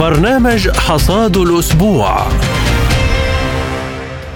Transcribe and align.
برنامج 0.00 0.68
حصاد 0.68 1.36
الأسبوع. 1.36 2.26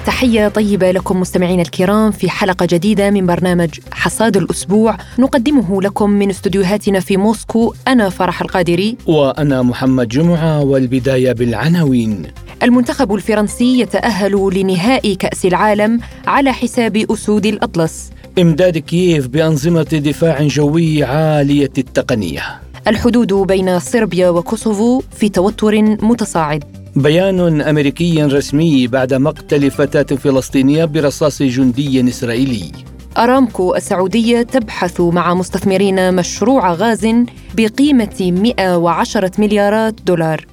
تحية 0.06 0.48
طيبة 0.48 0.90
لكم 0.90 1.20
مستمعينا 1.20 1.62
الكرام 1.62 2.10
في 2.10 2.30
حلقة 2.30 2.66
جديدة 2.70 3.10
من 3.10 3.26
برنامج 3.26 3.68
حصاد 3.92 4.36
الأسبوع. 4.36 4.96
نقدمه 5.18 5.82
لكم 5.82 6.10
من 6.10 6.30
استديوهاتنا 6.30 7.00
في 7.00 7.16
موسكو 7.16 7.74
أنا 7.88 8.08
فرح 8.10 8.42
القادري. 8.42 8.96
وأنا 9.06 9.62
محمد 9.62 10.08
جمعة 10.08 10.60
والبداية 10.60 11.32
بالعناوين. 11.32 12.22
المنتخب 12.62 13.14
الفرنسي 13.14 13.80
يتأهل 13.80 14.50
لنهائي 14.54 15.14
كأس 15.14 15.46
العالم 15.46 16.00
على 16.26 16.52
حساب 16.52 16.96
أسود 16.96 17.46
الأطلس. 17.46 18.10
إمداد 18.38 18.78
كييف 18.78 19.26
بأنظمة 19.26 19.82
دفاع 19.82 20.42
جوي 20.42 21.04
عالية 21.04 21.72
التقنية. 21.78 22.67
الحدود 22.86 23.32
بين 23.32 23.78
صربيا 23.78 24.28
وكوسوفو 24.28 25.02
في 25.18 25.28
توتر 25.28 25.82
متصاعد. 25.82 26.64
بيان 26.96 27.60
أمريكي 27.60 28.22
رسمي 28.22 28.86
بعد 28.86 29.14
مقتل 29.14 29.70
فتاة 29.70 30.16
فلسطينية 30.16 30.84
برصاص 30.84 31.42
جندي 31.42 32.08
إسرائيلي. 32.08 32.72
أرامكو 33.18 33.74
السعودية 33.74 34.42
تبحث 34.42 35.00
مع 35.00 35.34
مستثمرين 35.34 36.14
مشروع 36.14 36.72
غاز 36.72 37.06
بقيمة 37.54 38.16
110 38.20 39.30
مليارات 39.38 39.94
دولار. 40.06 40.46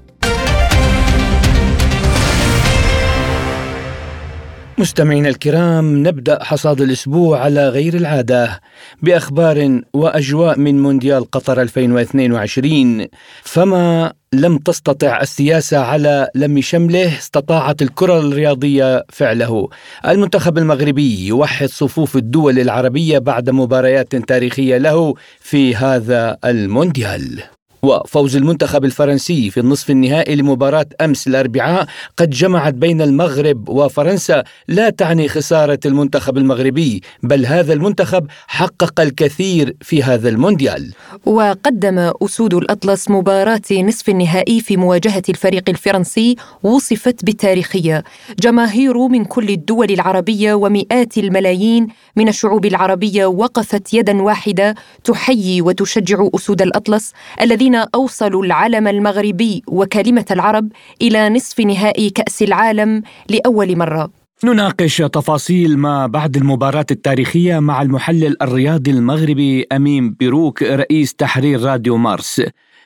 مستمعينا 4.78 5.30
الكرام 5.30 6.08
نبدأ 6.08 6.44
حصاد 6.44 6.82
الأسبوع 6.82 7.40
على 7.40 7.70
غير 7.70 7.94
العادة 7.94 8.62
بأخبار 9.02 9.82
وأجواء 9.94 10.60
من 10.60 10.84
مونديال 10.84 11.32
قطر 11.32 11.62
2022 11.62 13.08
فما 13.44 14.14
لم 14.34 14.58
تستطع 14.58 15.22
السياسة 15.22 15.78
على 15.78 16.30
لم 16.36 16.62
شمله 16.62 17.18
استطاعت 17.18 17.82
الكرة 17.82 18.20
الرياضية 18.20 19.06
فعله. 19.10 19.70
المنتخب 20.08 20.58
المغربي 20.58 21.28
يوحد 21.28 21.68
صفوف 21.68 22.16
الدول 22.16 22.60
العربية 22.60 23.18
بعد 23.18 23.50
مباريات 23.50 24.16
تاريخية 24.16 24.78
له 24.78 25.14
في 25.40 25.76
هذا 25.76 26.38
المونديال. 26.46 27.44
وفوز 27.86 28.36
المنتخب 28.36 28.86
الفرنسي 28.86 29.50
في 29.50 29.60
النصف 29.60 29.90
النهائي 29.90 30.36
لمباراة 30.36 30.86
أمس 31.02 31.28
الأربعاء 31.28 31.88
قد 32.18 32.30
جمعت 32.30 32.74
بين 32.74 33.02
المغرب 33.02 33.70
وفرنسا 33.70 34.44
لا 34.68 34.90
تعني 34.90 35.28
خسارة 35.28 35.80
المنتخب 35.86 36.38
المغربي 36.38 37.02
بل 37.24 37.46
هذا 37.46 37.74
المنتخب 37.74 38.28
حقق 38.48 39.00
الكثير 39.00 39.76
في 39.82 40.04
هذا 40.04 40.30
المونديال. 40.30 40.94
وقدم 41.26 42.12
أسود 42.22 42.54
الأطلس 42.54 43.10
مباراة 43.10 43.62
نصف 43.72 44.10
النهائي 44.10 44.62
في 44.62 44.78
مواجهة 44.78 45.24
الفريق 45.30 45.70
الفرنسي 45.70 46.36
وصفت 46.64 47.26
بالتاريخية 47.26 48.04
جماهير 48.40 49.08
من 49.08 49.26
كل 49.26 49.50
الدول 49.50 49.92
العربية 49.92 50.54
ومئات 50.54 51.18
الملايين 51.18 51.88
من 52.16 52.28
الشعوب 52.28 52.66
العربية 52.66 53.26
وقفت 53.26 53.94
يدا 53.94 54.22
واحدة 54.22 54.76
تحيي 55.04 55.62
وتشجع 55.62 56.28
أسود 56.36 56.62
الأطلس 56.62 57.14
الذين 57.42 57.75
أوصلوا 57.76 58.46
العلم 58.46 58.88
المغربي 58.88 59.62
وكلمة 59.68 60.26
العرب 60.32 60.72
إلى 61.02 61.30
نصف 61.30 61.60
نهائي 61.60 62.10
كأس 62.10 62.42
العالم 62.42 63.02
لأول 63.30 63.78
مرة. 63.78 64.10
نناقش 64.44 64.98
تفاصيل 64.98 65.78
ما 65.78 66.08
بعد 66.08 66.38
المباراة 66.38 66.86
التاريخية 66.92 67.60
مع 67.60 67.82
المحلل 67.82 68.42
الرياضي 68.42 68.92
المغربي 68.92 69.68
أمين 69.72 70.12
بيروك 70.12 70.64
رئيس 70.64 71.14
تحرير 71.14 71.62
راديو 71.62 71.98
مارس. 71.98 72.42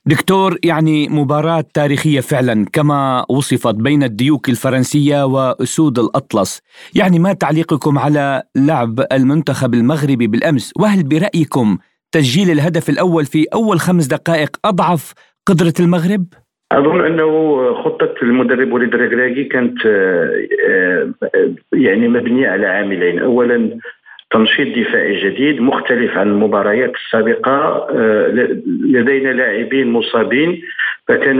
دكتور 0.06 0.58
يعني 0.64 1.10
مباراة 1.10 1.66
تاريخية 1.74 2.20
فعلا 2.20 2.66
كما 2.74 3.26
وصفت 3.30 3.76
بين 3.76 4.04
الديوك 4.04 4.50
الفرنسية 4.50 5.26
وأسود 5.26 6.00
الأطلس. 6.00 6.62
يعني 6.96 7.20
ما 7.20 7.34
تعليقكم 7.34 8.00
على 8.00 8.44
لعب 8.56 9.06
المنتخب 9.12 9.74
المغربي 9.74 10.28
بالأمس؟ 10.28 10.72
وهل 10.80 11.04
برأيكم 11.04 11.78
تسجيل 12.12 12.52
الهدف 12.52 12.90
الأول 12.90 13.26
في 13.26 13.46
أول 13.54 13.80
خمس 13.80 14.08
دقائق 14.08 14.50
أضعف 14.66 15.14
قدرة 15.48 15.74
المغرب؟ 15.80 16.26
أظن 16.72 17.06
أنه 17.06 17.74
خطة 17.84 18.14
المدرب 18.24 18.72
وليد 18.72 18.94
الركراكي 18.94 19.44
كانت 19.44 19.86
آه، 19.86 20.46
آه، 20.70 21.10
يعني 21.74 22.08
مبنية 22.08 22.50
على 22.50 22.68
عاملين 22.68 23.20
اولا 23.20 23.80
تنشيط 24.32 24.78
دفاعي 24.78 25.30
جديد 25.30 25.62
مختلف 25.62 26.18
عن 26.18 26.28
المباريات 26.28 26.94
السابقة 26.96 27.88
آه، 27.96 28.28
لدينا 28.68 29.30
لاعبين 29.30 29.92
مصابين 29.92 30.62
فكان 31.08 31.38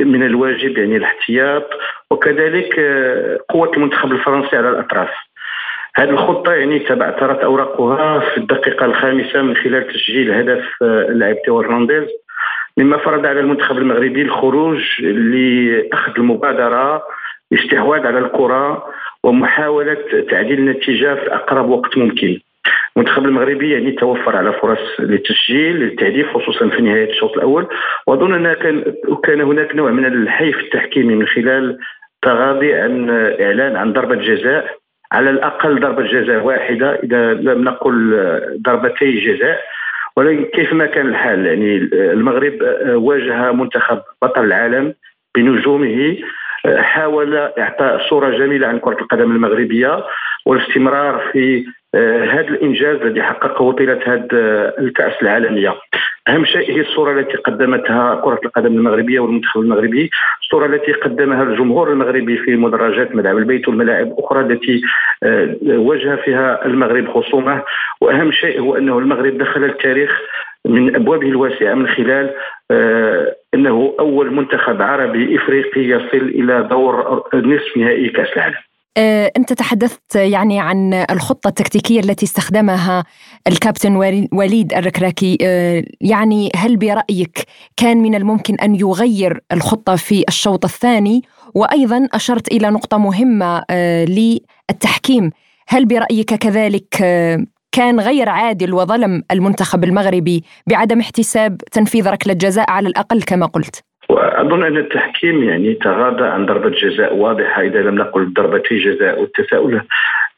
من 0.00 0.22
الواجب 0.22 0.78
يعني 0.78 0.96
الاحتياط 0.96 1.70
وكذلك 2.10 2.80
قوة 3.48 3.70
المنتخب 3.76 4.12
الفرنسي 4.12 4.56
على 4.56 4.70
الأطراف 4.70 5.10
هذه 5.96 6.10
الخطة 6.10 6.52
يعني 6.52 6.78
تبعثرت 6.78 7.38
أوراقها 7.38 8.20
في 8.20 8.38
الدقيقة 8.38 8.86
الخامسة 8.86 9.42
من 9.42 9.56
خلال 9.56 9.86
تسجيل 9.86 10.32
هدف 10.32 10.64
اللاعب 10.82 11.36
تيو 11.44 11.60
هرنانديز 11.60 12.08
مما 12.76 12.96
فرض 12.96 13.26
على 13.26 13.40
المنتخب 13.40 13.78
المغربي 13.78 14.22
الخروج 14.22 15.02
لأخذ 15.02 16.12
المبادرة 16.18 17.02
الاستحواذ 17.52 18.06
على 18.06 18.18
الكرة 18.18 18.86
ومحاولة 19.24 19.96
تعديل 20.30 20.58
النتيجة 20.58 21.14
في 21.14 21.34
أقرب 21.34 21.68
وقت 21.68 21.98
ممكن. 21.98 22.38
المنتخب 22.96 23.24
المغربي 23.24 23.72
يعني 23.72 23.92
توفر 23.92 24.36
على 24.36 24.52
فرص 24.52 25.00
للتسجيل 25.00 25.76
للتهديف 25.76 26.36
خصوصا 26.36 26.68
في 26.68 26.82
نهاية 26.82 27.10
الشوط 27.10 27.32
الأول. 27.36 27.66
وأظن 28.06 28.46
ان 28.46 28.52
كان 28.52 28.94
كان 29.24 29.40
هناك 29.40 29.76
نوع 29.76 29.90
من 29.90 30.04
الحيف 30.04 30.56
التحكيمي 30.56 31.14
من 31.14 31.26
خلال 31.26 31.78
تغاضي 32.22 32.74
عن 32.74 33.10
إعلان 33.40 33.76
عن 33.76 33.92
ضربة 33.92 34.14
جزاء 34.14 34.79
على 35.12 35.30
الأقل 35.30 35.80
ضربة 35.80 36.02
جزاء 36.02 36.42
واحدة 36.42 36.94
إذا 36.94 37.34
لم 37.34 37.64
نقل 37.64 38.20
ضربتي 38.62 39.10
جزاء. 39.12 39.60
ولكن 40.16 40.44
كيفما 40.44 40.86
كان 40.86 41.08
الحال 41.08 41.46
يعني 41.46 41.76
المغرب 41.92 42.58
واجه 42.84 43.52
منتخب 43.52 44.02
بطل 44.22 44.44
العالم 44.44 44.94
بنجومه 45.34 46.16
حاول 46.66 47.36
إعطاء 47.36 48.08
صورة 48.08 48.30
جميلة 48.30 48.66
عن 48.66 48.78
كرة 48.78 49.00
القدم 49.00 49.30
المغربية 49.30 50.04
والاستمرار 50.46 51.30
في 51.32 51.64
آه، 51.94 52.24
هذا 52.24 52.48
الإنجاز 52.48 52.96
الذي 52.96 53.22
حققه 53.22 53.72
طيله 53.72 54.00
هذه 54.06 54.28
الكأس 54.78 55.22
العالمية. 55.22 55.74
أهم 56.30 56.44
شيء 56.44 56.70
هي 56.70 56.80
الصورة 56.80 57.20
التي 57.20 57.36
قدمتها 57.36 58.20
كرة 58.24 58.40
القدم 58.44 58.74
المغربية 58.74 59.20
والمنتخب 59.20 59.60
المغربي 59.60 60.10
الصورة 60.42 60.66
التي 60.66 60.92
قدمها 60.92 61.42
الجمهور 61.42 61.92
المغربي 61.92 62.36
في 62.36 62.56
مدرجات 62.56 63.14
ملعب 63.14 63.38
البيت 63.38 63.68
والملاعب 63.68 64.14
أخرى 64.18 64.40
التي 64.40 64.82
آه، 65.22 65.56
واجه 65.62 66.16
فيها 66.16 66.66
المغرب 66.66 67.08
خصومه. 67.08 67.62
وأهم 68.00 68.32
شيء 68.32 68.60
هو 68.60 68.76
أنه 68.76 68.98
المغرب 68.98 69.38
دخل 69.38 69.64
التاريخ 69.64 70.20
من 70.64 70.94
أبوابه 70.94 71.28
الواسعة 71.28 71.74
من 71.74 71.88
خلال 71.88 72.30
آه، 72.70 73.36
أنه 73.54 73.94
أول 74.00 74.34
منتخب 74.34 74.82
عربي 74.82 75.36
إفريقي 75.36 75.80
يصل 75.80 76.28
إلى 76.28 76.68
دور 76.70 77.22
نصف 77.34 77.76
نهائي 77.76 78.08
كأس 78.08 78.28
العالم. 78.36 78.69
أنت 79.36 79.52
تحدثت 79.52 80.16
يعني 80.16 80.60
عن 80.60 80.94
الخطة 80.94 81.48
التكتيكية 81.48 82.00
التي 82.00 82.26
استخدمها 82.26 83.04
الكابتن 83.46 83.96
وليد 84.32 84.72
الركراكي. 84.72 85.38
آه، 85.42 85.84
يعني 86.00 86.50
هل 86.56 86.76
برأيك 86.76 87.46
كان 87.76 87.96
من 87.96 88.14
الممكن 88.14 88.54
أن 88.54 88.74
يغير 88.74 89.40
الخطة 89.52 89.96
في 89.96 90.24
الشوط 90.28 90.64
الثاني؟ 90.64 91.22
وأيضا 91.54 92.08
أشرت 92.12 92.52
إلى 92.52 92.70
نقطة 92.70 92.98
مهمة 92.98 93.62
آه، 93.70 94.04
للتحكيم. 94.04 95.30
هل 95.68 95.86
برأيك 95.86 96.34
كذلك 96.34 96.96
كان 97.72 98.00
غير 98.00 98.28
عادل 98.28 98.74
وظلم 98.74 99.22
المنتخب 99.30 99.84
المغربي 99.84 100.44
بعدم 100.66 101.00
احتساب 101.00 101.56
تنفيذ 101.56 102.08
ركلة 102.08 102.32
جزاء 102.34 102.70
على 102.70 102.88
الأقل 102.88 103.22
كما 103.22 103.46
قلت؟ 103.46 103.89
وأظن 104.10 104.64
أن 104.64 104.76
التحكيم 104.76 105.44
يعني 105.44 105.74
تغاضى 105.74 106.24
عن 106.24 106.46
ضربة 106.46 106.70
جزاء 106.70 107.16
واضحة 107.16 107.62
إذا 107.62 107.82
لم 107.82 107.94
نقل 107.94 108.32
ضربتي 108.32 108.78
جزاء 108.78 109.20
والتساؤل 109.20 109.80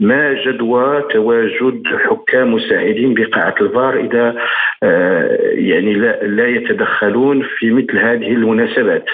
ما 0.00 0.32
جدوى 0.32 1.02
تواجد 1.02 1.82
حكام 1.86 2.54
مساعدين 2.54 3.14
بقاعة 3.14 3.54
الفار 3.60 4.00
إذا 4.00 4.36
آه، 4.82 5.38
يعني 5.42 5.94
لا, 6.22 6.48
يتدخلون 6.48 7.42
في 7.58 7.70
مثل 7.70 7.98
هذه 7.98 8.32
المناسبات؟ 8.32 9.04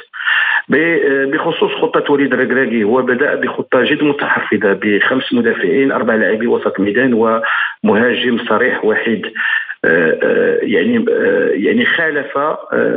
بخصوص 1.33 1.73
خطة 1.73 2.13
وليد 2.13 2.33
الركراكي 2.33 2.85
هو 2.85 3.03
بدأ 3.03 3.35
بخطة 3.35 3.83
جد 3.85 4.03
متحفظة 4.03 4.73
بخمس 4.83 5.33
مدافعين 5.33 5.93
أربع 5.93 6.15
لاعبي 6.15 6.47
وسط 6.47 6.81
ميدان 6.81 7.15
ومهاجم 7.85 8.39
صريح 8.49 8.85
وحيد. 8.85 9.27
يعني 10.63 11.05
يعني 11.53 11.85
خالف 11.85 12.39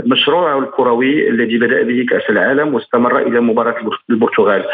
مشروعه 0.05 0.59
الكروي 0.59 1.29
الذي 1.29 1.57
بدأ 1.57 1.83
به 1.83 2.05
كأس 2.09 2.29
العالم 2.29 2.73
واستمر 2.73 3.19
إلى 3.19 3.39
مباراة 3.39 3.75
البرتغال. 4.09 4.65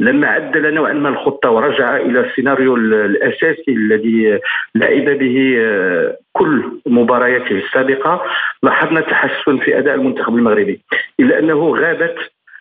لما 0.00 0.26
عدل 0.26 0.74
نوعا 0.74 0.92
ما 0.92 1.08
الخطة 1.08 1.50
ورجع 1.50 1.96
إلى 1.96 2.20
السيناريو 2.20 2.76
الأساسي 2.76 3.64
الذي 3.72 4.40
لعب 4.74 5.04
به 5.04 5.66
كل 6.32 6.64
مبارياته 6.86 7.52
السابقة. 7.52 8.22
لاحظنا 8.62 9.00
تحسن 9.00 9.58
في 9.58 9.78
أداء 9.78 9.94
المنتخب 9.94 10.36
المغربي 10.36 10.80
إلا 11.20 11.38
أنه 11.38 11.76
غابت 11.76 12.16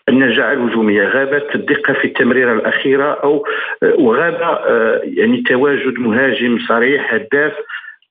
النجاعة 0.10 0.54
الهجومية 0.54 1.07
غابت 1.07 1.56
الدقة 1.56 1.94
في 1.94 2.06
التمريرة 2.06 2.54
الأخيرة 2.54 3.13
أو 3.24 3.46
وغاب 3.81 4.60
يعني 5.04 5.42
تواجد 5.42 6.00
مهاجم 6.00 6.60
صريح 6.68 7.13
هداف 7.13 7.54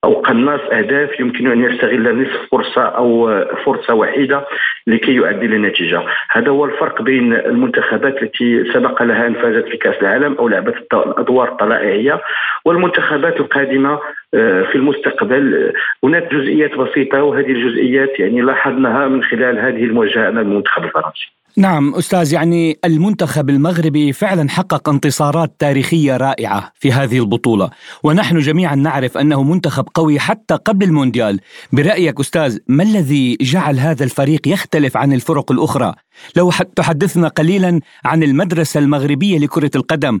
أو 0.05 0.13
قناص 0.13 0.59
أهداف 0.71 1.19
يمكن 1.19 1.51
أن 1.51 1.63
يستغل 1.63 2.21
نصف 2.21 2.49
فرصة 2.51 2.81
أو 2.81 3.43
فرصة 3.65 3.93
وحيده 3.93 4.45
لكي 4.87 5.15
يعدل 5.15 5.53
النتيجه 5.53 6.01
هذا 6.29 6.49
هو 6.49 6.65
الفرق 6.65 7.01
بين 7.01 7.33
المنتخبات 7.33 8.23
التي 8.23 8.73
سبق 8.73 9.03
لها 9.03 9.27
أن 9.27 9.33
فازت 9.33 9.67
في 9.67 9.77
كأس 9.77 9.95
العالم 10.01 10.35
أو 10.39 10.47
لعبت 10.47 10.75
الادوار 10.93 11.47
الطلائعيه 11.51 12.21
والمنتخبات 12.65 13.39
القادمة 13.39 13.99
في 14.71 14.75
المستقبل. 14.75 15.73
هناك 16.03 16.23
جزئيات 16.33 16.71
بسيطة 16.71 17.23
وهذه 17.23 17.51
الجزئيات 17.51 18.19
يعني 18.19 18.41
لاحظناها 18.41 19.07
من 19.07 19.23
خلال 19.23 19.59
هذه 19.59 19.83
المواجهة 19.83 20.29
أمام 20.29 20.51
المنتخب 20.51 20.83
الفرنسي. 20.83 21.35
نعم 21.57 21.95
أستاذ 21.95 22.33
يعني 22.33 22.77
المنتخب 22.85 23.49
المغربي 23.49 24.13
فعلا 24.13 24.49
حقق 24.49 24.89
انتصارات 24.89 25.55
تاريخية 25.59 26.17
رائعة 26.17 26.71
في 26.75 26.91
هذه 26.91 27.19
البطولة. 27.19 27.69
ونحن 28.03 28.39
جميعا 28.39 28.75
نعرف 28.75 29.17
أنه 29.17 29.43
منتخب 29.43 29.85
قوي 29.93 30.19
حتى 30.19 30.55
قبل 30.55 30.85
المونديال. 30.85 31.39
برأيك 31.73 32.19
أستاذ 32.19 32.57
ما 32.67 32.83
الذي 32.83 33.37
جعل 33.41 33.79
هذا 33.79 34.03
الفريق 34.03 34.47
يختلف 34.47 34.97
عن 34.97 35.13
الفرق 35.13 35.51
الأخرى؟ 35.51 35.93
لو 36.37 36.51
تحدثنا 36.75 37.27
قليلا 37.27 37.79
عن 38.05 38.23
المدرسة 38.23 38.79
المغربية 38.79 39.39
لكرة 39.39 39.71
القدم 39.75 40.19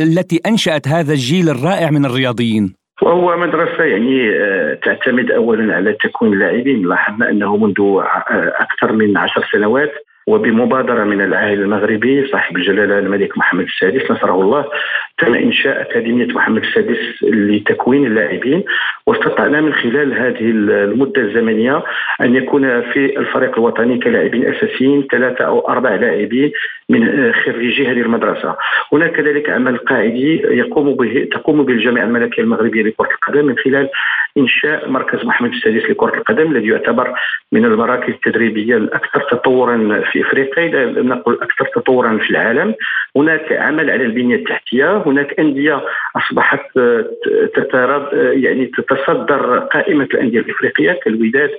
التي 0.00 0.40
أنشأت 0.46 0.88
هذا 0.88 1.12
الجيل 1.12 1.48
الرائع 1.48 1.90
من 1.90 2.04
الرياضيين. 2.04 2.79
وهو 3.02 3.36
مدرسة 3.36 3.84
يعني 3.84 4.30
آه، 4.30 4.74
تعتمد 4.74 5.30
أولا 5.30 5.74
على 5.74 5.92
تكوين 5.92 6.32
اللاعبين. 6.32 6.86
لاحظنا 6.86 7.30
أنه 7.30 7.56
منذ 7.56 7.80
آه، 7.80 8.52
أكثر 8.56 8.92
من 8.92 9.16
عشر 9.16 9.48
سنوات 9.52 9.92
وبمبادرة 10.26 11.04
من 11.04 11.20
العاهل 11.20 11.60
المغربي 11.60 12.26
صاحب 12.26 12.56
الجلالة 12.56 12.98
الملك 12.98 13.38
محمد 13.38 13.64
السادس 13.64 14.10
نصره 14.10 14.40
الله 14.40 14.64
تم 15.18 15.34
إنشاء 15.34 15.80
أكاديمية 15.80 16.26
محمد 16.26 16.62
السادس 16.64 16.98
لتكوين 17.22 18.06
اللاعبين. 18.06 18.64
واستطعنا 19.06 19.60
من 19.60 19.74
خلال 19.74 20.12
هذه 20.14 20.50
المدة 20.50 21.22
الزمنية 21.22 21.82
أن 22.20 22.36
يكون 22.36 22.80
في 22.80 23.18
الفريق 23.18 23.58
الوطني 23.58 23.98
كلاعبين 23.98 24.54
أساسيين 24.54 25.06
ثلاثة 25.10 25.44
أو 25.44 25.68
أربع 25.68 25.94
لاعبين 25.94 26.52
من 26.88 27.32
خريجي 27.32 27.86
هذه 27.86 28.00
المدرسة 28.00 28.56
هناك 28.92 29.12
كذلك 29.12 29.50
عمل 29.50 29.76
قاعدي 29.76 30.42
يقوم 30.44 30.94
به 30.94 31.28
تقوم 31.32 31.62
به 31.62 31.72
الجامعة 31.72 32.04
الملكية 32.04 32.42
المغربية 32.42 32.82
لكرة 32.82 33.08
القدم 33.14 33.46
من 33.46 33.58
خلال 33.58 33.88
إنشاء 34.38 34.88
مركز 34.88 35.24
محمد 35.24 35.50
السادس 35.52 35.90
لكرة 35.90 36.14
القدم 36.18 36.52
الذي 36.56 36.68
يعتبر 36.68 37.14
من 37.52 37.64
المراكز 37.64 38.12
التدريبية 38.12 38.76
الأكثر 38.76 39.20
تطورا 39.20 40.02
في 40.12 40.22
إفريقيا 40.22 40.84
لم 40.84 41.08
نقل 41.08 41.38
أكثر 41.42 41.64
تطورا 41.74 42.18
في 42.18 42.30
العالم. 42.30 42.74
هناك 43.16 43.52
عمل 43.52 43.90
على 43.90 44.04
البنية 44.04 44.36
التحتية 44.36 45.02
هناك 45.06 45.40
أندية 45.40 45.80
أصبحت 46.16 46.78
تترد 47.54 48.08
يعني 48.12 48.66
تتصدر 48.66 49.58
قائمة 49.58 50.08
الأندية 50.14 50.40
الإفريقية 50.40 50.92
كالوداد 50.92 51.50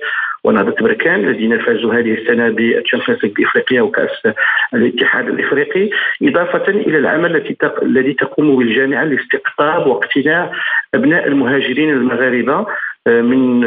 ونهضة 0.44 0.74
بركان 0.80 1.28
الذين 1.28 1.58
فازوا 1.58 1.94
هذه 1.94 2.14
السنة 2.14 2.48
بال 2.48 2.62
Champions 2.62 3.24
League 3.24 3.32
بإفريقيا 3.34 3.82
وكأس 3.82 4.34
الاتحاد 4.74 5.28
الإفريقي. 5.28 5.90
إضافة 6.22 6.68
إلى 6.68 6.98
العمل 6.98 7.56
الذي 7.82 8.12
تقوم 8.14 8.56
به 8.56 8.70
الجامعة 8.70 9.04
لاستقطاب 9.04 9.86
واقتناع 9.86 10.52
أبناء 10.94 11.28
المهاجرين 11.28 11.90
المغاربة 11.90 12.66
من 13.06 13.60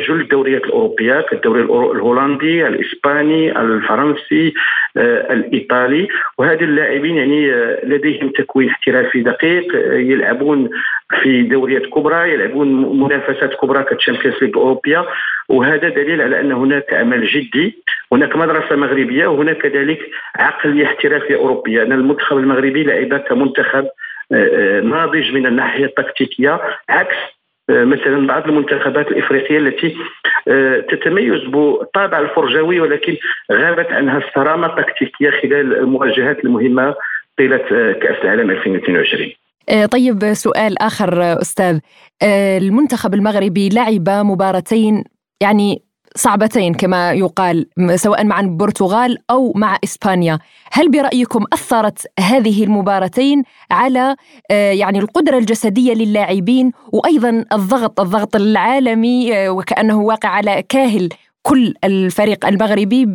جل 0.00 0.20
الدوريات 0.20 0.64
الأوروبية 0.64 1.20
كالدوري 1.20 1.60
الهولندي، 1.62 2.66
الإسباني، 2.66 3.60
الفرنسي، 3.60 4.54
الإيطالي. 4.96 6.08
وهذه 6.38 6.64
اللاعبين 6.64 7.16
يعني 7.16 7.50
لديهم 7.84 8.28
تكوين 8.28 8.68
احترافي 8.68 9.20
دقيق 9.22 9.74
يلعبون 9.92 10.70
في 11.22 11.42
دوريات 11.42 11.86
كبرى 11.86 12.32
يلعبون 12.32 12.98
منافسات 13.00 13.54
كبرى 13.54 13.82
كال 13.82 13.92
Champions 13.92 14.36
League 14.42 14.50
الاوروبيه 14.50 15.06
وهذا 15.48 15.88
دليل 15.88 16.22
على 16.22 16.40
أن 16.40 16.52
هناك 16.52 16.94
عمل 16.94 17.26
جدي 17.26 17.74
هناك 18.12 18.36
مدرسة 18.36 18.76
مغربية 18.76 19.26
وهناك 19.26 19.56
كذلك 19.56 19.98
عقلية 20.36 20.84
احترافية 20.84 21.36
أوروبية. 21.36 21.82
أن 21.82 21.92
المنتخب 21.92 22.38
المغربي 22.38 22.84
لعب 22.84 23.20
كمنتخب 23.20 23.86
ناضج 24.84 25.32
من 25.32 25.46
الناحية 25.46 25.84
التكتيكية 25.84 26.60
عكس 26.88 27.16
آه، 27.70 27.84
مثلا 27.84 28.26
بعض 28.26 28.48
المنتخبات 28.48 29.08
الإفريقية 29.08 29.58
التي 29.58 29.96
آه، 30.48 30.80
تتميز 30.80 31.44
بالطابع 31.44 32.18
الفرجوي 32.18 32.80
ولكن 32.80 33.16
غابت 33.52 33.92
عنها 33.92 34.18
الصرامة 34.18 34.66
التكتيكية 34.66 35.30
خلال 35.30 35.76
المواجهات 35.78 36.44
المهمة 36.44 36.94
طيلة 37.38 37.64
آه، 37.72 37.92
كأس 37.92 38.24
العالم 38.24 38.50
2022 38.50 39.32
طيب 39.90 40.32
سؤال 40.32 40.82
آخر 40.82 41.22
أستاذ. 41.22 41.78
المنتخب 42.62 43.14
المغربي 43.14 43.68
لعب 43.68 44.08
مباراتين 44.26 45.04
يعني 45.42 45.82
صعبتين 46.16 46.74
كما 46.74 47.12
يقال 47.12 47.66
سواء 47.94 48.24
مع 48.24 48.40
البرتغال 48.40 49.18
أو 49.30 49.52
مع 49.56 49.78
إسبانيا، 49.84 50.38
هل 50.72 50.90
برأيكم 50.90 51.44
أثرت 51.52 52.06
هذه 52.20 52.64
المباراتين 52.64 53.42
على 53.70 54.16
آه، 54.50 54.72
يعني 54.72 54.98
القدرة 54.98 55.38
الجسدية 55.38 55.94
للاعبين 55.94 56.72
وأيضا 56.92 57.44
الضغط 57.52 58.00
الضغط 58.00 58.36
العالمي 58.36 59.36
آه، 59.36 59.50
وكأنه 59.50 60.00
واقع 60.00 60.28
على 60.28 60.62
كاهل 60.68 61.08
كل 61.42 61.74
الفريق 61.84 62.46
المغربي 62.46 63.06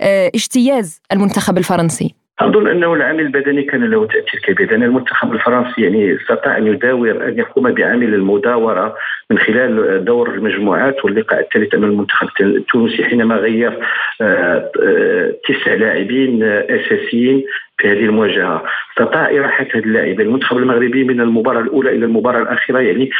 باجتياز 0.00 1.00
المنتخب 1.12 1.58
الفرنسي؟ 1.58 2.19
أظن 2.40 2.68
أنه 2.68 2.94
العامل 2.94 3.20
البدني 3.20 3.62
كان 3.62 3.84
له 3.84 4.06
تأثير 4.06 4.40
كبير 4.44 4.70
لأن 4.70 4.82
المنتخب 4.82 5.32
الفرنسي 5.32 5.82
يعني 5.82 6.16
استطاع 6.16 6.56
أن 6.56 6.66
يداور 6.66 7.28
أن 7.28 7.38
يقوم 7.38 7.70
بعامل 7.72 8.14
المداورة 8.14 8.96
من 9.30 9.38
خلال 9.38 10.04
دور 10.04 10.34
المجموعات 10.34 11.04
واللقاء 11.04 11.40
الثالث 11.40 11.74
أمام 11.74 11.90
المنتخب 11.90 12.28
التونسي 12.40 13.04
حينما 13.04 13.34
غير 13.34 13.78
آه، 14.20 14.70
آه، 14.82 15.34
تسع 15.48 15.74
لاعبين 15.74 16.42
أساسيين 16.42 17.44
في 17.78 17.88
هذه 17.88 18.04
المواجهة. 18.04 18.64
استطاع 18.90 19.30
إراحة 19.30 19.66
هذه 19.74 19.84
اللاعبين. 19.84 20.20
المنتخب 20.20 20.56
المغربي 20.56 21.04
من 21.04 21.20
المباراة 21.20 21.60
الأولى 21.60 21.90
إلى 21.90 22.04
المباراة 22.04 22.42
الأخيرة 22.42 22.78
يعني 22.78 23.10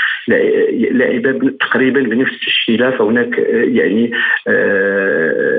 لاعب 0.90 1.52
تقريبا 1.60 2.00
بنفس 2.00 2.32
التشكيله 2.32 2.90
فهناك 2.90 3.38
آه، 3.38 3.64
يعني 3.64 4.12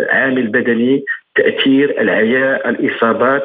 عامل 0.09 0.47
بدني 0.47 1.03
تأثير 1.35 2.01
العياء 2.01 2.69
الإصابات 2.69 3.43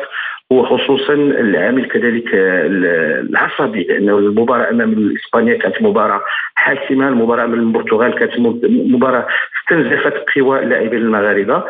وخصوصا 0.50 1.12
العامل 1.14 1.88
كذلك 1.88 2.24
العصبي 2.34 3.82
لأنه 3.82 4.18
المباراة 4.18 4.70
أمام 4.70 5.14
إسبانيا 5.16 5.58
كانت 5.58 5.82
مباراة 5.82 6.20
حاسمة 6.54 7.08
المباراة 7.08 7.44
أمام 7.44 7.60
البرتغال 7.60 8.14
كانت 8.14 8.32
مباراة 8.68 9.26
استنزفت 9.62 10.14
قوى 10.36 10.58
اللاعبين 10.58 10.98
المغاربة. 10.98 11.64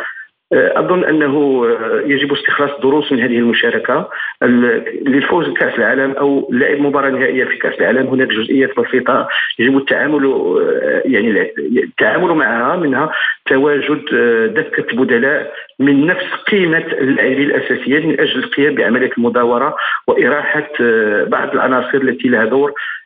أظن 0.53 1.05
أنه 1.05 1.65
آه، 1.67 2.03
يجب 2.07 2.33
استخلاص 2.33 2.71
دروس 2.83 3.13
من 3.13 3.21
هذه 3.21 3.39
المشاركة. 3.39 4.09
للفوز 4.43 5.49
بكأس 5.49 5.79
العالم 5.79 6.11
أو 6.11 6.49
لعب 6.53 6.81
مباراة 6.81 7.11
نهائية 7.11 7.45
في 7.45 7.57
كأس 7.57 7.75
العالم 7.81 8.07
هناك 8.07 8.29
جزئيات 8.29 8.71
بسيطة 8.81 9.29
يجب 9.59 9.77
التعامل 9.77 10.25
آه، 10.25 11.03
يعني 11.05 11.53
التعامل 11.61 12.35
معها 12.35 12.77
منها 12.77 13.13
تواجد 13.47 14.05
دكة 14.55 14.97
بدلاء 14.97 15.53
من 15.79 16.07
نفس 16.07 16.27
قيمة 16.51 16.85
اللاعبين 16.93 17.51
الأساسيين 17.51 18.09
من 18.09 18.21
أجل 18.21 18.39
القيام 18.45 18.75
بعملية 18.75 19.11
المداورة 19.19 19.77
وإراحة 20.07 20.69
بعض 21.25 21.53
العناصر 21.53 21.99
التي 21.99 22.29
لها 22.29 22.45
دور 22.45 22.71
آه، 22.71 23.06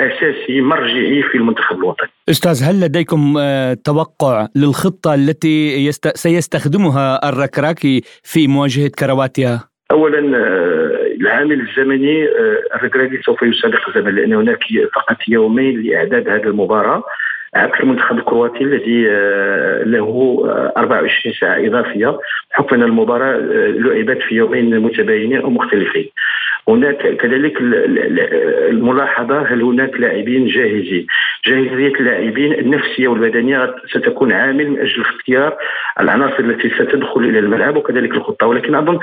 أساسي 0.00 0.60
مرجعي 0.60 1.22
في 1.22 1.38
المنتخب 1.38 1.76
الوطني. 1.76 2.08
أستاذ 2.30 2.62
هل 2.64 2.80
لديكم 2.80 3.34
آه، 3.38 3.74
توقع 3.84 4.46
للخطة 4.56 5.14
التي 5.14 5.86
يست... 5.86 6.16
سيستخدمها 6.16 7.28
الركراكي 7.28 8.02
في 8.22 8.48
مواجهة 8.48 8.90
كرواتيا؟ 8.98 9.60
اولا 9.90 10.18
آه، 10.18 11.06
العامل 11.20 11.60
الزمني 11.60 12.28
الركراكي 12.74 13.22
سوف 13.22 13.42
يسابق 13.42 13.88
الزمن 13.88 14.14
لأن 14.14 14.32
هناك 14.32 14.58
فقط 14.94 15.16
يومين 15.28 15.82
لإعداد 15.82 16.28
هذه 16.28 16.42
المباراة 16.42 17.02
عكس 17.56 17.80
المنتخب 17.80 18.18
الكرواتي 18.18 18.64
الذي 18.64 19.02
له 19.90 20.42
24 20.76 21.34
ساعة 21.40 21.66
إضافية 21.66 22.18
بحكم 22.50 22.76
أن 22.76 22.82
المباراة 22.82 23.36
لعبت 23.68 24.22
في 24.22 24.34
يومين 24.34 24.80
متباينين 24.80 25.40
أو 25.40 25.50
مختلفين. 25.50 26.08
هناك 26.68 26.96
كذلك 27.16 27.56
الملاحظة 28.70 29.42
هل 29.42 29.62
هناك 29.62 30.00
لاعبين 30.00 30.46
جاهزين 30.46 31.06
جاهزية 31.46 31.94
اللاعبين 32.00 32.52
النفسية 32.52 33.08
والبدنية 33.08 33.74
ستكون 33.90 34.32
عامل 34.32 34.70
من 34.70 34.80
أجل 34.80 35.00
اختيار 35.00 35.56
العناصر 36.00 36.38
التي 36.38 36.70
ستدخل 36.70 37.20
إلى 37.20 37.38
الملعب 37.38 37.76
وكذلك 37.76 38.10
الخطة 38.10 38.46
ولكن 38.46 38.74
أظن 38.74 38.98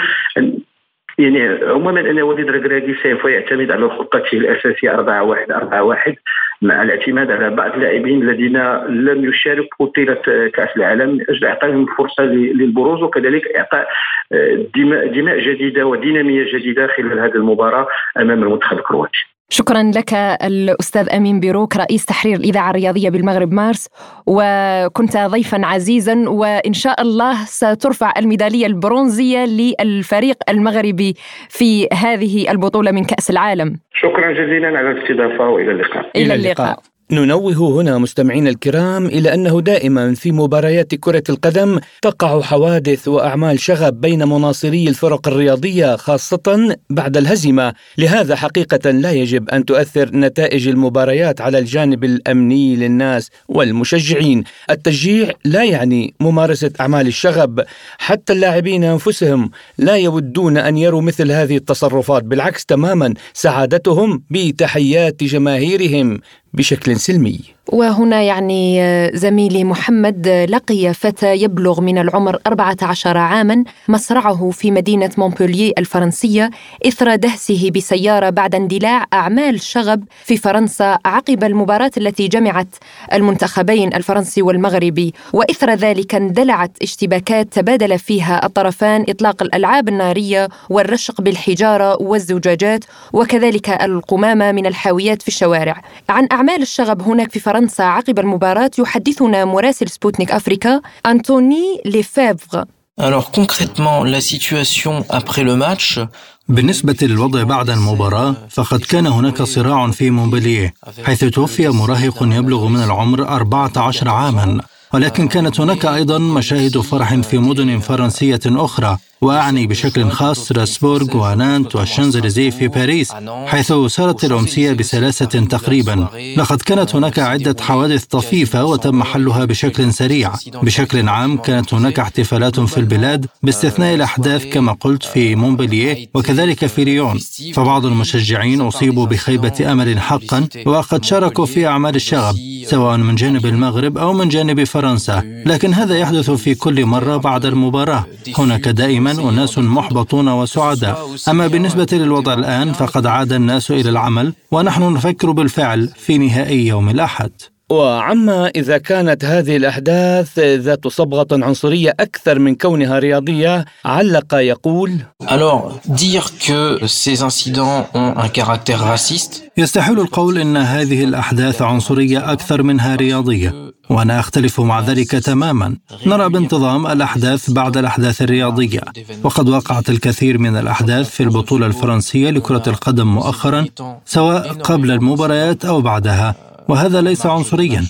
يعني 1.18 1.42
عموما 1.64 2.00
ان 2.00 2.22
وليد 2.22 2.50
ركراكي 2.50 2.96
سوف 3.04 3.26
يعتمد 3.26 3.72
على 3.72 3.90
خطته 3.90 4.38
الاساسيه 4.38 4.92
4 4.94 5.24
1 5.24 5.52
4 5.52 5.84
1 5.84 6.16
مع 6.62 6.84
الاعتماد 6.84 7.32
على 7.32 7.50
بعض 7.50 7.74
اللاعبين 7.74 8.22
الذين 8.22 8.58
لم 8.88 9.30
يشاركوا 9.30 9.88
طيله 9.88 10.50
كأس 10.54 10.70
العالم 10.78 11.10
من 11.10 11.22
أجل 11.30 11.46
إعطائهم 11.46 11.86
فرصة 11.86 12.24
للبروز 12.24 13.02
وكذلك 13.02 13.56
إعطاء 13.56 13.88
آه، 14.32 14.66
دماء, 14.76 15.08
دماء 15.08 15.40
جديدة 15.40 15.86
ودينامية 15.86 16.44
جديدة 16.54 16.88
خلال 16.88 17.20
هذه 17.20 17.36
المباراة 17.36 17.88
أمام 18.18 18.44
المنتخب 18.44 18.78
الكرواتي. 18.78 19.33
شكرا 19.54 19.84
لك 19.96 20.14
الأستاذ 20.44 21.10
أمين 21.10 21.40
بيروك 21.40 21.78
رئيس 21.78 22.06
تحرير 22.06 22.36
الإذاعة 22.38 22.70
الرياضية 22.70 23.10
بالمغرب 23.10 23.54
مارس 23.54 23.90
وكنت 24.26 25.18
ضيفا 25.18 25.66
عزيزا 25.66 26.30
وإن 26.30 26.74
شاء 26.74 27.02
الله 27.02 27.46
سترفع 27.46 28.14
الميدالية 28.18 28.66
البرونزية 28.66 29.46
للفريق 29.46 30.38
المغربي 30.50 31.16
في 31.50 31.88
هذه 31.94 32.52
البطولة 32.52 32.92
من 32.92 33.04
كأس 33.04 33.30
العالم. 33.30 33.80
شكرا 33.94 34.32
جزيلا 34.32 34.68
على 34.68 34.92
الاستضافة 34.92 35.50
وإلى 35.50 35.72
اللقاء. 35.72 36.12
إلى 36.16 36.36
اللقاء. 36.36 36.80
ننوه 37.14 37.82
هنا 37.82 37.98
مستمعينا 37.98 38.50
الكرام 38.50 39.06
إلى 39.06 39.34
أنه 39.34 39.62
دائما 39.62 40.16
في 40.16 40.32
مباريات 40.32 40.96
كرة 40.96 41.24
القدم 41.30 41.80
تقع 42.02 42.42
حوادث 42.42 43.08
وأعمال 43.08 43.60
شغب 43.60 44.02
بين 44.02 44.28
مناصري 44.28 44.88
الفرق 44.88 45.28
الرياضية 45.28 45.96
خاصة 45.96 46.76
بعد 46.90 47.18
الهزيمة، 47.18 47.74
لهذا 47.98 48.36
حقيقة 48.36 48.92
لا 48.92 49.12
يجب 49.12 49.50
أن 49.50 49.66
تؤثر 49.66 50.10
نتائج 50.16 50.68
المباريات 50.68 51.42
على 51.42 51.60
الجانب 51.60 52.04
الأمني 52.04 52.76
للناس 52.76 53.30
والمشجعين، 53.48 54.44
التشجيع 54.70 55.32
لا 55.46 55.64
يعني 55.64 56.14
ممارسة 56.20 56.72
أعمال 56.80 57.08
الشغب، 57.08 57.64
حتى 57.98 58.34
اللاعبين 58.34 58.84
أنفسهم 58.84 59.52
لا 59.78 59.96
يودون 59.96 60.58
أن 60.58 60.78
يروا 60.78 61.02
مثل 61.02 61.32
هذه 61.32 61.58
التصرفات، 61.58 62.24
بالعكس 62.24 62.66
تماما 62.66 63.14
سعادتهم 63.34 64.24
بتحيات 64.30 65.24
جماهيرهم. 65.24 66.20
بشكل 66.54 67.00
سلمي. 67.00 67.40
وهنا 67.72 68.22
يعني 68.22 68.84
زميلي 69.14 69.64
محمد 69.64 70.28
لقي 70.28 70.94
فتى 70.94 71.36
يبلغ 71.36 71.82
من 71.82 71.98
العمر 71.98 72.40
14 72.48 73.18
عاما 73.18 73.64
مصرعه 73.88 74.50
في 74.50 74.72
مدينة 74.72 75.10
مونبولييه 75.18 75.72
الفرنسية 75.78 76.50
إثر 76.88 77.16
دهسه 77.16 77.72
بسيارة 77.76 78.30
بعد 78.30 78.56
اندلاع 78.56 79.06
أعمال 79.14 79.62
شغب 79.62 80.04
في 80.24 80.38
فرنسا 80.38 80.98
عقب 81.06 81.44
المباراة 81.44 81.92
التي 81.98 82.28
جمعت 82.28 82.68
المنتخبين 83.14 83.94
الفرنسي 83.94 84.42
والمغربي. 84.42 85.14
وإثر 85.34 85.74
ذلك 85.74 86.16
اندلعت 86.16 86.72
اشتباكات 86.82 87.54
تبادل 87.54 88.00
فيها 88.00 88.46
الطرفان 88.46 89.06
إطلاق 89.10 89.44
الألعاب 89.44 89.90
النارية 89.90 90.50
والرشق 90.70 91.22
بالحجارة 91.22 92.02
والزجاجات 92.02 92.86
وكذلك 93.14 93.70
القمامة 93.70 94.52
من 94.52 94.66
الحاويات 94.66 95.22
في 95.22 95.28
الشوارع. 95.28 95.82
عن 96.10 96.28
أعمال 96.32 96.62
الشغب 96.62 97.02
هناك 97.02 97.32
في 97.32 97.40
فرنسا 97.40 97.53
فرنسا 97.54 97.84
عقب 97.84 98.20
المباراة 98.20 98.72
يحدثنا 98.80 99.46
مراسل 99.46 99.90
سبوتنيك 99.90 100.32
أفريكا. 100.32 100.82
أنتوني 101.06 101.82
ليفيفر. 101.86 102.64
Alors 103.02 103.32
concrètement, 103.32 104.04
la 104.04 104.22
situation 104.22 105.06
après 105.10 105.44
le 105.44 105.56
match 105.56 106.00
بالنسبة 106.48 106.98
للوضع 107.02 107.44
بعد 107.44 107.70
المباراة 107.70 108.36
فقد 108.50 108.80
كان 108.80 109.08
هناك 109.08 109.42
صراع 109.42 109.92
في 109.92 110.10
مونبلييه 110.10 110.74
حيث 111.04 111.24
توفي 111.24 111.68
مراهق 111.68 112.24
يبلغ 112.24 112.68
من 112.68 112.84
العمر 112.84 113.28
14 113.28 114.10
عاما. 114.10 114.62
ولكن 114.94 115.28
كانت 115.28 115.60
هناك 115.60 115.86
أيضا 115.86 116.18
مشاهد 116.18 116.78
فرح 116.78 117.16
في 117.16 117.38
مدن 117.38 117.80
فرنسية 117.80 118.40
أخرى. 118.46 118.98
وأعني 119.24 119.68
بشكل 119.68 120.10
خاص 120.10 120.40
ستراسبورغ 120.40 121.18
ونانت 121.18 121.76
والشانزليزيه 121.76 122.50
في 122.50 122.68
باريس 122.68 123.12
حيث 123.46 123.74
سارت 123.88 124.24
الأمسية 124.26 124.74
بسلاسة 124.74 125.26
تقريبا. 125.26 126.08
لقد 126.38 126.62
كانت 126.62 126.96
هناك 126.96 127.20
عدة 127.20 127.56
حوادث 127.62 128.04
طفيفة 128.06 128.66
وتم 128.66 129.04
حلها 129.04 129.46
بشكل 129.46 129.94
سريع. 129.94 130.32
بشكل 130.64 131.10
عام 131.10 131.38
كانت 131.38 131.74
هناك 131.74 132.00
احتفالات 132.00 132.60
في 132.60 132.78
البلاد 132.78 133.26
باستثناء 133.44 133.96
الأحداث 133.96 134.46
كما 134.46 134.72
قلت 134.72 135.04
في 135.04 135.36
مونبلييه 135.36 136.10
وكذلك 136.14 136.66
في 136.66 136.84
ليون 136.84 137.20
فبعض 137.54 137.86
المشجعين 137.86 138.62
أصيبوا 138.62 139.06
بخيبة 139.06 139.72
أمل 139.72 140.00
حقا 140.00 140.48
وقد 140.66 141.04
شاركوا 141.04 141.46
في 141.46 141.68
أعمال 141.68 141.96
الشغب 141.96 142.36
سواء 142.66 142.98
من 142.98 143.16
جانب 143.16 143.46
المغرب 143.46 143.98
أو 143.98 144.14
من 144.14 144.30
جانب 144.30 144.64
فرنسا. 144.64 145.44
لكن 145.46 145.74
هذا 145.74 145.98
يحدث 145.98 146.32
في 146.32 146.56
كل 146.56 146.86
مرة 146.86 147.18
بعد 147.18 147.46
المباراة. 147.46 148.06
هناك 148.38 148.68
دائما 148.68 149.13
أناس 149.20 149.58
محبطون 149.58 150.28
وسعداء. 150.30 151.16
أما 151.30 151.48
بالنسبة 151.48 151.88
للوضع 151.92 152.34
الآن 152.34 152.74
فقد 152.74 153.06
عاد 153.06 153.34
الناس 153.34 153.72
إلى 153.72 153.90
العمل 153.90 154.34
ونحن 154.52 154.94
نفكر 154.94 155.32
بالفعل 155.32 155.90
في 155.98 156.18
نهائي 156.18 156.68
يوم 156.68 156.90
الأحد. 156.90 157.32
وعما 157.78 158.48
إذا 158.56 158.78
كانت 158.78 159.26
هذه 159.26 159.58
الأحداث 159.58 160.40
ذات 160.40 160.88
صبغة 160.88 161.28
عنصرية 161.32 161.94
أكثر 162.00 162.40
من 162.40 162.56
كونها 162.56 163.00
رياضية 163.00 163.66
علق 163.86 164.34
يقول 164.34 164.92
Alors, 165.28 165.80
dire 165.88 166.26
que 166.48 166.80
ces 166.88 167.22
incidents 167.24 167.88
ont 167.94 168.14
un 168.18 168.30
caractère 168.30 168.82
raciste 168.84 169.44
يستحيل 169.58 170.00
القول 170.00 170.38
إن 170.38 170.58
هذه 170.58 171.04
الأحداث 171.04 171.62
عنصرية 171.62 172.32
أكثر 172.32 172.64
منها 172.64 172.96
رياضية 172.96 173.74
وأنا 173.90 174.20
أختلف 174.20 174.60
مع 174.62 174.80
ذلك 174.80 175.12
تماما. 175.12 175.76
نرى 176.06 176.30
بانتظام 176.30 176.88
الأحداث 176.88 177.52
بعد 177.52 177.78
الأحداث 177.78 178.22
الرياضية 178.22 178.82
وقد 179.24 179.50
وقعت 179.50 179.90
الكثير 179.90 180.38
من 180.38 180.58
الأحداث 180.58 181.10
في 181.10 181.24
البطولة 181.24 181.66
الفرنسية 181.68 182.30
لكرة 182.30 182.64
القدم 182.68 183.08
مؤخرا 183.08 183.66
سواء 184.06 184.54
قبل 184.54 184.92
المباريات 184.92 185.66
أو 185.66 185.82
بعدها. 185.82 186.53
وهذا 186.68 187.02
ليس 187.02 187.26
عنصريا 187.26 187.86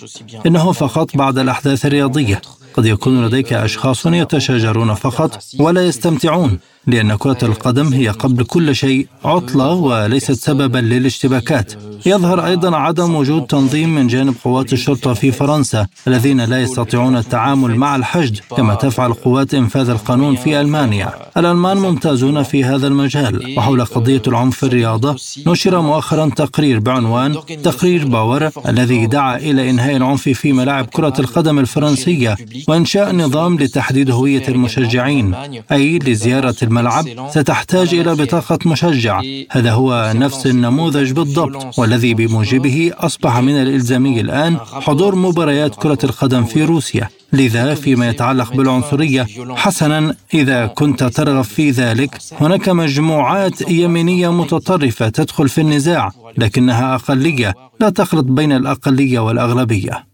إنه 0.46 0.72
فقط 0.72 1.18
بعد 1.18 1.38
الأحداث 1.38 1.86
الرياضية. 1.86 2.42
قد 2.74 2.86
يكون 2.86 3.26
لديك 3.26 3.54
أشخاص 3.54 4.06
يتشاجرون 4.06 4.94
فقط 4.94 5.44
ولا 5.60 5.86
يستمتعون. 5.86 6.60
لأن 6.88 7.16
كرة 7.16 7.38
القدم 7.44 7.94
هي 7.94 8.08
قبل 8.10 8.44
كل 8.44 8.76
شيء 8.76 9.08
عطلة 9.26 9.74
وليست 9.74 10.32
سببا 10.32 10.78
للاشتباكات. 10.78 11.74
يظهر 12.06 12.46
أيضا 12.46 12.76
عدم 12.76 13.16
وجود 13.16 13.46
تنظيم 13.46 13.96
من 13.96 14.08
جانب 14.08 14.36
قوات 14.44 14.74
الشرطة 14.74 15.14
في 15.14 15.32
فرنسا 15.32 15.88
الذين 16.08 16.42
لا 16.42 16.62
يستطيعون 16.62 17.18
التعامل 17.18 17.76
مع 17.76 17.96
الحشد 17.96 18.40
كما 18.58 18.76
تفعل 18.76 19.14
قوات 19.14 19.54
إنفاذ 19.54 19.90
القانون 19.90 20.36
في 20.36 20.62
ألمانيا. 20.62 21.14
الألمان 21.38 21.78
ممتازون 21.78 22.44
في 22.44 22.64
هذا 22.64 22.88
المجال 22.88 23.58
وحول 23.58 23.86
قضية 23.86 24.22
العنف 24.28 24.58
في 24.58 24.64
الرياضة 24.64 25.16
نشر 25.48 25.82
مؤخرا 25.82 26.30
تقرير 26.36 26.80
بعنوان 26.80 27.36
تقرير 27.64 28.08
باور 28.08 28.50
الذي 28.68 29.06
دعا 29.06 29.38
إلى 29.38 29.70
إنهاء 29.70 29.96
العنف 29.96 30.30
في 30.30 30.54
ملاعب 30.54 30.86
كرة 30.86 31.14
القدم 31.20 31.60
الفرنسية 31.60 32.36
وإنشاء 32.68 33.16
نظام 33.16 33.60
لتحديد 33.60 34.12
هوية 34.12 34.48
المشجعين 34.48 35.36
أي 35.72 36.00
لزيارة 36.00 36.56
الملعب 36.74 37.30
ستحتاج 37.30 37.94
إلى 37.94 38.16
بطاقة 38.16 38.60
مشجع. 38.66 39.22
هذا 39.52 39.72
هو 39.72 40.14
نفس 40.16 40.48
النموذج 40.48 41.12
بالضبط. 41.12 41.80
والذي 41.80 42.14
بموجبه 42.14 42.92
أصبح 42.98 43.38
من 43.38 43.62
الإلزامي 43.62 44.22
الآن 44.22 44.58
حضور 44.60 45.16
مباريات 45.16 45.76
كرة 45.76 45.98
القدم 46.04 46.44
في 46.44 46.64
روسيا. 46.64 47.10
لذا 47.34 47.76
فيما 47.76 48.10
يتعلق 48.10 48.54
بالعنصرية 48.54 49.28
حسنا 49.56 50.16
إذا 50.34 50.66
كنت 50.66 51.04
ترغب 51.04 51.44
في 51.44 51.72
ذلك. 51.72 52.18
هناك 52.42 52.70
مجموعات 52.70 53.70
يمينية 53.70 54.32
متطرفة 54.32 55.10
تدخل 55.10 55.50
في 55.50 55.62
النزاع 55.62 56.12
لكنها 56.38 56.96
أقلية. 56.96 57.54
لا 57.80 57.90
تخلط 57.90 58.26
بين 58.26 58.52
الأقلية 58.52 59.20
والأغلبية. 59.20 60.13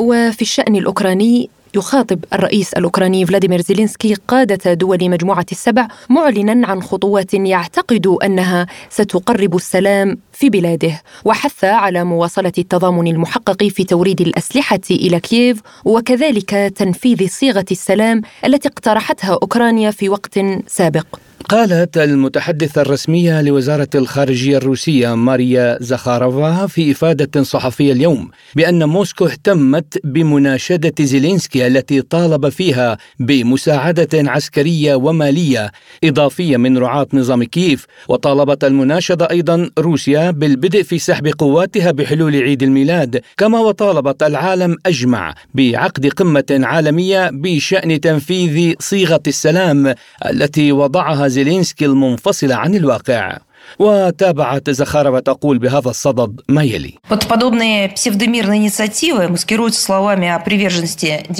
وفي 0.00 0.42
الشأن 0.42 0.76
الأوكراني 0.76 1.50
يخاطب 1.74 2.24
الرئيس 2.32 2.72
الأوكراني 2.72 3.26
فلاديمير 3.26 3.60
زيلينسكي 3.60 4.14
قادة 4.28 4.74
دول 4.74 5.10
مجموعة 5.10 5.46
السبع 5.52 5.88
معلنا 6.08 6.66
عن 6.66 6.82
خطوات 6.82 7.34
يعتقد 7.34 8.06
أنها 8.06 8.66
ستقرب 8.90 9.56
السلام 9.56 10.18
في 10.32 10.50
بلاده 10.50 11.02
وحث 11.24 11.64
على 11.64 12.04
مواصلة 12.04 12.52
التضامن 12.58 13.06
المحقق 13.06 13.64
في 13.64 13.84
توريد 13.84 14.20
الأسلحة 14.20 14.80
إلى 14.90 15.20
كييف 15.20 15.60
وكذلك 15.84 16.50
تنفيذ 16.76 17.28
صيغة 17.28 17.66
السلام 17.70 18.22
التي 18.44 18.68
اقترحتها 18.68 19.38
أوكرانيا 19.42 19.90
في 19.90 20.08
وقت 20.08 20.40
سابق. 20.66 21.06
قالت 21.50 21.98
المتحدثة 21.98 22.82
الرسمية 22.82 23.42
لوزارة 23.42 23.88
الخارجية 23.94 24.56
الروسية 24.56 25.14
ماريا 25.14 25.78
زخارفا 25.80 26.66
في 26.66 26.90
إفادة 26.90 27.42
صحفية 27.42 27.92
اليوم 27.92 28.30
بأن 28.54 28.84
موسكو 28.84 29.26
اهتمت 29.26 29.98
بمناشدة 30.04 30.94
زيلينسكي 31.00 31.66
التي 31.66 32.02
طالب 32.02 32.48
فيها 32.48 32.98
بمساعدة 33.20 34.08
عسكرية 34.14 34.94
ومالية 34.94 35.72
إضافية 36.04 36.56
من 36.56 36.78
رعاة 36.78 37.06
نظام 37.12 37.44
كييف. 37.44 37.86
وطالبت 38.08 38.64
المناشدة 38.64 39.30
أيضا 39.30 39.70
روسيا 39.78 40.30
بالبدء 40.30 40.82
في 40.82 40.98
سحب 40.98 41.26
قواتها 41.38 41.90
بحلول 41.90 42.36
عيد 42.36 42.62
الميلاد 42.62 43.20
كما 43.36 43.58
وطالبت 43.58 44.22
العالم 44.22 44.76
أجمع 44.86 45.34
بعقد 45.54 46.06
قمة 46.06 46.60
عالمية 46.62 47.30
بشأن 47.32 48.00
تنفيذ 48.00 48.74
صيغة 48.80 49.22
السلام 49.26 49.94
التي 50.30 50.72
وضعها 50.72 51.28
زيلينسكي 51.28 51.39
المنفصلة 51.82 52.54
عن 52.54 52.74
الواقع. 52.74 53.38
وتابعت 53.78 54.70
Захарова 54.70 55.20
تقول 55.20 55.58
بهذا 55.58 55.90
الصدد 55.90 56.40
ما 56.48 56.62
يلي. 56.62 56.94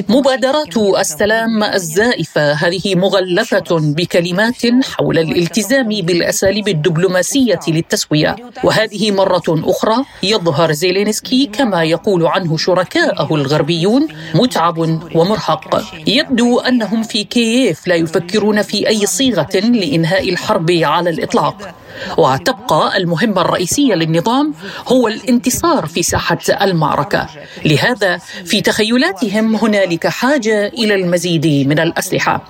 مبادرات 0.09 0.77
السلام 0.99 1.63
الزائفة 1.63 2.53
هذه 2.53 2.95
مغلفة 2.95 3.65
بكلمات 3.71 4.63
حول 4.85 5.19
الالتزام 5.19 5.89
بالأساليب 5.89 6.69
الدبلوماسية 6.69 7.61
للتسوية. 7.69 8.37
وهذه 8.65 9.11
مرة 9.11 9.43
أخرى 9.49 10.05
يظهر 10.23 10.73
زيلينسكي 10.73 11.47
كما 11.47 11.85
يقول 11.85 12.27
عنه 12.27 12.57
شركاءه 12.57 13.35
الغربيون 13.35 14.09
متعب 14.35 14.79
ومرهق. 15.15 15.85
يبدو 16.07 16.59
أنهم 16.61 17.03
في 17.03 17.25
كييف 17.25 17.87
لا 17.87 17.95
يفكرون 17.95 18.63
في 18.63 18.89
أي 18.89 19.07
صيغة 19.07 19.57
لإنهاء 19.57 20.29
الحرب 20.29 20.71
على 20.71 21.11
الإطلاق. 21.11 21.75
وتبقى 22.19 22.97
المهمة 22.97 23.41
الرئيسية 23.41 23.95
للنظام 23.95 24.55
هو 24.89 25.09
الانتصار 25.09 25.87
في 25.87 26.03
ساحة 26.03 26.39
المعركة. 26.63 27.27
لهذا 27.65 28.19
في 28.45 28.61
تخيلاتهم 28.61 29.57
هنالك 29.57 30.07
حاجة 30.07 30.67
إلى 30.67 30.95
المزيد 30.95 31.47
من 31.69 31.79
الأسلحة. 31.79 32.45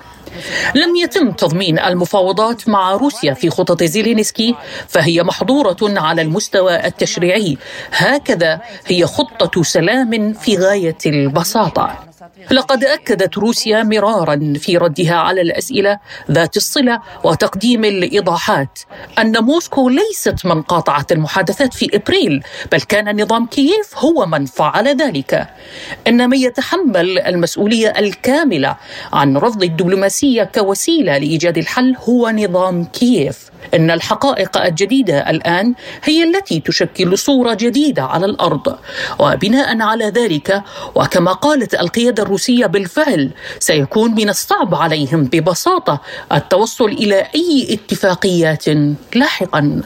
لم 0.75 0.95
يتم 0.95 1.31
تضمين 1.31 1.79
المفاوضات 1.79 2.69
مع 2.69 2.91
روسيا 2.91 3.33
في 3.33 3.49
خطط 3.49 3.83
زيلينسكي 3.83 4.55
فهي 4.87 5.23
محظورة 5.23 5.77
على 5.81 6.21
المستوى 6.21 6.85
التشريعي. 6.85 7.57
هكذا 7.91 8.61
هي 8.85 9.05
خطة 9.05 9.63
سلام 9.63 10.33
في 10.33 10.57
غاية 10.57 10.97
البساطة. 11.05 12.10
لقد 12.51 12.83
أكدت 12.83 13.37
روسيا 13.37 13.83
مرارا 13.83 14.53
في 14.59 14.77
ردها 14.77 15.15
على 15.15 15.41
الأسئلة 15.41 15.99
ذات 16.31 16.57
الصلة 16.57 17.01
وتقديم 17.23 17.85
الإيضاحات 17.85 18.79
أن 19.19 19.43
موسكو 19.43 19.89
ليست 19.89 20.45
من 20.45 20.61
قاطعت 20.61 21.11
المحادثات 21.11 21.73
في 21.73 21.89
إبريل 21.93 22.43
بل 22.71 22.81
كان 22.81 23.21
نظام 23.21 23.45
كييف 23.45 23.97
هو 23.97 24.25
من 24.25 24.45
فعل 24.45 24.87
ذلك. 24.87 25.47
إن 26.07 26.29
من 26.29 26.37
يتحمل 26.37 27.19
المسؤولية 27.19 27.89
الكاملة 27.89 28.75
عن 29.13 29.37
رفض 29.37 29.63
الدبلوماسية 29.63 30.43
كوسيلة 30.43 31.17
لإيجاد 31.17 31.57
الحل 31.57 31.95
هو 32.09 32.29
نظام 32.29 32.85
كييف. 32.85 33.50
إن 33.73 33.91
الحقائق 33.91 34.57
الجديدة 34.57 35.29
الآن 35.29 35.73
هي 36.03 36.23
التي 36.23 36.59
تشكل 36.59 37.17
صورة 37.17 37.53
جديدة 37.53 38.03
على 38.03 38.25
الأرض. 38.25 38.77
وبناء 39.19 39.81
على 39.81 40.05
ذلك 40.05 40.63
وكما 40.95 41.33
قالت 41.33 41.75
القيادة 41.75 42.23
الروسية 42.23 42.65
بالفعل 42.65 43.31
سيكون 43.59 44.11
من 44.11 44.29
الصعب 44.29 44.75
عليهم 44.75 45.23
ببساطة 45.23 46.01
التوصل 46.31 46.85
إلى 46.85 47.27
أي 47.35 47.67
اتفاقيات 47.73 48.65
لاحقا. 49.15 49.81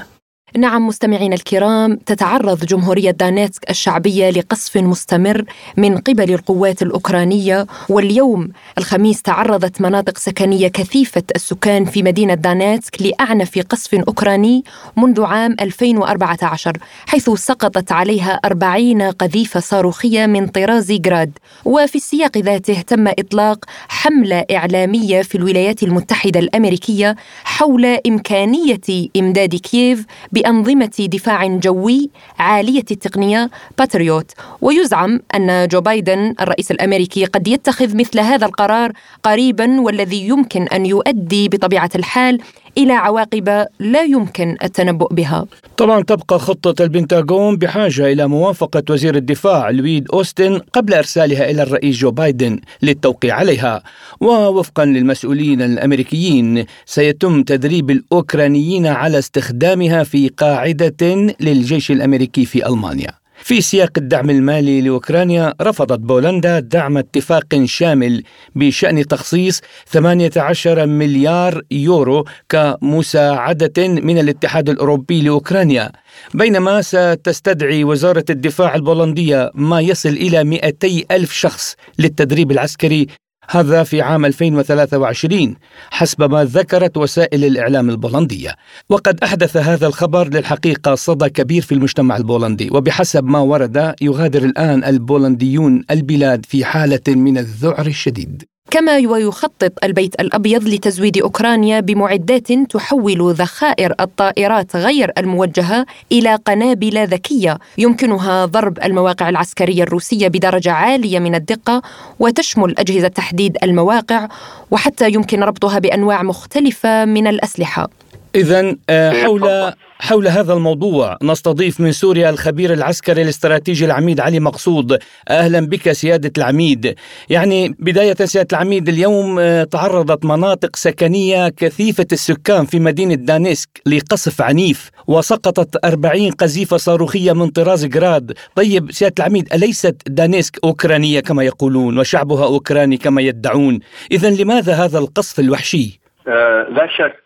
نعم 0.57 0.87
مستمعينا 0.87 1.35
الكرام 1.35 1.95
تتعرض 1.95 2.65
جمهورية 2.65 3.11
دانيتسك 3.11 3.69
الشعبية 3.69 4.29
لقصف 4.29 4.77
مستمر 4.77 5.43
من 5.77 5.97
قبل 5.97 6.33
القوات 6.33 6.81
الأوكرانية. 6.81 7.65
واليوم 7.89 8.49
الخميس 8.77 9.21
تعرضت 9.21 9.81
مناطق 9.81 10.17
سكنية 10.17 10.67
كثيفة 10.67 11.23
السكان 11.35 11.85
في 11.85 12.03
مدينة 12.03 12.33
دانيتسك 12.33 13.01
لأعنف 13.01 13.59
قصف 13.69 13.95
أوكراني 13.95 14.63
منذ 14.97 15.23
عام 15.23 15.55
2014 15.61 16.77
حيث 17.07 17.29
سقطت 17.29 17.91
عليها 17.91 18.39
40 18.45 19.01
قذيفة 19.01 19.59
صاروخية 19.59 20.25
من 20.25 20.47
طراز 20.47 20.91
جراد. 20.91 21.31
وفي 21.65 21.95
السياق 21.95 22.37
ذاته 22.37 22.81
تم 22.81 23.07
إطلاق 23.07 23.65
حملة 23.87 24.45
إعلامية 24.51 25.21
في 25.21 25.35
الولايات 25.35 25.83
المتحدة 25.83 26.39
الأمريكية 26.39 27.15
حول 27.43 27.85
إمكانية 27.85 29.09
إمداد 29.17 29.55
كييف 29.55 30.05
بأنظمة 30.45 31.07
دفاع 31.11 31.47
جوي 31.47 32.09
عالية 32.39 32.85
التقنية 32.91 33.49
باتريوت 33.77 34.31
ويزعم 34.61 35.19
أن 35.35 35.67
جو 35.67 35.81
بايدن 35.81 36.35
الرئيس 36.41 36.71
الأمريكي 36.71 37.25
قد 37.25 37.47
يتخذ 37.47 37.97
مثل 37.97 38.19
هذا 38.19 38.45
القرار 38.45 38.91
قريبا 39.23 39.81
والذي 39.81 40.27
يمكن 40.27 40.63
أن 40.63 40.85
يؤدي 40.85 41.49
بطبيعة 41.49 41.89
الحال 41.95 42.41
إلى 42.77 42.93
عواقب 42.93 43.65
لا 43.79 44.03
يمكن 44.03 44.57
التنبؤ 44.63 45.13
بها. 45.13 45.45
طبعا 45.77 46.01
تبقى 46.01 46.39
خطة 46.39 46.83
البنتاغون 46.83 47.57
بحاجة 47.57 48.11
إلى 48.11 48.27
موافقة 48.27 48.83
وزير 48.89 49.15
الدفاع 49.15 49.69
لويد 49.69 50.07
أوستن 50.13 50.59
قبل 50.73 50.93
إرسالها 50.93 51.49
إلى 51.51 51.63
الرئيس 51.63 51.95
جو 51.95 52.11
بايدن 52.11 52.59
للتوقيع 52.81 53.35
عليها، 53.35 53.83
ووفقا 54.21 54.85
للمسؤولين 54.85 55.61
الأمريكيين 55.61 56.65
سيتم 56.85 57.43
تدريب 57.43 57.91
الأوكرانيين 57.91 58.87
على 58.87 59.19
استخدامها 59.19 60.03
في 60.03 60.27
قاعدة 60.27 61.35
للجيش 61.39 61.91
الأمريكي 61.91 62.45
في 62.45 62.67
ألمانيا. 62.67 63.24
في 63.45 63.61
سياق 63.61 63.91
الدعم 63.97 64.29
المالي 64.29 64.81
لأوكرانيا 64.81 65.53
رفضت 65.61 65.99
بولندا 65.99 66.59
دعم 66.59 66.97
اتفاق 66.97 67.63
شامل 67.63 68.23
بشأن 68.55 69.07
تخصيص 69.07 69.61
18 69.87 70.85
مليار 70.85 71.61
يورو 71.71 72.25
كمساعدة 72.49 73.87
من 73.87 74.17
الاتحاد 74.17 74.69
الأوروبي 74.69 75.21
لأوكرانيا. 75.21 75.91
بينما 76.33 76.81
ستستدعي 76.81 77.83
وزارة 77.83 78.25
الدفاع 78.29 78.75
البولندية 78.75 79.51
ما 79.55 79.81
يصل 79.81 80.09
إلى 80.09 80.43
200 80.43 81.03
ألف 81.11 81.33
شخص 81.33 81.75
للتدريب 81.99 82.51
العسكري 82.51 83.07
هذا 83.49 83.83
في 83.83 84.01
عام 84.01 84.25
2023 84.25 85.55
حسب 85.91 86.31
ما 86.31 86.43
ذكرت 86.43 86.97
وسائل 86.97 87.45
الإعلام 87.45 87.89
البولندية. 87.89 88.55
وقد 88.89 89.19
أحدث 89.23 89.57
هذا 89.57 89.87
الخبر 89.87 90.27
للحقيقة 90.27 90.95
صدى 90.95 91.29
كبير 91.29 91.61
في 91.61 91.71
المجتمع 91.71 92.17
البولندي 92.17 92.69
وبحسب 92.71 93.23
ما 93.23 93.39
ورد 93.39 93.95
يغادر 94.01 94.43
الآن 94.43 94.83
البولنديون 94.83 95.83
البلاد 95.91 96.45
في 96.45 96.65
حالة 96.65 97.01
من 97.07 97.37
الذعر 97.37 97.85
الشديد. 97.85 98.54
كما 98.75 98.97
ويخطط 98.97 99.71
البيت 99.83 100.21
الأبيض 100.21 100.67
لتزويد 100.67 101.17
أوكرانيا 101.17 101.79
بمعدات 101.79 102.51
تحول 102.51 103.33
ذخائر 103.33 103.93
الطائرات 103.99 104.75
غير 104.75 105.11
الموجهة 105.17 105.85
إلى 106.11 106.35
قنابل 106.35 107.07
ذكية 107.07 107.57
يمكنها 107.77 108.45
ضرب 108.45 108.79
المواقع 108.83 109.29
العسكرية 109.29 109.83
الروسية 109.83 110.27
بدرجة 110.27 110.71
عالية 110.71 111.19
من 111.19 111.35
الدقة 111.35 111.81
وتشمل 112.19 112.75
أجهزة 112.77 113.07
تحديد 113.07 113.57
المواقع 113.63 114.27
وحتى 114.71 115.11
يمكن 115.11 115.43
ربطها 115.43 115.79
بأنواع 115.79 116.23
مختلفة 116.23 117.05
من 117.05 117.27
الأسلحة. 117.27 117.89
اذا 118.35 118.75
آه، 118.89 119.11
حول 119.11 119.73
حول 119.99 120.27
هذا 120.27 120.53
الموضوع 120.53 121.17
نستضيف 121.23 121.79
من 121.79 121.91
سوريا 121.91 122.29
الخبير 122.29 122.73
العسكري 122.73 123.21
الاستراتيجي 123.21 123.85
العميد 123.85 124.19
علي 124.19 124.39
مقصود. 124.39 124.99
أهلا 125.29 125.59
بك 125.59 125.91
سيادة 125.91 126.31
العميد. 126.37 126.95
يعني 127.29 127.75
بداية 127.79 128.13
سيادة 128.13 128.47
العميد 128.57 128.89
اليوم 128.89 129.39
آه، 129.39 129.63
تعرضت 129.63 130.25
مناطق 130.25 130.75
سكنية 130.75 131.49
كثيفة 131.49 132.05
السكان 132.11 132.65
في 132.65 132.79
مدينة 132.79 133.15
دانيسك 133.15 133.69
لقصف 133.85 134.41
عنيف 134.41 134.89
وسقطت 135.07 135.85
40 135.85 136.31
قذيفة 136.31 136.77
صاروخية 136.77 137.33
من 137.33 137.49
طراز 137.49 137.85
جراد. 137.85 138.33
طيب 138.55 138.91
سيادة 138.91 139.15
العميد 139.19 139.53
أليست 139.53 139.95
دانيسك 140.07 140.59
أوكرانية 140.63 141.19
كما 141.19 141.43
يقولون 141.43 141.99
وشعبها 141.99 142.45
أوكراني 142.45 142.97
كما 142.97 143.21
يدعون؟ 143.21 143.79
اذا 144.11 144.29
لماذا 144.29 144.73
هذا 144.73 144.99
القصف 144.99 145.39
الوحشي؟ 145.39 145.99
آه 146.27 146.67
لا 146.69 146.87
شك 146.97 147.25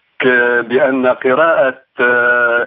بأن 0.69 1.07
قراءة 1.07 1.67
آه، 1.67 1.88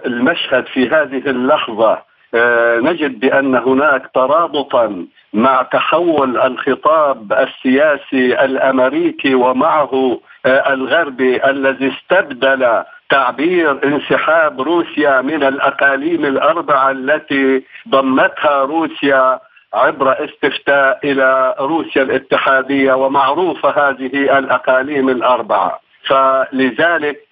المشهد 0.05 0.65
في 0.65 0.89
هذه 0.89 1.29
اللحظة 1.29 2.13
آه، 2.35 2.79
نجد 2.79 3.19
بأن 3.19 3.55
هناك 3.55 4.09
ترابطا 4.13 5.05
مع 5.33 5.61
تحول 5.61 6.37
الخطاب 6.37 7.33
السياسي 7.33 8.45
الأمريكي 8.45 9.35
ومعه 9.35 10.19
آه، 10.45 10.73
الغربي 10.73 11.45
الذي 11.49 11.93
استبدل 11.93 12.83
تعبير 13.09 13.79
انسحاب 13.85 14.61
روسيا 14.61 15.21
من 15.21 15.43
الأقاليم 15.43 16.25
الأربعة 16.25 16.91
التي 16.91 17.63
ضمتها 17.89 18.63
روسيا 18.63 19.39
عبر 19.73 20.25
استفتاء 20.25 20.99
إلى 21.03 21.55
روسيا 21.59 22.01
الاتحادية 22.01 22.93
ومعروفه 22.93 23.89
هذه 23.89 24.37
الأقاليم 24.37 25.09
الأربعة. 25.09 25.79
فلذلك 26.07 27.17
آه، 27.17 27.22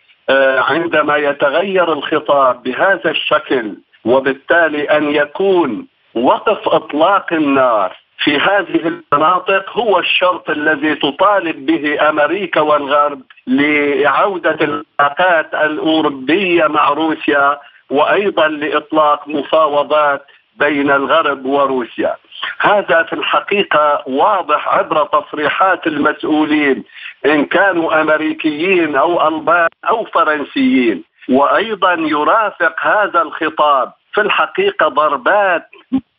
عندما 0.58 1.18
يتغير 1.18 1.94
الخطاب 1.94 2.64
بهذا 2.64 3.12
الشكل 3.12 3.76
وبالتالي 4.06 4.84
أن 4.84 5.16
يكون 5.16 5.88
وقف 6.16 6.68
إطلاق 6.68 7.34
النار 7.34 7.98
في 8.18 8.38
هذه 8.38 8.88
المناطق 8.88 9.78
هو 9.78 10.00
الشرط 10.00 10.50
الذي 10.50 10.96
تطالب 10.96 11.66
به 11.66 12.10
أمريكا 12.10 12.62
والغرب 12.62 13.22
لعودة 13.48 14.58
العلاقات 14.62 15.54
الأوروبية 15.54 16.68
مع 16.68 16.90
روسيا 16.90 17.60
وأيضا 17.90 18.48
لإطلاق 18.48 19.28
مفاوضات 19.28 20.26
بين 20.56 20.92
الغرب 20.92 21.46
وروسيا. 21.46 22.16
هذا 22.60 23.04
في 23.04 23.14
الحقيقة 23.14 24.04
واضح 24.08 24.68
عبر 24.68 25.04
تصريحات 25.06 25.88
المسؤولين 25.88 26.84
إن 27.26 27.46
كانوا 27.46 28.02
أمريكيين 28.02 28.96
أو 28.96 29.28
ألبان 29.28 29.70
أو 29.90 30.06
فرنسيين. 30.06 31.04
وأيضا 31.30 31.94
يرافق 31.94 32.76
هذا 32.80 33.22
الخطاب. 33.22 33.92
في 34.14 34.22
الحقيقة 34.22 34.88
ضربات 34.88 35.64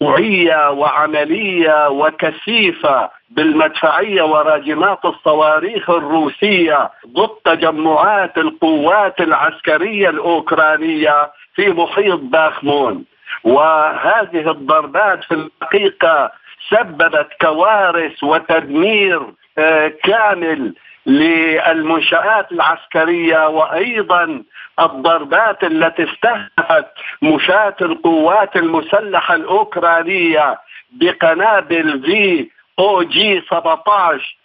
نوعيه 0.03 0.71
وعملية 0.71 1.89
وكثيفة 1.89 3.11
بالمدفعية 3.31 4.23
وراجمات 4.23 5.05
الصواريخ 5.05 5.91
الروسية 5.91 6.91
ضد 7.07 7.31
تجمعات 7.45 8.39
القوات 8.39 9.21
العسكرية 9.21 10.09
الأوكرانية 10.09 11.31
في 11.55 11.69
محيط 11.69 12.21
باخمون. 12.21 13.05
وهذه 13.45 14.51
الضربات 14.51 15.25
في 15.25 15.35
الحقيقة 15.35 16.31
سببت 16.71 17.29
كوارث 17.41 18.25
وتدمير 18.25 19.23
آه، 19.59 19.93
كامل 20.05 20.75
للمنشآت 21.07 22.53
العسكرية 22.53 23.49
وأيضا 23.49 24.43
الضربات 24.81 25.65
التي 25.65 26.05
استهدفت 26.05 26.87
مشاة 27.23 27.77
القوات 27.81 28.57
المسلحة 28.57 29.35
الأوكرانية 29.35 30.59
بقنابل 30.93 32.03
في 32.03 32.51
أو 32.79 33.03
جي 33.03 33.43
17 33.51 34.37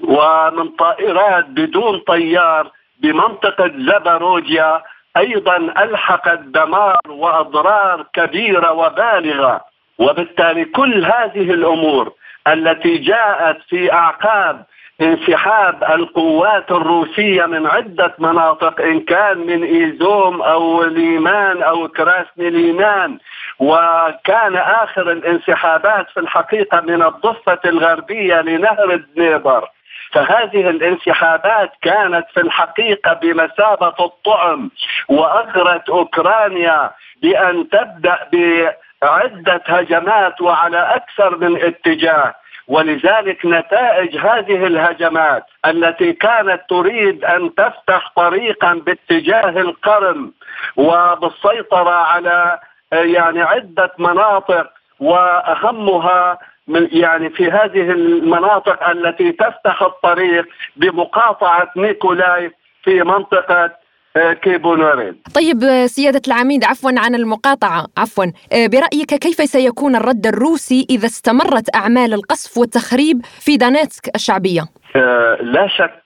ومن 0.00 0.68
طائرات 0.68 1.44
بدون 1.46 1.98
طيار 1.98 2.70
بمنطقة 3.00 3.72
زبروجيا 3.78 4.82
أيضا 5.16 5.56
ألحقت 5.56 6.38
دمار 6.38 6.96
وأضرار 7.08 8.06
كبيرة 8.14 8.72
وبالغة. 8.72 9.64
وبالتالي 9.98 10.64
كل 10.64 11.04
هذه 11.04 11.50
الأمور 11.50 12.12
التي 12.48 12.98
جاءت 12.98 13.58
في 13.68 13.92
أعقاب 13.92 14.64
انسحاب 15.00 15.84
القوات 15.84 16.70
الروسية 16.70 17.46
من 17.46 17.66
عدة 17.66 18.14
مناطق 18.18 18.80
إن 18.80 19.00
كان 19.00 19.38
من 19.38 19.64
إيزوم 19.64 20.42
أو 20.42 20.82
ليمان 20.82 21.62
أو 21.62 21.88
كراسني 21.88 22.50
ليمان 22.50 23.18
وكان 23.58 24.56
آخر 24.56 25.12
الانسحابات 25.12 26.10
في 26.10 26.20
الحقيقة 26.20 26.80
من 26.80 27.02
الضفة 27.02 27.58
الغربية 27.64 28.40
لنهر 28.40 28.92
الدنيبر 28.92 29.68
فهذه 30.12 30.70
الانسحابات 30.70 31.70
كانت 31.82 32.26
في 32.34 32.40
الحقيقة 32.40 33.12
بمثابة 33.12 33.94
الطعم 34.00 34.70
وأغرت 35.08 35.90
أوكرانيا 35.90 36.90
بأن 37.22 37.68
تبدأ 37.68 38.18
بعدة 39.02 39.62
هجمات 39.66 40.40
وعلى 40.40 40.78
أكثر 40.78 41.36
من 41.36 41.62
اتجاه. 41.62 42.34
ولذلك 42.68 43.46
نتائج 43.46 44.16
هذه 44.16 44.66
الهجمات 44.66 45.44
التي 45.66 46.12
كانت 46.12 46.60
تريد 46.68 47.24
أن 47.24 47.54
تفتح 47.54 48.12
طريقا 48.16 48.74
باتجاه 48.74 49.60
القرم 49.60 50.32
وبالسيطرة 50.76 51.90
على 51.90 52.58
يعني 52.92 53.42
عدة 53.42 53.92
مناطق 53.98 54.70
وأهمها 55.00 56.38
من 56.68 56.88
يعني 56.92 57.30
في 57.30 57.50
هذه 57.50 57.90
المناطق 57.90 58.88
التي 58.88 59.32
تفتح 59.32 59.82
الطريق 59.82 60.46
بمقاطعة 60.76 61.70
نيكولاي 61.76 62.52
في 62.82 63.02
منطقة 63.02 63.70
كيبونورين 64.42 65.14
طيب 65.34 65.86
سيادة 65.86 66.20
العميد 66.26 66.64
عفوا 66.64 66.90
عن 66.96 67.14
المقاطعة 67.14 67.86
عفوا 67.98 68.24
آه، 68.24 68.66
برأيك 68.66 69.14
كيف 69.14 69.36
سيكون 69.36 69.96
الرد 69.96 70.26
الروسي 70.26 70.86
إذا 70.90 71.06
استمرت 71.06 71.76
أعمال 71.76 72.14
القصف 72.14 72.58
والتخريب 72.58 73.20
في 73.40 73.56
دانيتسك 73.56 74.14
الشعبية؟ 74.14 74.62
آه، 74.96 75.38
لا 75.42 75.68
شك 75.68 76.04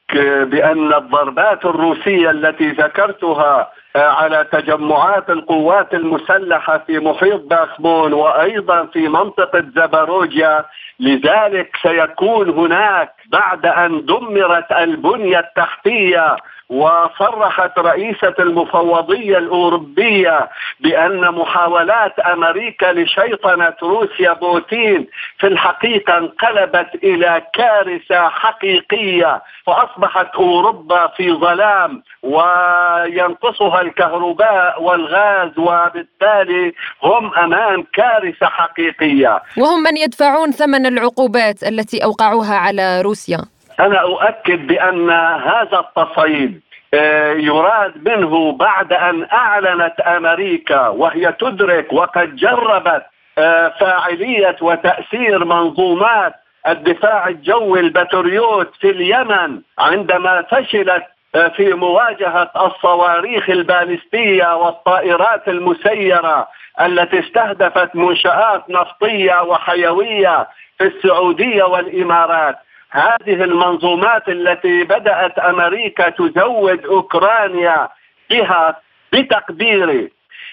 بأن 0.50 0.94
الضربات 0.94 1.64
الروسية 1.64 2.30
التي 2.30 2.68
ذكرتها 2.68 3.70
آه، 3.96 4.08
على 4.08 4.46
تجمعات 4.52 5.30
القوات 5.30 5.94
المسلحة 5.94 6.78
في 6.86 6.98
محيط 6.98 7.40
باخمون 7.40 8.12
وأيضا 8.12 8.86
في 8.86 9.08
منطقة 9.08 9.64
زباروجيا 9.76 10.64
لذلك 11.00 11.70
سيكون 11.82 12.48
هناك 12.50 13.12
بعد 13.32 13.66
أن 13.66 14.04
دمرت 14.04 14.72
البنية 14.72 15.38
التحتية 15.38 16.36
وصرحت 16.68 17.78
رئيسة 17.78 18.34
المفوضية 18.38 19.38
الأوروبية 19.38 20.48
بأن 20.80 21.20
محاولات 21.20 22.18
أمريكا 22.18 22.92
لشيطنة 22.92 23.74
روسيا 23.82 24.32
بوتين 24.32 25.06
في 25.38 25.46
الحقيقة 25.46 26.18
انقلبت 26.18 26.88
إلى 26.94 27.42
كارثة 27.54 28.28
حقيقية 28.28 29.42
فأصبحت 29.66 30.34
أوروبا 30.34 31.06
في 31.06 31.32
ظلام 31.32 32.02
وينقصها 32.22 33.80
الكهرباء 33.80 34.82
والغاز 34.82 35.58
وبالتالي 35.58 36.72
هم 37.02 37.34
أمام 37.34 37.86
كارثة 37.94 38.46
حقيقية. 38.46 39.42
وهم 39.58 39.82
من 39.82 39.96
يدفعون 39.96 40.50
ثمن 40.50 40.86
العقوبات 40.86 41.62
التي 41.62 42.04
أوقعوها 42.04 42.54
على 42.54 43.00
روسيا؟ 43.02 43.57
أنا 43.80 44.00
أؤكد 44.00 44.66
بأن 44.66 45.10
هذا 45.10 45.78
التصعيد 45.78 46.60
آه، 46.94 47.32
يراد 47.32 48.08
منه 48.08 48.52
بعد 48.52 48.92
أن 48.92 49.26
أعلنت 49.32 50.00
أمريكا 50.00 50.88
وهي 50.88 51.32
تدرك 51.32 51.92
وقد 51.92 52.36
جربت 52.36 53.02
آه، 53.38 53.68
فاعلية 53.80 54.56
وتأثير 54.60 55.44
منظومات 55.44 56.34
الدفاع 56.68 57.28
الجوي 57.28 57.80
البتريوت 57.80 58.74
في 58.80 58.90
اليمن 58.90 59.60
عندما 59.78 60.42
فشلت 60.42 61.04
آه، 61.34 61.48
في 61.48 61.72
مواجهة 61.72 62.50
الصواريخ 62.56 63.50
البالستية 63.50 64.56
والطائرات 64.56 65.48
المسيرة 65.48 66.48
التي 66.80 67.18
استهدفت 67.18 67.96
منشآت 67.96 68.70
نفطية 68.70 69.42
وحيوية 69.42 70.48
في 70.78 70.84
السعودية 70.84 71.64
والإمارات. 71.64 72.56
هذه 72.90 73.44
المنظومات 73.44 74.28
التي 74.28 74.84
بدأت 74.84 75.38
أمريكا 75.38 76.08
تزود 76.08 76.86
أوكرانيا 76.86 77.88
بها 78.30 78.76
بتقديري 79.12 80.12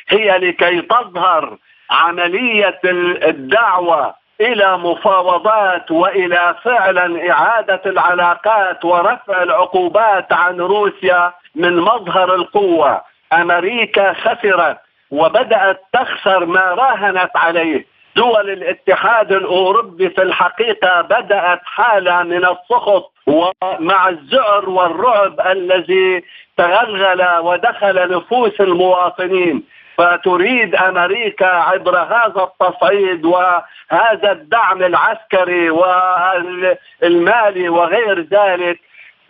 هي 0.10 0.38
لكي 0.38 0.82
تظهر 0.82 1.58
عملية 1.92 2.80
الدعوة 3.24 4.16
إلى 4.42 4.78
مفاوضات 4.78 5.92
وإلى 5.92 6.56
فعلا 6.64 7.32
إعادة 7.32 7.82
العلاقات 7.86 8.86
ورفع 8.86 9.44
العقوبات 9.44 10.34
عن 10.34 10.58
روسيا 10.58 11.34
من 11.56 11.76
مظهر 11.76 12.36
القوة. 12.36 13.02
أمريكا 13.34 14.14
خسرت 14.14 14.78
وبدأت 15.12 15.82
تخسر 15.94 16.46
ما 16.46 16.60
راهنت 16.60 17.32
عليه. 17.36 17.86
دول 18.16 18.50
الاتحاد 18.50 19.32
الأوروبي 19.32 20.10
في 20.10 20.22
الحقيقة 20.22 21.02
بدأت 21.02 21.62
حالة 21.66 22.24
من 22.24 22.46
السخط 22.46 23.12
ومع 23.28 24.10
الذعر 24.10 24.70
والرعب 24.70 25.42
الذي 25.48 26.24
تغلغل 26.58 27.38
ودخل 27.40 28.12
نفوس 28.18 28.62
المواطنين. 28.62 29.64
فتريد 29.98 30.76
أمريكا 30.76 31.46
عبر 31.48 31.98
هذا 31.98 32.44
التصعيد 32.44 33.26
وهذا 33.26 34.32
الدعم 34.32 34.84
العسكري 34.84 35.70
والمالي 35.70 37.70
وغير 37.70 38.20
ذلك 38.22 38.80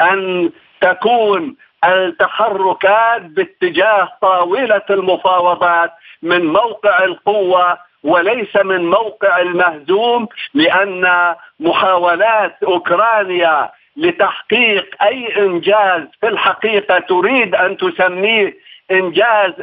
أن 0.02 0.50
تكون 0.82 1.56
التحركات 1.84 3.22
باتجاه 3.22 4.10
طاولة 4.22 4.82
المفاوضات 4.90 5.92
من 6.24 6.46
موقع 6.46 7.04
القوة 7.04 7.78
وليس 8.06 8.56
من 8.56 8.90
موقع 8.90 9.40
المهزوم 9.42 10.28
لأن 10.54 11.36
محاولات 11.60 12.56
أوكرانيا 12.64 13.70
لتحقيق 13.98 14.96
أي 15.04 15.38
إنجاز 15.38 16.02
في 16.22 16.28
الحقيقة 16.28 17.00
تريد 17.00 17.56
أن 17.56 17.78
تسميه 17.78 18.58
إنجاز 18.92 19.54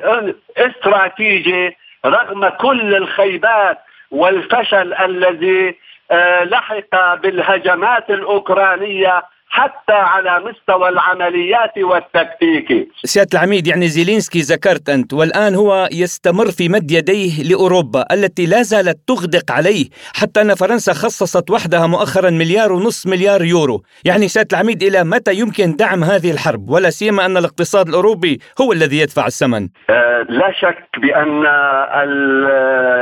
استراتيجي 0.56 1.76
رغم 2.06 2.48
كل 2.48 2.94
الخيبات 2.94 3.78
والفشل 4.10 4.94
الذي 4.94 5.74
آه، 6.10 6.44
لحق 6.44 7.14
بالهجمات 7.14 8.10
الأوكرانية 8.10 9.22
حتى 9.54 9.92
على 9.92 10.40
مستوى 10.40 10.88
العمليات 10.88 11.78
والتكتيك. 11.78 12.88
سيادة 13.04 13.28
العميد 13.34 13.66
يعني 13.66 13.88
زيلينسكي 13.88 14.38
ذكرت 14.40 14.88
أنت 14.88 15.12
والآن 15.12 15.54
هو 15.54 15.88
يستمر 15.92 16.46
في 16.46 16.68
مد 16.68 16.90
يديه 16.90 17.42
لأوروبا 17.42 18.04
التي 18.12 18.46
لا 18.46 18.62
زالت 18.62 18.98
تغدق 19.08 19.52
عليه 19.52 19.84
حتى 20.14 20.40
أن 20.40 20.54
فرنسا 20.54 20.92
خصصت 20.92 21.50
وحدها 21.50 21.86
مؤخرا 21.86 22.30
مليار 22.30 22.72
ونصف 22.72 23.10
مليار 23.10 23.44
يورو. 23.44 23.82
يعني 24.04 24.28
سيادة 24.28 24.48
العميد 24.52 24.82
إلى 24.82 25.04
متى 25.04 25.34
يمكن 25.34 25.76
دعم 25.76 26.04
هذه 26.04 26.30
الحرب؟ 26.30 26.70
ولا 26.70 26.90
سيما 26.90 27.26
أن 27.26 27.36
الاقتصاد 27.36 27.88
الأوروبي 27.88 28.40
هو 28.60 28.72
الذي 28.72 28.98
يدفع 28.98 29.26
الثمن. 29.26 29.68
آه 29.90 30.26
لا 30.28 30.52
شك 30.52 30.88
بأن 30.98 31.46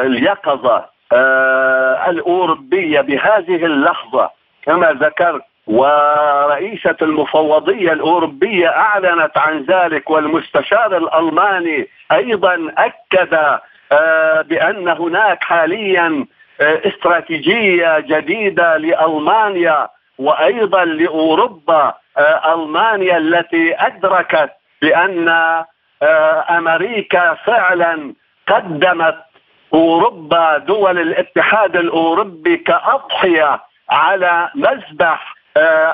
اليقظة 0.06 0.84
آه 1.12 2.10
الأوروبية 2.10 3.00
بهذه 3.00 3.66
اللحظة 3.66 4.30
كما 4.62 4.92
ذكرت 4.92 5.42
ورئيسة 5.70 6.96
المفوضية 7.02 7.92
الأوروبية 7.92 8.68
أعلنت 8.68 9.38
عن 9.38 9.62
ذلك 9.62 10.10
والمستشار 10.10 10.96
الألماني 10.96 11.88
أيضا 12.12 12.72
أكد 12.78 13.58
آه، 13.92 14.42
بأن 14.42 14.88
هناك 14.88 15.44
حاليا 15.44 16.26
آه، 16.60 16.80
استراتيجية 16.88 17.98
جديدة 17.98 18.76
لألمانيا 18.76 19.88
وأيضا 20.18 20.84
لأوروبا 20.84 21.94
آه، 22.18 22.54
ألمانيا 22.54 23.16
التي 23.16 23.74
أدركت 23.78 24.50
بأن 24.82 25.28
أمريكا 26.50 27.34
فعلا 27.34 28.14
قدمت 28.48 29.16
أوروبا 29.74 30.58
دول 30.58 30.98
الاتحاد 30.98 31.76
الأوروبي 31.76 32.56
كأضحية 32.56 33.60
على 33.90 34.48
مذبح 34.54 35.39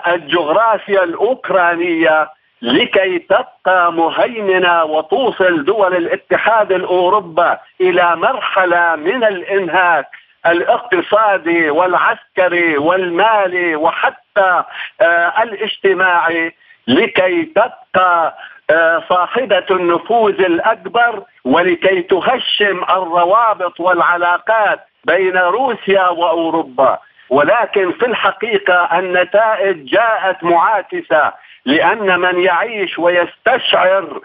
الجغرافيا 0.07 1.05
الأوكرانية 1.05 2.29
لكي 2.63 3.19
تبقى 3.19 3.93
مهيمنة 3.93 4.85
وتوصل 4.85 5.65
دول 5.65 5.97
الاتحاد 5.97 6.73
الأوروبي 6.73 7.57
إلى 7.81 8.17
مرحلة 8.17 8.97
من 8.97 9.25
الإنهاك 9.25 10.07
الاقتصادي 10.47 11.71
والعسكري 11.71 12.79
والمالي 12.79 13.77
وحتى 13.77 14.63
آه، 15.01 15.43
الاجتماعي 15.43 16.55
لكي 16.89 17.43
تبقى 17.43 18.37
آه، 18.71 19.03
صاحبة 19.09 19.65
النفوذ 19.71 20.41
الأكبر 20.41 21.23
ولكي 21.45 22.03
تهشم 22.03 22.85
الروابط 22.91 23.81
والعلاقات 23.81 24.81
بين 25.05 25.37
روسيا 25.37 26.09
وأوروبا. 26.09 26.99
ولكن 27.31 27.93
في 27.93 28.07
الحقيقة 28.07 28.99
النتائج 28.99 29.85
جاءت 29.85 30.45
معاكسة 30.45 31.33
لأن 31.65 32.21
من 32.21 32.41
يعيش 32.41 32.99
ويستشعر 32.99 34.21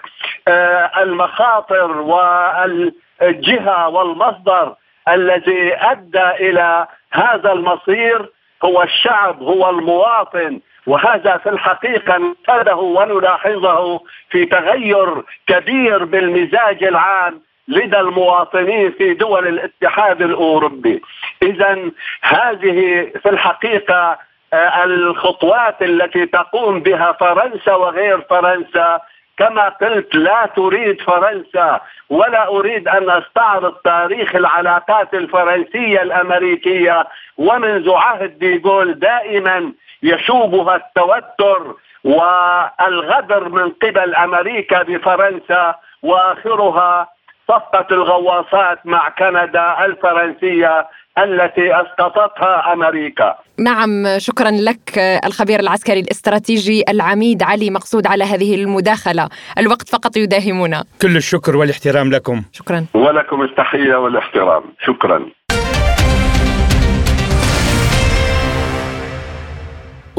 آه، 0.48 0.92
المخاطر 0.98 1.92
والجهة 1.98 3.88
والمصدر 3.90 4.76
الذي 5.10 5.76
أدى 5.76 6.30
إلى 6.30 6.88
هذا 7.12 7.52
المصير 7.52 8.30
هو 8.64 8.84
الشعب 8.84 9.42
هو 9.44 9.70
المواطن. 9.70 10.60
وهذا 10.88 11.38
في 11.38 11.50
الحقيقة 11.50 12.18
نشهده 12.18 12.76
ونلاحظه 12.76 14.00
في 14.30 14.46
تغير 14.46 15.24
كبير 15.48 16.06
بالمزاج 16.06 16.84
العام 16.84 17.42
لدى 17.68 18.00
المواطنين 18.00 18.92
في 18.92 19.14
دول 19.14 19.48
الاتحاد 19.48 20.22
الأوروبي. 20.22 21.02
إذا 21.44 21.92
هذه 22.22 23.12
في 23.24 23.30
الحقيقة 23.30 24.18
آه، 24.54 24.84
الخطوات 24.84 25.82
التي 25.82 26.26
تقوم 26.26 26.80
بها 26.80 27.12
فرنسا 27.12 27.74
وغير 27.76 28.22
فرنسا 28.22 29.00
كما 29.38 29.70
قلت 29.70 30.16
لا 30.16 30.46
تريد 30.56 31.02
فرنسا 31.02 31.82
ولا 32.10 32.48
أريد 32.48 32.88
أن 32.88 33.10
أستعرض 33.10 33.74
تاريخ 33.74 34.36
العلاقات 34.36 35.14
الفرنسية 35.14 36.02
الأمريكية 36.02 37.08
ومنذ 37.38 37.92
عهد 37.92 38.40
ديغول 38.40 39.00
دائما 39.00 39.74
يشوبها 40.04 40.76
التوتر 40.76 41.76
والغدر 42.04 43.50
من 43.50 43.70
قبل 43.70 44.16
أمريكا 44.16 44.84
بفرنسا 44.84 45.76
وآخرها 46.04 47.08
صفقة 47.52 47.88
الغواصات 47.92 48.80
مع 48.86 49.10
كندا 49.20 49.86
الفرنسية 49.86 50.88
التي 51.18 51.76
أسقطتها 51.82 52.74
أمريكا. 52.74 53.36
نعم 53.60 53.90
شكرا 54.18 54.52
لك 54.52 54.98
الخبير 55.26 55.60
العسكري 55.60 56.00
الاستراتيجي 56.00 56.84
العميد 56.90 57.44
علي 57.44 57.70
مقصود 57.70 58.08
على 58.08 58.24
هذه 58.24 58.56
المداخلة، 58.56 59.30
الوقت 59.58 59.90
فقط 59.90 60.18
يداهمنا. 60.18 60.84
كل 61.02 61.18
الشكر 61.18 61.58
والإحترام 61.58 62.12
لكم. 62.12 62.42
شكرا. 62.52 62.86
ولكم 62.94 63.42
التحية 63.42 63.96
والإحترام، 63.96 64.64
شكرا. 64.86 65.26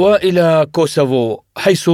وإلى 0.03 0.67
كوسوفو 0.73 1.39
حيث 1.57 1.91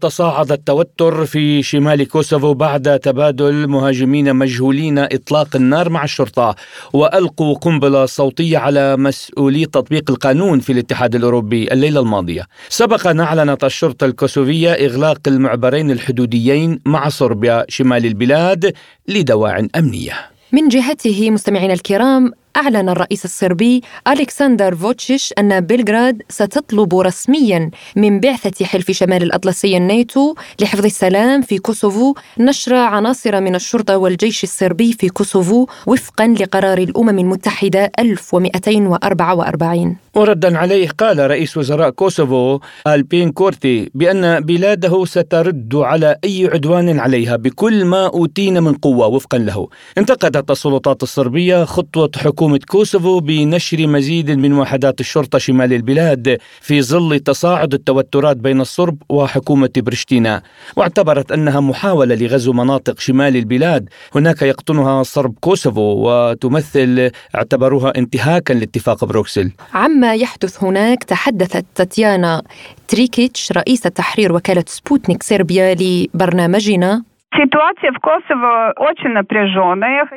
تصاعد 0.00 0.52
التوتر 0.52 1.26
في 1.26 1.62
شمال 1.62 2.08
كوسوفو 2.08 2.54
بعد 2.54 2.98
تبادل 2.98 3.68
مهاجمين 3.68 4.36
مجهولين 4.36 4.98
إطلاق 4.98 5.56
النار 5.56 5.88
مع 5.88 6.04
الشرطة 6.04 6.54
وألقوا 6.92 7.54
قنبلة 7.54 8.06
صوتية 8.06 8.58
على 8.58 8.96
مسؤولي 8.96 9.66
تطبيق 9.66 10.10
القانون 10.10 10.60
في 10.60 10.72
الاتحاد 10.72 11.14
الأوروبي 11.14 11.72
الليلة 11.72 12.00
الماضية. 12.00 12.46
سبق 12.68 13.06
أن 13.06 13.20
أعلنت 13.20 13.64
الشرطة 13.64 14.04
الكوسوفية 14.04 14.72
إغلاق 14.72 15.20
المعبرين 15.26 15.90
الحدوديين 15.90 16.80
مع 16.86 17.08
صربيا 17.08 17.64
شمال 17.68 18.06
البلاد 18.06 18.72
لدواع 19.08 19.66
أمنية. 19.76 20.12
من 20.52 20.68
جهته 20.68 21.30
مستمعينا 21.30 21.74
الكرام 21.74 22.32
أعلن 22.56 22.88
الرئيس 22.88 23.24
الصربي 23.24 23.82
ألكسندر 24.08 24.74
فوتشيش 24.74 25.34
أن 25.38 25.60
بلغراد 25.60 26.22
ستطلب 26.28 26.94
رسميا 26.94 27.70
من 27.96 28.20
بعثة 28.20 28.64
حلف 28.64 28.90
شمال 28.90 29.22
الأطلسي 29.22 29.76
الناتو 29.76 30.34
لحفظ 30.60 30.84
السلام 30.84 31.42
في 31.42 31.58
كوسوفو 31.58 32.14
نشر 32.38 32.74
عناصر 32.74 33.40
من 33.40 33.54
الشرطة 33.54 33.98
والجيش 33.98 34.44
الصربي 34.44 34.92
في 34.92 35.08
كوسوفو 35.08 35.66
وفقا 35.86 36.26
لقرار 36.26 36.78
الأمم 36.78 37.18
المتحدة 37.18 37.92
1244 37.98 39.96
وردا 40.14 40.58
عليه 40.58 40.88
قال 40.88 41.30
رئيس 41.30 41.56
وزراء 41.56 41.90
كوسوفو 41.90 42.60
ألبين 42.86 43.32
كورتي 43.32 43.90
بأن 43.94 44.40
بلاده 44.40 45.04
سترد 45.04 45.74
على 45.74 46.16
أي 46.24 46.50
عدوان 46.52 46.98
عليها 47.00 47.36
بكل 47.36 47.84
ما 47.84 48.06
أوتينا 48.06 48.60
من 48.60 48.74
قوة 48.74 49.06
وفقا 49.06 49.38
له. 49.38 49.68
انتقدت 49.98 50.50
السلطات 50.50 51.02
الصربية 51.02 51.64
خطوة 51.64 52.10
حكومة 52.16 52.43
حكومة 52.44 52.60
كوسوفو 52.68 53.20
بنشر 53.20 53.86
مزيد 53.86 54.30
من 54.30 54.52
وحدات 54.52 55.00
الشرطة 55.00 55.38
شمال 55.38 55.72
البلاد 55.72 56.38
في 56.60 56.82
ظل 56.82 57.20
تصاعد 57.20 57.74
التوترات 57.74 58.36
بين 58.36 58.60
الصرب 58.60 59.02
وحكومة 59.08 59.70
برشتينا. 59.76 60.42
واعتبرت 60.76 61.32
أنها 61.32 61.60
محاولة 61.60 62.14
لغزو 62.14 62.52
مناطق 62.52 63.00
شمال 63.00 63.36
البلاد. 63.36 63.88
هناك 64.14 64.42
يقطنها 64.42 65.02
صرب 65.02 65.34
كوسوفو 65.40 65.80
وتمثل 65.80 67.10
اعتبروها 67.34 67.92
انتهاكا 67.98 68.52
لاتفاق 68.52 69.04
بروكسل. 69.04 69.50
عما 69.74 70.14
يحدث 70.14 70.64
هناك 70.64 71.04
تحدثت 71.04 71.64
تاتيانا 71.74 72.42
تريكيتش 72.88 73.52
رئيسة 73.52 73.90
تحرير 73.90 74.32
وكالة 74.32 74.64
سبوتنيك 74.66 75.22
صربيا 75.22 75.74
لبرنامجنا. 75.74 77.13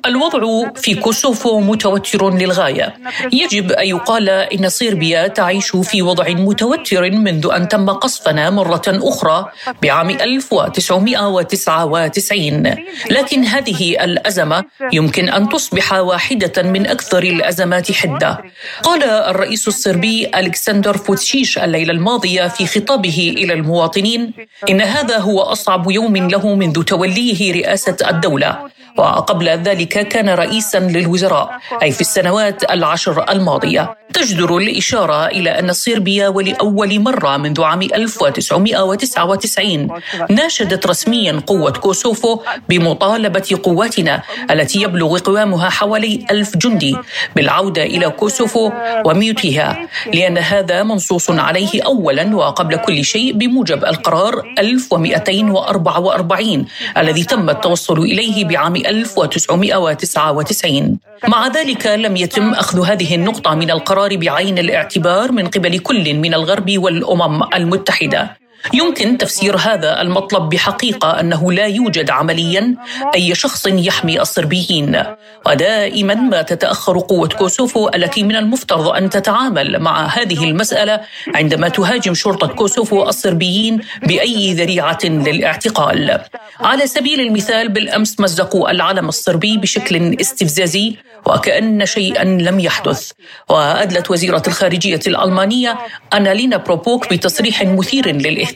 الوضع 0.05 0.69
في 0.75 0.95
كوسوفو 0.95 1.59
متوتر 1.59 2.29
للغاية. 2.29 2.93
يجب 3.33 3.71
أن 3.71 3.87
يقال 3.87 4.29
إن 4.29 4.69
صربيا 4.69 5.27
تعيش 5.27 5.75
في 5.75 6.01
وضع 6.01 6.29
متوتر 6.29 7.11
منذ 7.11 7.49
أن 7.55 7.67
تم 7.67 7.89
قصفنا 7.89 8.49
مرة 8.49 8.81
أخرى 8.87 9.45
بعام 9.81 10.09
1999 10.09 12.75
لكن 13.11 13.43
هذه 13.43 14.03
الأزمة 14.03 14.63
يمكن 14.93 15.29
أن 15.29 15.49
تصبح 15.49 15.93
واحدة 15.93 16.63
من 16.63 16.87
أكثر 16.87 17.23
الأزمات 17.23 17.91
حدة. 17.91 18.41
قال 18.83 19.03
الرئيس 19.03 19.67
الصربي 19.67 20.27
ألكسندر 20.35 20.97
فوتشيش 20.97 21.57
الليلة 21.57 21.93
الماضية 21.93 22.47
في 22.47 22.65
خطابه 22.65 23.33
إلى 23.37 23.53
المواطنين 23.53 24.33
إن 24.69 24.81
هذا 24.81 25.17
هو 25.17 25.41
أصعب 25.41 25.91
يوم 25.91 26.17
له 26.17 26.55
منذ 26.55 26.83
تولي 26.83 27.06
توليه 27.07 27.53
رئاسة 27.53 27.97
الدولة. 28.09 28.57
وقبل 28.97 29.49
ذلك 29.49 30.07
كان 30.07 30.29
رئيسا 30.29 30.79
للوزراء 30.79 31.59
أي 31.83 31.91
في 31.91 32.01
السنوات 32.01 32.71
العشر 32.71 33.31
الماضية. 33.31 33.97
تجدر 34.13 34.57
الإشارة 34.57 35.25
إلى 35.25 35.59
أن 35.59 35.73
صربيا 35.73 36.27
ولأول 36.27 36.99
مرة 36.99 37.37
منذ 37.37 37.61
عام 37.61 37.81
1999 37.81 39.87
ناشدت 40.29 40.87
رسميا 40.87 41.41
قوة 41.47 41.71
كوسوفو 41.71 42.39
بمطالبة 42.69 43.59
قواتنا 43.63 44.21
التي 44.51 44.81
يبلغ 44.81 45.19
قوامها 45.19 45.69
حوالي 45.69 46.25
ألف 46.31 46.57
جندي 46.57 46.97
بالعودة 47.35 47.83
إلى 47.83 48.09
كوسوفو 48.09 48.71
وميوتها 49.05 49.87
لأن 50.13 50.37
هذا 50.37 50.83
منصوص 50.83 51.31
عليه 51.31 51.81
أولا 51.85 52.35
وقبل 52.35 52.75
كل 52.75 53.05
شيء 53.05 53.33
بموجب 53.33 53.85
القرار 53.85 54.53
1244 54.59 56.65
الذي 56.97 57.23
تم 57.23 57.49
التوصل 57.49 57.99
إليه 57.99 58.45
بعام 58.45 58.75
1999 58.75 60.99
مع 61.27 61.47
ذلك 61.47 61.87
لم 61.87 62.17
يتم 62.17 62.53
أخذ 62.53 62.85
هذه 62.85 63.15
النقطة 63.15 63.55
من 63.55 63.71
القرار 63.71 64.17
بعين 64.17 64.57
الاعتبار 64.57 65.31
من 65.31 65.47
قبل 65.47 65.79
كل 65.79 66.13
من 66.13 66.33
الغرب 66.33 66.77
والأمم 66.77 67.43
المتحدة. 67.53 68.37
يمكن 68.73 69.17
تفسير 69.17 69.57
هذا 69.57 70.01
المطلب 70.01 70.49
بحقيقة 70.49 71.19
أنه 71.19 71.51
لا 71.51 71.65
يوجد 71.65 72.09
عمليا 72.09 72.75
أي 73.15 73.35
شخص 73.35 73.67
يحمي 73.67 74.21
الصربيين 74.21 75.03
ودائما 75.45 76.13
ما 76.13 76.41
تتأخر 76.41 76.99
قوة 76.99 77.27
كوسوفو 77.27 77.89
التي 77.95 78.23
من 78.23 78.35
المفترض 78.35 78.87
أن 78.87 79.09
تتعامل 79.09 79.79
مع 79.79 80.05
هذه 80.05 80.43
المسألة 80.43 81.01
عندما 81.35 81.69
تهاجم 81.69 82.13
شرطة 82.13 82.47
كوسوفو 82.47 83.03
الصربيين 83.03 83.81
بأي 84.03 84.53
ذريعة 84.53 84.99
للاعتقال. 85.03 86.19
على 86.59 86.87
سبيل 86.87 87.19
المثال 87.21 87.69
بالأمس 87.69 88.19
مزقوا 88.19 88.71
العلم 88.71 89.09
الصربي 89.09 89.57
بشكل 89.57 90.17
استفزازي 90.21 90.95
وكأن 91.25 91.85
شيئا 91.85 92.23
لم 92.23 92.59
يحدث. 92.59 93.11
وأدلت 93.49 94.11
وزيرة 94.11 94.43
الخارجية 94.47 94.99
الألمانية 95.07 95.77
أنالينا 96.13 96.57
بروبوك 96.57 97.13
بتصريح 97.13 97.63
مثير 97.63 98.07
للاهتمام 98.07 98.46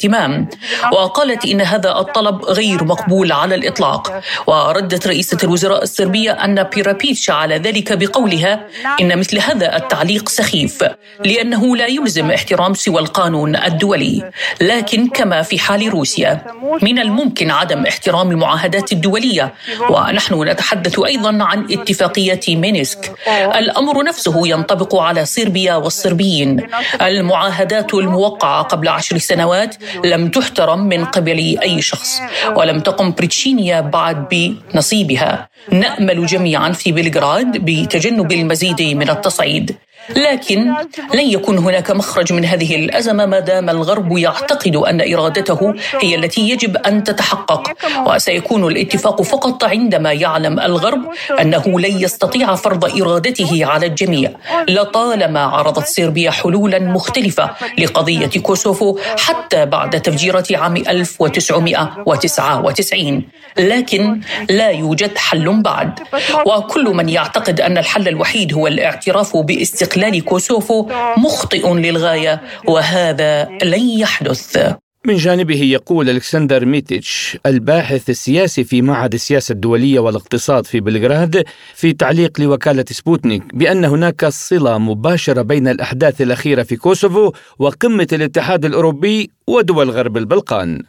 وقالت 0.93 1.45
إن 1.45 1.61
هذا 1.61 1.99
الطلب 1.99 2.45
غير 2.45 2.83
مقبول 2.83 3.31
على 3.31 3.55
الإطلاق. 3.55 4.21
وردت 4.47 5.07
رئيسة 5.07 5.37
الوزراء 5.43 5.83
الصربية 5.83 6.31
أن 6.31 6.63
بيرابيتش 6.63 7.29
على 7.29 7.57
ذلك 7.57 7.93
بقولها 7.93 8.67
إن 9.01 9.19
مثل 9.19 9.39
هذا 9.39 9.75
التعليق 9.75 10.29
سخيف 10.29 10.83
لأنه 11.25 11.75
لا 11.75 11.87
يلزم 11.87 12.31
احترام 12.31 12.73
سوى 12.73 13.01
القانون 13.01 13.55
الدولي. 13.55 14.31
لكن 14.61 15.07
كما 15.07 15.41
في 15.41 15.59
حال 15.59 15.89
روسيا 15.89 16.41
من 16.81 16.99
الممكن 16.99 17.51
عدم 17.51 17.85
احترام 17.85 18.31
المعاهدات 18.31 18.91
الدولية. 18.91 19.53
ونحن 19.89 20.43
نتحدث 20.43 20.99
أيضا 20.99 21.37
عن 21.43 21.67
اتفاقية 21.71 22.39
مينسك. 22.55 23.11
الأمر 23.55 24.03
نفسه 24.03 24.47
ينطبق 24.47 24.95
على 24.95 25.25
صربيا 25.25 25.75
والصربيين. 25.75 26.67
المعاهدات 27.01 27.93
الموقعة 27.93 28.61
قبل 28.61 28.87
عشر 28.87 29.17
سنوات 29.17 29.75
لم 30.05 30.29
تحترم 30.29 30.79
من 30.79 31.05
قبل 31.05 31.57
أي 31.61 31.81
شخص 31.81 32.21
ولم 32.55 32.79
تقم 32.79 33.11
بريتشينيا 33.11 33.81
بعد 33.81 34.27
بنصيبها. 34.29 35.49
نأمل 35.71 36.25
جميعا 36.25 36.71
في 36.71 36.91
بلغراد 36.91 37.57
بتجنب 37.57 38.31
المزيد 38.31 38.81
من 38.81 39.09
التصعيد. 39.09 39.75
لكن 40.09 40.73
لن 41.13 41.29
يكون 41.29 41.57
هناك 41.57 41.91
مخرج 41.91 42.33
من 42.33 42.45
هذه 42.45 42.75
الأزمة 42.75 43.25
ما 43.25 43.39
دام 43.39 43.69
الغرب 43.69 44.17
يعتقد 44.17 44.75
أن 44.75 45.13
إرادته 45.13 45.73
هي 46.01 46.15
التي 46.15 46.49
يجب 46.49 46.77
أن 46.77 47.03
تتحقق. 47.03 47.71
وسيكون 48.07 48.67
الاتفاق 48.67 49.21
فقط 49.21 49.63
عندما 49.63 50.13
يعلم 50.13 50.59
الغرب 50.59 51.01
أنه 51.41 51.79
لن 51.79 51.99
يستطيع 51.99 52.55
فرض 52.55 53.01
إرادته 53.01 53.65
على 53.65 53.85
الجميع. 53.85 54.31
لطالما 54.69 55.39
عرضت 55.39 55.87
صربيا 55.87 56.31
حلولا 56.31 56.79
مختلفة 56.79 57.49
لقضية 57.77 58.41
كوسوفو 58.41 58.99
حتى 59.17 59.65
بعد 59.65 60.01
تفجيره 60.01 60.45
عام 60.51 60.77
1999 60.77 63.23
لكن 63.57 64.21
لا 64.49 64.69
يوجد 64.69 65.17
حل 65.17 65.61
بعد. 65.61 65.99
وكل 66.45 66.85
من 66.85 67.09
يعتقد 67.09 67.61
أن 67.61 67.77
الحل 67.77 68.07
الوحيد 68.07 68.53
هو 68.53 68.67
الاعتراف 68.67 69.37
باستقلال 69.37 69.90
استقلال 69.91 70.25
كوسوفو 70.25 70.89
مخطئ 71.17 71.73
للغاية 71.73 72.41
وهذا 72.67 73.49
لن 73.63 73.89
يحدث. 73.89 74.73
من 75.05 75.15
جانبه 75.15 75.61
يقول 75.63 76.09
ألكسندر 76.09 76.65
ميتيتش 76.65 77.37
الباحث 77.45 78.09
السياسي 78.09 78.63
في 78.63 78.81
معهد 78.81 79.13
السياسة 79.13 79.53
الدولية 79.53 79.99
والاقتصاد 79.99 80.65
في 80.65 80.79
بلغراد 80.79 81.43
في 81.75 81.93
تعليق 81.93 82.41
لوكالة 82.41 82.85
سبوتنيك 82.91 83.43
بأن 83.53 83.85
هناك 83.85 84.25
صلة 84.25 84.77
مباشرة 84.77 85.41
بين 85.41 85.67
الأحداث 85.67 86.21
الأخيرة 86.21 86.63
في 86.63 86.75
كوسوفو 86.75 87.31
وقمة 87.59 88.07
الاتحاد 88.13 88.65
الأوروبي 88.65 89.29
ودول 89.47 89.89
غرب 89.89 90.17
البلقان. 90.17 90.83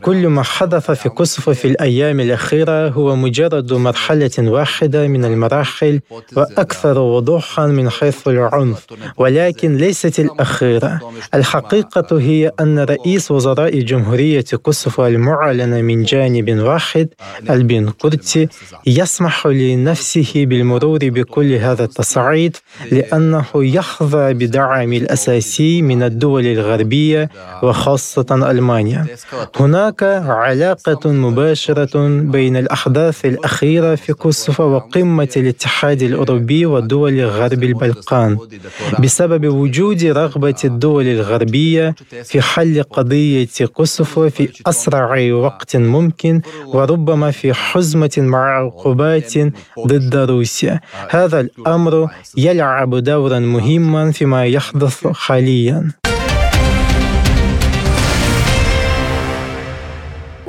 كل 0.00 0.26
ما 0.28 0.42
حدث 0.42 0.90
في 0.90 1.08
كوسوفو 1.08 1.54
في 1.54 1.64
الأيام 1.68 2.20
الأخيرة 2.20 2.88
هو 2.88 3.16
مجرد 3.16 3.72
مرحلة 3.72 4.30
واحدة 4.38 5.06
من 5.08 5.24
المراحل 5.24 6.00
وأكثر 6.36 6.98
وضوحا 6.98 7.66
من 7.66 7.90
حيث 7.90 8.28
العنف 8.28 8.86
ولكن 9.16 9.76
ليست 9.76 10.20
الأخيرة. 10.20 11.00
الحقيقة 11.34 12.20
هي 12.20 12.52
أن 12.60 12.78
رئيس 12.78 13.30
وزراء 13.30 13.78
جمهورية 13.80 14.44
كوسوفو 14.62 15.06
المعلنة 15.06 15.82
من 15.82 16.02
جانب 16.02 16.58
واحد 16.58 17.08
البن 17.50 17.90
قرتي 17.90 18.48
يسمح 18.86 19.46
لنفسه 19.46 20.32
بالمرور 20.36 20.98
بكل 21.02 21.52
هذا 21.52 21.84
التصعيد 21.84 22.56
لأنه 22.92 23.44
يحظى 23.54 24.34
بدعم 24.34 24.92
الأساسي 24.92 25.82
من 25.82 26.02
الدول 26.02 26.46
الغربية 26.46 27.30
وخاصة 27.62 28.50
ألمانيا. 28.50 29.06
هناك 29.60 30.02
علاقة 30.26 31.12
مباشرة 31.12 32.08
بين 32.08 32.56
الأحداث 32.56 33.24
الأخيرة 33.24 33.94
في 33.94 34.12
كوسوفو 34.12 34.62
وقمة 34.62 35.28
الاتحاد 35.36 36.02
الأوروبي 36.02 36.66
ودول 36.66 37.24
غرب 37.24 37.62
البلقان. 37.62 38.38
بسبب 39.00 39.46
وجود 39.46 40.04
رغبة 40.04 40.60
الدول 40.64 41.06
الغربية 41.06 41.94
في 42.24 42.40
حل 42.40 42.82
قضية 42.82 43.48
كوسوفو 43.72 44.28
في 44.30 44.48
أسرع 44.66 45.32
وقت 45.32 45.76
ممكن 45.76 46.40
وربما 46.66 47.30
في 47.30 47.54
حزمة 47.54 48.10
مع 48.18 48.58
عقوبات 48.58 49.32
ضد 49.86 50.16
روسيا. 50.16 50.80
هذا 51.10 51.40
الأمر 51.40 52.08
يلعب 52.36 52.94
دورا 52.94 53.38
مهما 53.38 54.12
فيما 54.12 54.46
يحدث 54.46 55.06
حاليا. 55.06 55.90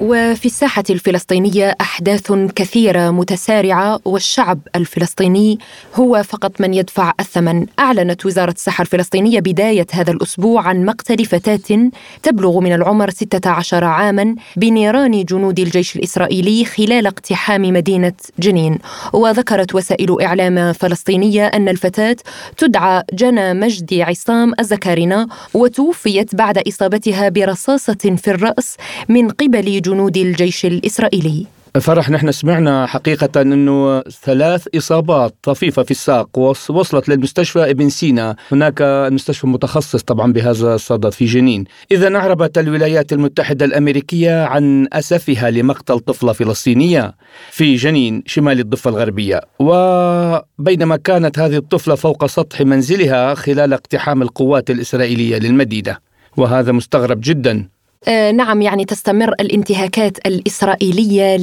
وفي 0.01 0.45
الساحة 0.45 0.83
الفلسطينية 0.89 1.75
أحداث 1.81 2.31
كثيرة 2.31 3.11
متسارعة 3.11 3.99
والشعب 4.05 4.59
الفلسطيني 4.75 5.59
هو 5.95 6.23
فقط 6.23 6.61
من 6.61 6.73
يدفع 6.73 7.13
الثمن. 7.19 7.65
أعلنت 7.79 8.25
وزارة 8.25 8.51
الصحة 8.51 8.81
الفلسطينية 8.81 9.39
بداية 9.39 9.85
هذا 9.91 10.11
الأسبوع 10.11 10.61
عن 10.67 10.85
مقتل 10.85 11.25
فتاة 11.25 11.89
تبلغ 12.23 12.59
من 12.59 12.73
العمر 12.73 13.09
16 13.09 13.83
عاما 13.83 14.35
بنيران 14.55 15.23
جنود 15.23 15.59
الجيش 15.59 15.95
الإسرائيلي 15.95 16.65
خلال 16.65 17.07
اقتحام 17.07 17.61
مدينة 17.61 18.13
جنين. 18.39 18.77
وذكرت 19.13 19.75
وسائل 19.75 20.21
إعلام 20.21 20.73
فلسطينية 20.73 21.47
أن 21.47 21.69
الفتاة 21.69 22.17
تدعى 22.57 23.03
جنى 23.13 23.53
مجدي 23.53 24.03
عصام 24.03 24.53
الزكارنة 24.59 25.27
وتوفيت 25.53 26.35
بعد 26.35 26.57
إصابتها 26.67 27.29
برصاصة 27.29 28.15
في 28.17 28.27
الرأس 28.27 28.77
من 29.09 29.29
قبل 29.29 29.81
جنود 29.81 29.88
الجيش 29.93 30.65
الإسرائيلي. 30.65 31.45
فرح 31.81 32.09
نحن 32.09 32.31
سمعنا 32.31 32.85
حقيقة 32.85 33.41
أنه 33.41 34.01
ثلاث 34.01 34.67
إصابات 34.75 35.35
طفيفة 35.43 35.83
في 35.83 35.91
الساق 35.91 36.39
وصلت 36.39 37.09
للمستشفى 37.09 37.69
ابن 37.69 37.89
سينا. 37.89 38.35
هناك 38.51 38.81
مستشفى 39.11 39.47
متخصص 39.47 40.03
طبعا 40.03 40.33
بهذا 40.33 40.75
الصدد 40.75 41.09
في 41.09 41.25
جنين. 41.25 41.63
إذا 41.91 42.15
أعربت 42.15 42.57
الولايات 42.57 43.13
المتحدة 43.13 43.65
الأمريكية 43.65 44.43
عن 44.43 44.87
أسفها 44.93 45.51
لمقتل 45.51 45.99
طفلة 45.99 46.33
فلسطينية 46.33 47.15
في 47.51 47.75
جنين 47.75 48.23
شمال 48.25 48.59
الضفة 48.59 48.89
الغربية. 48.89 49.41
وبينما 49.59 50.95
كانت 50.95 51.39
هذه 51.39 51.57
الطفلة 51.57 51.95
فوق 51.95 52.25
سطح 52.25 52.61
منزلها 52.61 53.33
خلال 53.33 53.73
اقتحام 53.73 54.21
القوات 54.21 54.69
الإسرائيلية 54.69 55.37
للمدينة. 55.37 55.97
وهذا 56.37 56.71
مستغرب 56.71 57.19
جدا. 57.23 57.69
نعم 58.07 58.61
يعني 58.61 58.85
تستمر 58.85 59.29
الانتهاكات 59.29 60.17
الإسرائيلية 60.27 61.37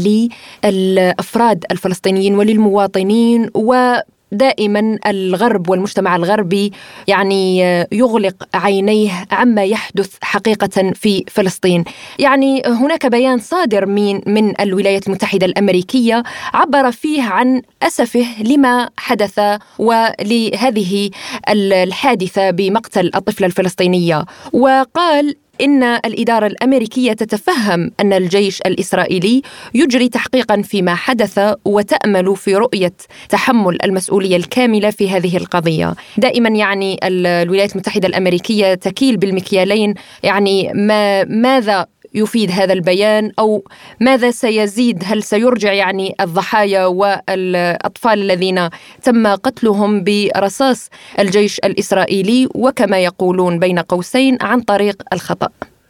للأفراد 0.64 1.64
الفلسطينيين 1.70 2.34
وللمواطنين 2.34 3.50
و 3.54 3.94
دائما 4.32 4.98
الغرب 5.06 5.70
والمجتمع 5.70 6.16
الغربي 6.16 6.72
يعني 7.08 7.58
يغلق 7.92 8.34
عينيه 8.54 9.10
عما 9.30 9.64
يحدث 9.64 10.16
حقيقة 10.22 10.92
في 10.94 11.24
فلسطين. 11.30 11.84
يعني 12.18 12.62
هناك 12.66 13.06
بيان 13.06 13.38
صادر 13.38 13.86
من 13.86 14.20
من 14.26 14.60
الولايات 14.60 15.06
المتحدة 15.06 15.46
الأمريكية 15.46 16.22
عبر 16.54 16.90
فيه 16.90 17.22
عن 17.22 17.62
أسفه 17.82 18.42
لما 18.42 18.88
حدث 18.96 19.40
ولهذه 19.78 21.10
الحادثة 21.48 22.50
بمقتل 22.50 23.10
الطفله 23.14 23.46
الفلسطينية 23.46 24.24
وقال 24.52 25.34
إن 25.60 25.82
الإدارة 25.82 26.46
الأمريكية 26.46 27.12
تتفهم 27.12 27.90
أن 28.00 28.12
الجيش 28.12 28.60
الإسرائيلي 28.60 29.42
يجري 29.74 30.08
تحقيقا 30.08 30.62
فيما 30.62 30.94
حدث 30.94 31.40
وتأمل 31.64 32.36
في 32.36 32.56
رؤية 32.56 32.92
تحمل 33.28 33.78
المسؤولية 33.84 34.36
الكاملة 34.36 34.90
في 34.90 35.10
هذه 35.10 35.36
القضية. 35.36 35.94
دائما 36.18 36.48
يعني 36.48 36.98
الولايات 37.02 37.72
المتحدة 37.72 38.08
الأمريكية 38.08 38.74
تكيل 38.74 39.16
بالمكيالين. 39.16 39.94
يعني 40.22 40.72
ما 40.74 41.24
ماذا 41.24 41.86
يفيد 42.16 42.50
هذا 42.50 42.72
البيان 42.72 43.32
أو 43.38 43.64
ماذا 44.00 44.30
سيزيد؟ 44.30 45.02
هل 45.06 45.22
سيرجع 45.22 45.72
يعني 45.72 46.14
الضحايا 46.20 46.86
والأطفال 46.86 48.22
الذين 48.22 48.68
تم 49.02 49.26
قتلهم 49.26 50.04
برصاص 50.04 50.90
الجيش 51.18 51.58
الإسرائيلي 51.58 52.48
وكما 52.54 52.98
يقولون 52.98 53.58
بين 53.58 53.78
قوسين 53.78 54.38
عن 54.40 54.60
طريق 54.60 55.02
الخطأ؟ 55.12 55.48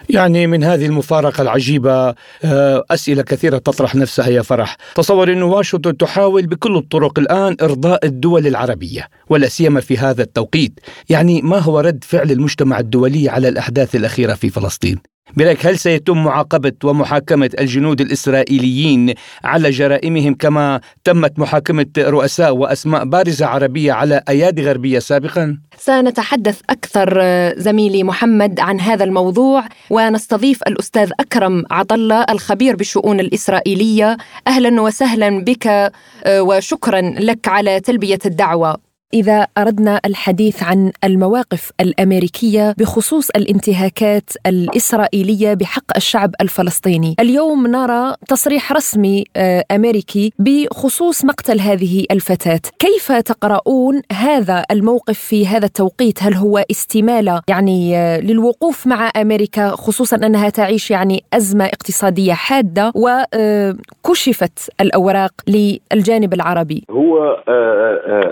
يعني 0.09 0.47
من 0.47 0.64
هذه 0.64 0.87
المفارقة 0.87 1.43
العجيبة 1.43 2.14
آه، 2.45 2.85
أسئلة 2.91 3.22
كثيرة 3.22 3.59
تطرح 3.59 3.95
نفسها 3.95 4.29
يا 4.29 4.43
فرح. 4.43 4.77
تصور 4.95 5.33
أن 5.33 5.43
واشنطن 5.43 5.97
تحاول 5.97 6.47
بكل 6.47 6.77
الطرق 6.77 7.18
الآن 7.18 7.57
إرضاء 7.62 8.07
الدول 8.07 8.47
العربية 8.47 9.09
ولا 9.29 9.49
سيما 9.49 9.81
في 9.81 9.99
هذا 9.99 10.22
التوقيت. 10.22 10.81
يعني 11.09 11.43
ما 11.43 11.59
هو 11.59 11.81
رد 11.81 12.05
فعل 12.05 12.31
المجتمع 12.31 12.79
الدولي 12.79 13.29
على 13.29 13.49
الأحداث 13.49 13.97
الأخيرة 13.97 14.35
في 14.35 14.51
فلسطين؟ 14.51 15.16
برأيك 15.35 15.66
هل 15.66 15.79
سيتم 15.79 16.24
معاقبة 16.24 16.72
ومحاكمة 16.85 17.51
الجنود 17.61 18.01
الإسرائيليين 18.01 19.14
على 19.45 19.70
جرائمهم 19.70 20.35
كما 20.35 20.81
تمت 21.05 21.39
محاكمة 21.39 21.87
رؤساء 21.99 22.57
وأسماء 22.57 23.05
بارزة 23.05 23.47
عربية 23.47 23.93
على 23.93 24.22
أيادي 24.29 24.62
غربية 24.68 24.99
سابقا؟ 24.99 25.59
سنتحدث 25.79 26.61
أكثر 26.70 27.20
زميلي 27.57 28.05
محمد 28.05 28.61
عن 28.61 28.81
هذا 28.81 29.05
الموضوع 29.05 29.64
ونستضيف 29.91 30.62
الأستاذ 30.62 31.11
أكرم 31.20 31.64
عطلة 31.70 32.22
الخبير 32.22 32.77
بالشؤون 32.77 33.20
الإسرائيلية 33.20 34.16
أهلا 34.47 34.83
وسهلا 34.83 35.45
بك 35.45 35.93
وشكرا 36.29 37.01
لك 37.01 37.49
على 37.49 37.81
تلبية 37.81 38.18
الدعوة 38.27 38.86
إذا 39.14 39.46
أردنا 39.59 40.00
الحديث 40.07 40.62
عن 40.62 40.92
المواقف 41.04 41.70
الأمريكية 41.80 42.74
بخصوص 42.78 43.30
الانتهاكات 43.30 44.30
الإسرائيلية 44.46 45.54
بحق 45.54 45.96
الشعب 45.96 46.30
الفلسطيني. 46.40 47.16
اليوم 47.20 47.66
نرى 47.66 48.14
تصريح 48.28 48.72
رسمي 48.72 49.24
آه، 49.36 49.64
أمريكي 49.70 50.32
بخصوص 50.38 51.24
مقتل 51.24 51.61
هذه 51.61 52.04
الفتاة. 52.11 52.61
كيف 52.78 53.12
تقرؤون 53.12 54.02
هذا 54.12 54.64
الموقف 54.70 55.18
في 55.18 55.46
هذا 55.46 55.66
التوقيت؟ 55.66 56.22
هل 56.22 56.34
هو 56.34 56.64
استمالة؟ 56.70 57.40
يعني 57.48 57.96
آه، 57.96 58.20
للوقوف 58.20 58.86
مع 58.86 59.11
أمريكا 59.16 59.68
خصوصا 59.68 60.16
أنها 60.16 60.48
تعيش 60.48 60.90
يعني 60.90 61.24
أزمة 61.34 61.64
اقتصادية 61.64 62.32
حادة 62.32 62.92
وكشفت 62.94 64.70
آه، 64.80 64.82
الأوراق 64.82 65.32
للجانب 65.48 66.34
العربي. 66.34 66.84
هو 66.90 67.36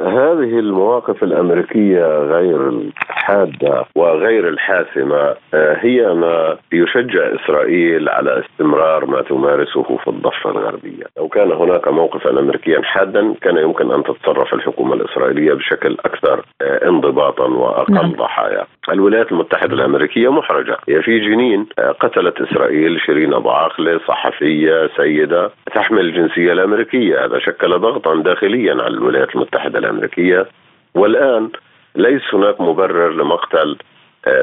هذه 0.06 0.63
المواقف 0.64 1.22
الأمريكية 1.22 2.06
غير 2.18 2.68
الحادة 2.68 3.84
وغير 3.94 4.48
الحاسمة 4.48 5.34
آه، 5.54 5.76
هي 5.80 6.14
ما 6.14 6.56
يشجع 6.72 7.34
إسرائيل 7.34 8.08
على 8.08 8.42
استمرار 8.44 9.06
ما 9.06 9.22
تمارسه 9.22 9.82
في 9.82 10.08
الضفة 10.08 10.50
الغربية، 10.50 11.04
لو 11.16 11.28
كان 11.28 11.52
هناك 11.52 11.88
موقفا 11.88 12.30
امريكيا 12.30 12.82
حادا 12.82 13.34
كان 13.40 13.56
يمكن 13.56 13.92
أن 13.92 14.02
تتصرف 14.02 14.54
الحكومة 14.54 14.94
الإسرائيلية 14.94 15.54
بشكل 15.54 15.96
أكثر 16.04 16.44
آه، 16.62 16.88
انضباطا 16.88 17.44
وأقل 17.44 17.94
نعم. 17.94 18.12
ضحايا. 18.12 18.66
الولايات 18.88 19.32
المتحدة 19.32 19.74
الأمريكية 19.74 20.32
محرجة، 20.32 20.76
هي 20.88 21.02
في 21.02 21.18
جنين 21.18 21.66
آه، 21.78 21.90
قتلت 21.90 22.40
إسرائيل 22.40 23.00
شيرين 23.00 23.34
ابو 23.34 23.50
عاقله 23.50 24.00
صحفية 24.08 24.90
سيدة 24.96 25.50
تحمل 25.74 26.00
الجنسية 26.00 26.52
الأمريكية، 26.52 27.24
هذا 27.24 27.38
شكل 27.38 27.78
ضغطا 27.78 28.14
داخليا 28.22 28.72
على 28.72 28.94
الولايات 28.94 29.34
المتحدة 29.34 29.78
الأمريكية 29.78 30.46
والآن 30.94 31.50
ليس 31.96 32.22
هناك 32.32 32.60
مبرر 32.60 33.12
لمقتل 33.12 33.78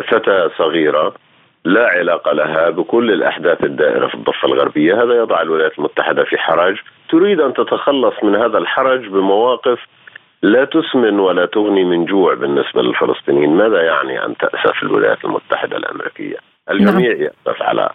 فتاة 0.10 0.52
صغيرة 0.58 1.14
لا 1.66 1.88
علاقة 1.88 2.32
لها 2.32 2.70
بكل 2.70 3.12
الأحداث 3.12 3.64
الدائرة 3.64 4.08
في 4.08 4.16
الضفة 4.16 4.48
الغربية. 4.48 5.04
هذا 5.04 5.14
يضع 5.14 5.42
الولايات 5.42 5.80
المتحدة 5.80 6.24
في 6.24 6.38
حرج. 6.38 6.78
تريد 7.10 7.40
أن 7.40 7.54
تتخلص 7.54 8.14
من 8.24 8.36
هذا 8.36 8.58
الحرج 8.58 9.08
بمواقف 9.08 9.80
لا 10.44 10.66
تسمن 10.66 11.20
ولا 11.20 11.46
تغني 11.46 11.84
من 11.84 12.06
جوع 12.06 12.34
بالنسبة 12.34 12.82
للفلسطينيين. 12.82 13.50
ماذا 13.58 13.82
يعني 13.82 14.26
أن 14.26 14.38
تأسف 14.38 14.84
الولايات 14.84 15.26
المتحدة 15.26 15.78
الأمريكية؟ 15.78 16.38
الجميع 16.72 17.12
نعم. 17.12 17.22
يأسف 17.22 17.62
على 17.62 17.90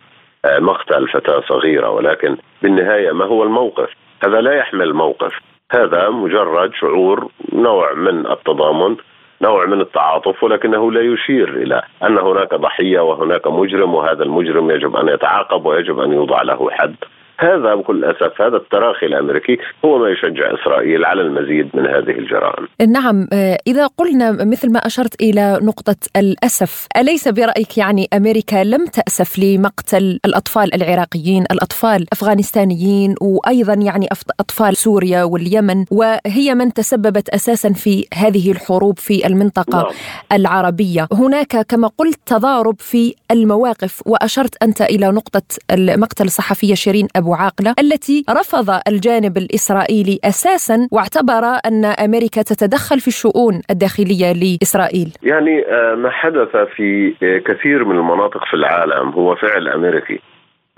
آه، 0.45 0.59
مقتل 0.59 1.09
فتاة 1.09 1.43
صغيرة 1.49 1.91
ولكن 1.91 2.37
بالنهاية 2.63 3.13
ما 3.13 3.25
هو 3.25 3.43
الموقف؟ 3.43 3.91
هذا 4.25 4.41
لا 4.41 4.55
يحمل 4.55 4.95
موقف. 4.95 5.33
هذا 5.73 6.11
مجرد 6.11 6.73
شعور 6.75 7.31
نوع 7.53 7.95
من 7.95 8.27
التضامن 8.27 8.97
نوع 9.43 9.67
من 9.67 9.81
التعاطف 9.81 10.43
ولكنه 10.43 10.93
لا 10.93 11.01
يشير 11.01 11.49
إلى 11.49 11.83
أن 12.03 12.19
هناك 12.19 12.55
ضحية 12.55 13.01
وهناك 13.01 13.47
مجرم 13.47 13.95
وهذا 13.95 14.23
المجرم 14.23 14.71
يجب 14.71 14.97
أن 14.97 15.09
يتعاقب 15.09 15.67
ويجب 15.67 16.01
أن 16.01 16.12
يوضع 16.12 16.43
له 16.43 16.71
حد. 16.71 16.95
هذا 17.39 17.74
بكل 17.74 18.05
اسف 18.05 18.41
هذا 18.41 18.57
التراخي 18.57 19.07
الأمريكي 19.07 19.59
هو 19.84 19.99
ما 19.99 20.09
يشجع 20.09 20.55
إسرائيل 20.55 21.05
على 21.05 21.22
المزيد 21.22 21.70
من 21.74 21.87
هذه 21.87 22.11
الجرائم. 22.18 22.68
نعم 22.89 23.28
آه، 23.32 23.59
إذا 23.66 23.87
قلنا 23.87 24.45
مثل 24.45 24.72
ما 24.72 24.78
أشرت 24.78 25.22
إلى 25.22 25.59
نقطة 25.62 25.97
الأسف، 26.16 26.87
أليس 26.97 27.28
برأيك 27.28 27.78
يعني 27.78 28.09
أمريكا 28.14 28.64
لم 28.64 28.87
تأسف 28.87 29.39
لمقتل 29.39 30.20
الأطفال 30.24 30.74
العراقيين، 30.74 31.45
الأطفال 31.53 32.03
الافغانستانيين 32.03 33.14
وأيضا 33.20 33.74
يعني 33.74 34.09
أطفال 34.41 34.76
سوريا 34.76 35.24
واليمن 35.24 35.84
وهي 35.91 36.55
من 36.55 36.72
تسببت 36.72 37.28
أساسا 37.28 37.72
في 37.72 38.07
هذه 38.14 38.53
الحروب 38.53 38.99
في 38.99 39.26
المنطقة 39.26 39.78
نعم. 39.78 39.93
العربية، 40.32 41.09
هناك 41.12 41.66
كما 41.66 41.91
قلت 41.99 42.20
تضارب 42.26 42.76
في 42.78 43.14
المواقف 43.30 44.03
وأشرت 44.07 44.62
أنت 44.62 44.80
إلى 44.82 45.07
نقطة 45.07 45.43
مقتل 45.78 46.24
الصحفيه 46.24 46.74
شيرين 46.74 47.09
أبو 47.16 47.26
أبو 47.27 47.35
عاقلة 47.35 47.74
التي 47.79 48.24
رفض 48.31 48.68
الجانب 48.89 49.37
الإسرائيلي 49.37 50.18
أساسا 50.24 50.89
واعتبر 50.93 51.45
أن 51.66 51.85
أمريكا 51.85 52.43
تتدخل 52.43 53.01
في 53.01 53.09
الشؤون 53.09 53.55
الداخلية 53.70 54.33
لإسرائيل. 54.33 55.09
يعني 55.22 55.64
آه، 55.66 55.95
ما 55.95 56.11
حدث 56.11 56.57
في 56.77 57.14
آه، 57.22 57.39
كثير 57.39 57.85
من 57.85 57.97
المناطق 57.97 58.45
في 58.51 58.55
العالم 58.55 59.09
هو 59.09 59.35
فعل 59.35 59.68
أمريكي. 59.68 60.20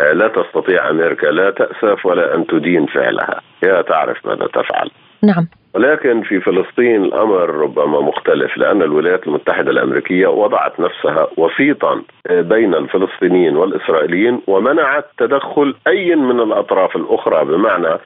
آه، 0.00 0.12
لا 0.12 0.28
تستطيع 0.28 0.90
أمريكا 0.90 1.26
لا 1.26 1.50
تأسف 1.50 2.06
ولا 2.06 2.34
أن 2.34 2.46
تدين 2.46 2.86
فعلها. 2.86 3.40
هي 3.62 3.82
تعرف 3.82 4.26
ماذا 4.26 4.46
تفعل. 4.46 4.90
نعم. 5.22 5.48
ولكن 5.78 6.22
في 6.22 6.40
فلسطين 6.40 7.04
الأمر 7.04 7.50
ربما 7.50 8.00
مختلف 8.00 8.56
لأن 8.56 8.82
الولايات 8.82 9.26
المتحدة 9.26 9.70
الأمريكية 9.70 10.26
وضعت 10.26 10.80
نفسها 10.80 11.26
وسيطا 11.36 12.02
بين 12.30 12.74
الفلسطينيين 12.74 13.56
والإسرائيليين 13.56 14.40
ومنعت 14.46 15.06
تدخل 15.18 15.74
أي 15.86 16.16
من 16.16 16.40
الأطراف 16.40 16.96
الأخرى. 16.96 17.44
بمعنى 17.44 17.98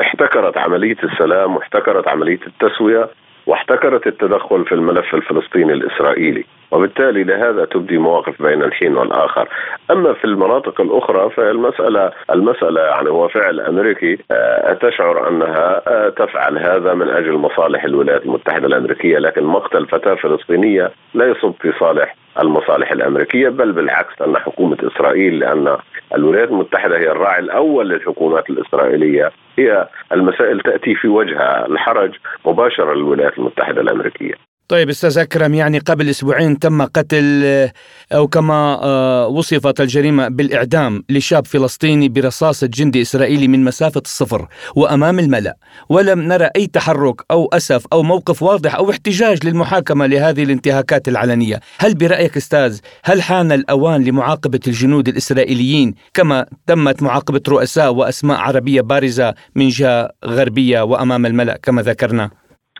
احتكرت 0.00 0.56
عملية 0.56 0.96
السلام 1.04 1.56
واحتكرت 1.56 2.08
عملية 2.08 2.40
التسوية 2.46 3.08
واحتكرت 3.46 4.06
التدخل 4.06 4.64
في 4.64 4.72
الملف 4.74 5.14
الفلسطيني 5.14 5.72
الإسرائيلي. 5.72 6.44
وبالتالي 6.70 7.24
لهذا 7.24 7.64
تبدي 7.64 7.98
مواقف 7.98 8.42
بين 8.42 8.62
الحين 8.62 8.96
والآخر 8.96 9.48
أما 9.90 10.12
في 10.12 10.24
المناطق 10.24 10.80
الأخرى 10.80 11.30
فالمساله 11.30 12.12
المسألة 12.30 12.80
يعني 12.80 13.10
هو 13.10 13.28
فعل 13.28 13.60
امريكي 13.60 14.18
آه، 14.30 14.72
تشعر 14.72 15.28
أنها 15.28 15.82
آه، 15.86 16.08
تفعل 16.08 16.58
هذا 16.58 16.94
من 16.94 17.08
أجل 17.08 17.32
مصالح 17.32 17.84
الولايات 17.84 18.22
المتحدة 18.26 18.66
الأمريكية 18.66 19.18
لكن 19.18 19.44
مقتل 19.44 19.86
فتاه 19.86 20.14
فلسطينيه 20.14 20.90
لا 21.14 21.26
يصب 21.26 21.54
في 21.60 21.72
صالح 21.80 22.16
المصالح 22.38 22.92
الأمريكية 22.92 23.48
بل 23.48 23.72
بالعكس 23.72 24.22
أن 24.22 24.36
حكومة 24.36 24.76
إسرائيل 24.82 25.38
لأن 25.38 25.76
الولايات 26.14 26.48
المتحدة 26.48 26.98
هي 26.98 27.10
الراعي 27.10 27.40
الأول 27.40 27.88
للحكومات 27.88 28.50
الإسرائيلية 28.50 29.30
هي 29.58 29.88
المسائل 30.12 30.60
تأتي 30.60 30.94
في 30.94 31.08
وجهها 31.08 31.66
الحرج 31.66 32.14
مباشره 32.46 32.94
للولايات 32.94 33.38
المتحدة 33.38 33.80
الأمريكية. 33.80 34.49
طيب 34.70 34.88
أستاذ 34.88 35.18
أكرم 35.18 35.54
يعني 35.54 35.78
قبل 35.78 36.08
أسبوعين 36.08 36.58
تم 36.58 36.82
قتل 36.82 37.68
أو 38.12 38.28
كما 38.28 38.80
آه، 38.82 39.26
وصفت 39.26 39.80
الجريمة 39.80 40.28
بالإعدام 40.28 41.04
لشاب 41.08 41.46
فلسطيني 41.46 42.08
برصاصة 42.08 42.66
جندي 42.66 43.02
إسرائيلي 43.02 43.48
من 43.48 43.64
مسافة 43.64 44.02
الصفر 44.04 44.48
وأمام 44.76 45.18
الملأ 45.18 45.56
ولم 45.88 46.20
نرى 46.22 46.48
أي 46.56 46.66
تحرك 46.66 47.22
أو 47.30 47.48
أسف 47.52 47.86
أو 47.92 48.02
موقف 48.02 48.42
واضح 48.42 48.74
أو 48.74 48.90
احتجاج 48.90 49.46
للمحاكمة 49.46 50.06
لهذه 50.06 50.42
الانتهاكات 50.42 51.08
العلنية، 51.08 51.60
هل 51.78 51.94
برأيك 51.94 52.36
أستاذ 52.36 52.78
هل 53.04 53.22
حان 53.22 53.52
الأوان 53.52 54.04
لمعاقبة 54.04 54.60
الجنود 54.66 55.08
الإسرائيليين 55.08 55.94
كما 56.14 56.46
تمت 56.66 57.02
معاقبة 57.02 57.42
رؤساء 57.48 57.92
وأسماء 57.94 58.38
عربية 58.38 58.80
بارزة 58.80 59.34
من 59.54 59.68
جهة 59.68 60.10
غربية 60.24 60.80
وأمام 60.80 61.26
الملأ 61.26 61.58
كما 61.62 61.82
ذكرنا؟ 61.82 62.30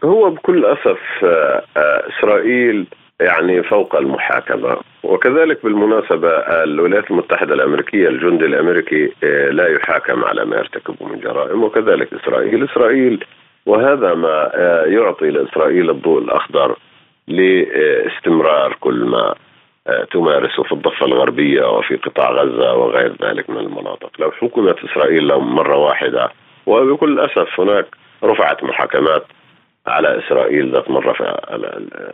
هو 0.04 0.30
بكل 0.30 0.64
أسف 0.64 0.98
آه، 1.24 1.62
آه، 1.76 2.02
إسرائيل 2.08 2.86
يعني 3.20 3.62
فوق 3.62 3.96
المحاكمة. 3.96 4.76
وكذلك 5.02 5.64
بالمناسبة 5.64 6.28
الولايات 6.38 7.10
المتحدة 7.10 7.54
الأمريكية 7.54 8.08
الجندي 8.08 8.44
الأمريكي 8.44 9.12
آه، 9.24 9.48
لا 9.48 9.68
يحاكم 9.68 10.24
على 10.24 10.44
ما 10.44 10.56
يرتكبه 10.56 11.06
من 11.06 11.20
جرائم. 11.20 11.64
وكذلك 11.64 12.14
إسرائيل 12.14 12.64
إسرائيل 12.64 13.24
وهذا 13.66 14.14
ما 14.14 14.50
يعطي 14.86 15.30
لإسرائيل 15.30 15.90
الضوء 15.90 16.22
الأخضر 16.22 16.76
لاستمرار 17.28 18.76
كل 18.80 19.04
ما 19.04 19.34
تمارسه 20.12 20.62
في 20.62 20.72
الضفة 20.72 21.06
الغربية 21.06 21.64
وفي 21.64 21.96
قطاع 21.96 22.30
غزة 22.30 22.74
وغير 22.74 23.12
ذلك 23.22 23.50
من 23.50 23.56
المناطق، 23.56 24.10
لو 24.18 24.30
حكمت 24.30 24.76
إسرائيل 24.84 25.34
مره 25.34 25.76
واحدة 25.76 26.30
وبكل 26.66 27.20
أسف 27.20 27.60
هناك 27.60 27.86
رفعت 28.24 28.64
محاكمات 28.64 29.26
على 29.86 30.18
إسرائيل 30.18 30.72
ذات 30.72 30.90
مرة 30.90 31.12
في 31.12 31.34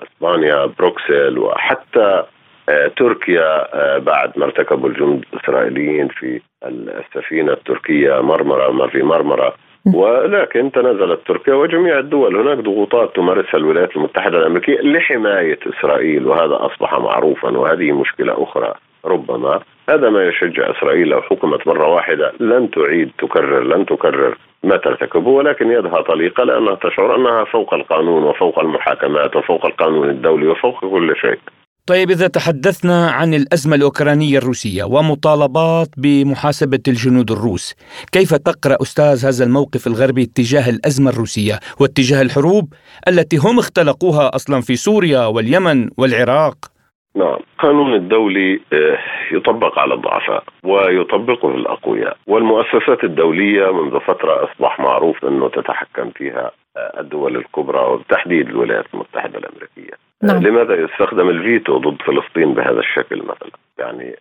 أسبانيا 0.03 0.67
بروكسل 0.67 1.39
وحتى 1.39 2.23
آه، 2.69 2.91
تركيا 2.97 3.75
آه، 3.75 3.99
بعد 3.99 4.39
ما 4.39 4.45
ارتكبوا 4.45 4.89
الجند 4.89 5.25
الإسرائيليين 5.33 6.09
في 6.09 6.41
السفينة 6.65 7.53
التركية 7.53 8.21
مرمرة 8.21 8.71
ما 8.71 8.87
في 8.87 9.03
مرمرة. 9.03 9.55
ولكن 9.95 10.73
تنازلت 10.73 11.21
تركيا 11.27 11.55
وجميع 11.55 11.99
الدول. 11.99 12.37
هناك 12.37 12.59
ضغوطات 12.59 13.17
تمارسها 13.17 13.57
الولايات 13.57 13.97
المتحدة 13.97 14.39
الأمريكية 14.39 14.81
لحماية 14.81 15.59
إسرائيل 15.67 16.27
وهذا 16.27 16.57
أصبح 16.67 16.99
معروفا 16.99 17.59
وهذه 17.59 17.93
مشكلة 17.93 18.43
أخرى. 18.43 18.75
ربما 19.05 19.61
هذا 19.89 20.11
ما 20.11 20.25
يشجع 20.25 20.71
إسرائيل 20.71 21.09
لو 21.09 21.23
حكمت 21.23 21.67
مرة 21.67 21.87
واحدة 21.87 22.33
لن 22.41 22.71
تعيد 22.71 23.11
تكرر 23.19 23.63
لن 23.63 23.87
تكرر. 23.87 24.37
ما 24.65 24.77
ترتكبه 24.77 25.29
ولكن 25.31 25.71
يدها 25.71 26.01
طليقة 26.03 26.45
لأنها 26.45 26.75
تشعر 26.75 27.17
أنها 27.17 27.45
فوق 27.45 27.75
القانون 27.75 28.23
وفوق 28.23 28.59
المحاكمات 28.59 29.37
وفوق 29.37 29.67
القانون 29.67 30.11
الدولي 30.11 30.47
وفوق 30.47 30.81
كل 30.81 31.15
شيء. 31.21 31.39
طيب 31.87 32.11
إذا 32.11 32.27
تحدثنا 32.27 33.11
عن 33.11 33.35
الأزمة 33.35 33.77
الأوكرانية 33.77 34.39
الروسية 34.39 34.85
ومطالبات 34.85 35.89
بمحاسبة 35.97 36.79
الجنود 36.89 37.31
الروس 37.31 37.75
كيف 38.13 38.35
تقرأ 38.35 38.77
أستاذ 38.83 39.27
هذا 39.27 39.45
الموقف 39.45 39.87
الغربي 39.87 40.23
اتجاه 40.23 40.71
الأزمة 40.71 41.11
الروسية 41.11 41.61
واتجاه 41.81 42.23
الحروب 42.23 42.75
التي 43.09 43.37
هم 43.37 43.59
اختلقوها 43.59 44.37
أصلا 44.37 44.61
في 44.61 44.77
سوريا 44.77 45.27
واليمن 45.27 45.91
والعراق 45.97 46.76
نعم. 47.17 47.39
القانون 47.55 47.95
الدولي 47.95 48.61
آه، 48.73 48.99
يطبق 49.33 49.79
على 49.79 49.95
الضعفاء 49.95 50.45
ويطبقه 50.65 51.55
الأقوياء 51.55 52.17
والمؤسسات 52.27 53.05
الدولية 53.05 53.73
منذ 53.73 54.01
فترة 54.01 54.45
أصبح 54.45 54.81
معروف 54.81 55.25
أنه 55.25 55.49
تتحكم 55.49 56.11
فيها 56.11 56.51
آه، 56.77 57.01
الدول 57.01 57.37
الكبرى 57.37 57.81
وبالتحديد 57.81 58.49
الولايات 58.49 58.85
المتحدة 58.95 59.39
الأمريكية. 59.39 59.93
آه، 60.23 60.27
نعم. 60.27 60.43
لماذا 60.43 60.75
يستخدم 60.75 61.29
الفيتو 61.29 61.79
ضد 61.79 62.03
فلسطين 62.03 62.55
بهذا 62.55 62.81
الشكل 62.81 63.23
مثلا؟ 63.23 63.51
يعني 63.79 64.17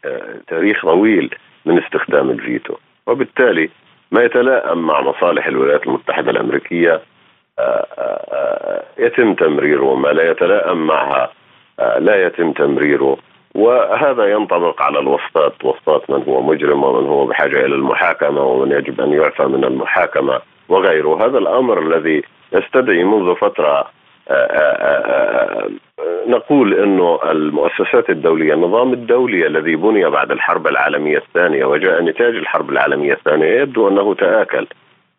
تاريخ 0.47 0.81
طويل 0.81 1.35
من 1.65 1.83
استخدام 1.83 2.29
الفيتو. 2.29 2.73
وبالتالي 3.07 3.69
ما 4.11 4.23
يتلائم 4.23 4.77
مع 4.77 5.01
مصالح 5.01 5.47
الولايات 5.47 5.87
المتحدة 5.87 6.31
الأمريكية 6.31 7.01
يتم 8.97 9.33
تمريره 9.33 9.95
ما 9.95 10.07
لا 10.07 10.31
يتلائم 10.31 10.87
معها 10.87 11.31
لا 11.79 12.25
يتم 12.25 12.51
تمريره. 12.51 13.17
وهذا 13.55 14.25
ينطبق 14.25 14.81
على 14.81 14.99
الوسطات. 14.99 15.65
وسطات 15.65 16.09
من 16.09 16.23
هو 16.27 16.41
مجرم 16.41 16.83
ومن 16.83 17.07
هو 17.07 17.25
بحاجة 17.25 17.65
إلى 17.65 17.75
المحاكمة 17.75 18.43
ومن 18.43 18.71
يجب 18.71 19.01
أن 19.01 19.13
يعفى 19.13 19.43
من 19.43 19.63
المحاكمة 19.63 20.39
وغيره. 20.69 21.25
هذا 21.25 21.37
الأمر 21.37 21.79
الذي 21.79 22.23
يستدعي 22.53 23.03
منذ 23.03 23.35
فترة 23.35 23.87
آه، 24.29 24.33
آه، 24.33 24.75
آه، 24.85 25.69
نقول 26.27 26.73
إنه 26.73 27.19
المؤسسات 27.31 28.09
الدولية، 28.09 28.53
النظام 28.53 28.93
الدولي 28.93 29.47
الذي 29.47 29.75
بني 29.75 30.09
بعد 30.09 30.31
الحرب 30.31 30.67
العالمية 30.67 31.17
الثانية 31.17 31.65
وجاء 31.65 32.01
نتاج 32.01 32.35
الحرب 32.35 32.69
العالمية 32.69 33.13
الثانية 33.13 33.61
يبدو 33.61 33.87
أنه 33.87 34.13
تآكل. 34.13 34.67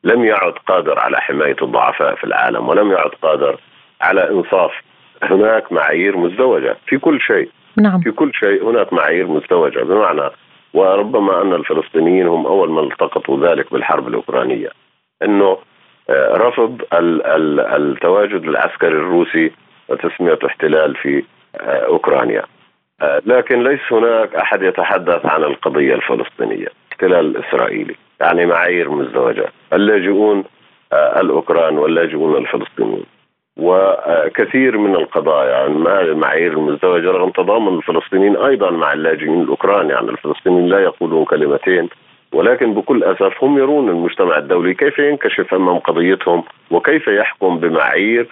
لم 0.04 0.24
يعد 0.24 0.52
قادر 0.66 0.98
على 0.98 1.20
حماية 1.20 1.56
الضعفاء 1.62 2.14
في 2.14 2.24
العالم 2.24 2.68
ولم 2.68 2.92
يعد 2.92 3.10
قادر 3.22 3.56
على 4.00 4.30
إنصاف 4.30 4.72
هناك 5.22 5.72
معايير 5.72 6.16
مزدوجة 6.16 6.76
في 6.86 6.98
كل 6.98 7.20
شيء. 7.20 7.48
نعم. 7.76 8.00
في 8.00 8.10
كل 8.10 8.30
شيء 8.34 8.70
هناك 8.70 8.92
معايير 8.92 9.26
مزدوجة. 9.26 9.82
بمعنى 9.82 10.30
وربما 10.74 11.42
أن 11.42 11.52
الفلسطينيين 11.52 12.26
هم 12.26 12.46
أول 12.46 12.70
من 12.70 12.92
التقطوا 12.92 13.48
ذلك 13.48 13.72
بالحرب 13.72 14.08
الأوكرانية. 14.08 14.68
إنه 15.22 15.58
آه، 16.10 16.36
رفض 16.36 16.82
التواجد 16.92 18.42
العسكري 18.42 18.96
الروسي 18.96 19.52
وتسميته 19.88 20.46
احتلال 20.46 20.94
في 20.96 21.24
آه، 21.56 21.86
أوكرانيا. 21.86 22.42
آه، 23.02 23.22
لكن 23.26 23.62
ليس 23.62 23.80
هناك 23.92 24.34
أحد 24.34 24.62
يتحدث 24.62 25.26
عن 25.26 25.44
القضية 25.44 25.94
الفلسطينية 25.94 26.68
احتلال 26.92 27.44
إسرائيلي. 27.44 27.94
يعني 28.20 28.46
معايير 28.46 28.90
مزدوجة. 28.90 29.46
اللاجئون 29.72 30.44
الأوكران 30.92 31.78
واللاجئون 31.78 32.36
الفلسطينيون. 32.36 33.04
وكثير 33.56 34.78
من 34.78 34.94
القضايا 34.94 35.50
يعني 35.50 36.00
المعايير 36.00 36.52
المزدوجة 36.52 37.10
رغم 37.10 37.30
تضامن 37.30 37.78
الفلسطينيين 37.78 38.36
أيضا 38.36 38.70
مع 38.70 38.92
اللاجئين 38.92 39.42
الاوكران 39.42 39.90
يعني 39.90 40.10
الفلسطينيين 40.10 40.68
لا 40.68 40.78
يقولون 40.78 41.24
كلمتين 41.24 41.88
ولكن 42.32 42.74
بكل 42.74 43.04
أسف 43.04 43.44
هم 43.44 43.58
يرون 43.58 43.88
المجتمع 43.88 44.38
الدولي 44.38 44.74
كيف 44.74 44.98
ينكشف 44.98 45.54
أمام 45.54 45.78
قضيتهم 45.78 46.44
وكيف 46.70 47.08
يحكم 47.08 47.58
بمعايير 47.58 48.26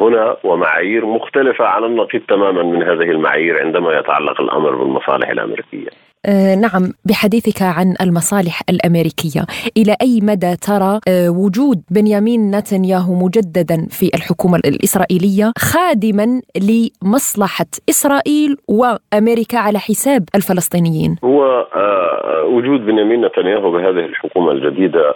هنا 0.00 0.36
ومعايير 0.44 1.06
مختلفة 1.06 1.64
على 1.64 1.86
النقيض 1.86 2.22
تماما 2.28 2.62
من 2.62 2.82
هذه 2.82 3.10
المعايير 3.10 3.60
عندما 3.60 3.98
يتعلق 3.98 4.40
الأمر 4.40 4.74
بالمصالح 4.74 5.28
الأمريكية. 5.28 6.09
آه 6.26 6.54
نعم 6.54 6.92
بحديثك 7.04 7.62
عن 7.62 7.94
المصالح 8.00 8.62
الأمريكية، 8.70 9.46
إلى 9.76 9.96
أي 10.02 10.20
مدى 10.22 10.56
ترى 10.56 11.00
آه 11.08 11.30
وجود 11.30 11.82
بنيامين 11.90 12.50
نتنياهو 12.56 13.14
مجددا 13.14 13.86
في 13.90 14.10
الحكومة 14.14 14.56
الإسرائيلية 14.56 15.52
خادما 15.58 16.40
لمصلحة 16.56 17.66
إسرائيل 17.90 18.56
وأمريكا 18.68 19.58
على 19.58 19.78
حساب 19.78 20.24
الفلسطينيين؟ 20.34 21.16
هو 21.24 21.66
آه 21.74 22.44
وجود 22.44 22.86
بنيامين 22.86 23.24
نتنياهو 23.24 23.70
بهذه 23.70 24.04
الحكومة 24.04 24.52
الجديدة 24.52 25.14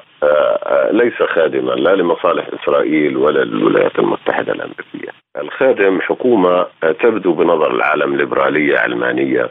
ليس 0.91 1.15
خادما 1.35 1.73
لا 1.73 1.97
لمصالح 1.97 2.49
إسرائيل 2.63 3.17
ولا 3.17 3.45
للولايات 3.45 3.99
المتحدة 3.99 4.53
الأمريكية. 4.53 5.09
الخادم 5.37 6.01
حكومة 6.01 6.67
تبدو 7.03 7.33
بنظر 7.33 7.75
العالم 7.75 8.17
ليبرالية 8.17 8.79
علمانية 8.79 9.51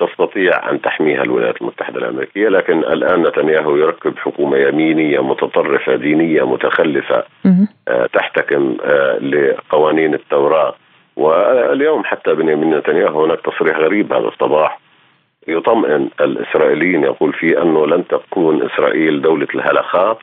تستطيع 0.00 0.70
أن 0.70 0.80
تحميها 0.80 1.22
الولايات 1.22 1.62
المتحدة 1.62 1.98
الأمريكية 1.98 2.48
لكن 2.48 2.78
الآن 2.78 3.22
نتنياهو 3.22 3.76
يركب 3.76 4.18
حكومة 4.18 4.56
يمينية 4.56 5.22
متطرفة 5.22 5.96
دينية 5.96 6.46
متخلفة 6.46 7.24
آه، 7.88 8.06
تحتكم 8.06 8.76
لقوانين 9.20 10.14
التوراه 10.14 10.74
واليوم 11.16 12.04
حتى 12.04 12.34
بنيامين 12.34 12.74
نتنياهو 12.74 13.24
هناك 13.24 13.40
تصريح 13.40 13.78
غريب 13.78 14.12
هذا 14.12 14.28
الصباح 14.28 14.80
يطمئن 15.48 16.10
الإسرائيليين 16.20 17.04
يقول 17.04 17.32
فيه 17.32 17.62
أنه 17.62 17.86
لن 17.86 18.06
تكون 18.06 18.62
إسرائيل 18.62 19.22
دولة 19.22 19.48
الهلخات 19.54 20.18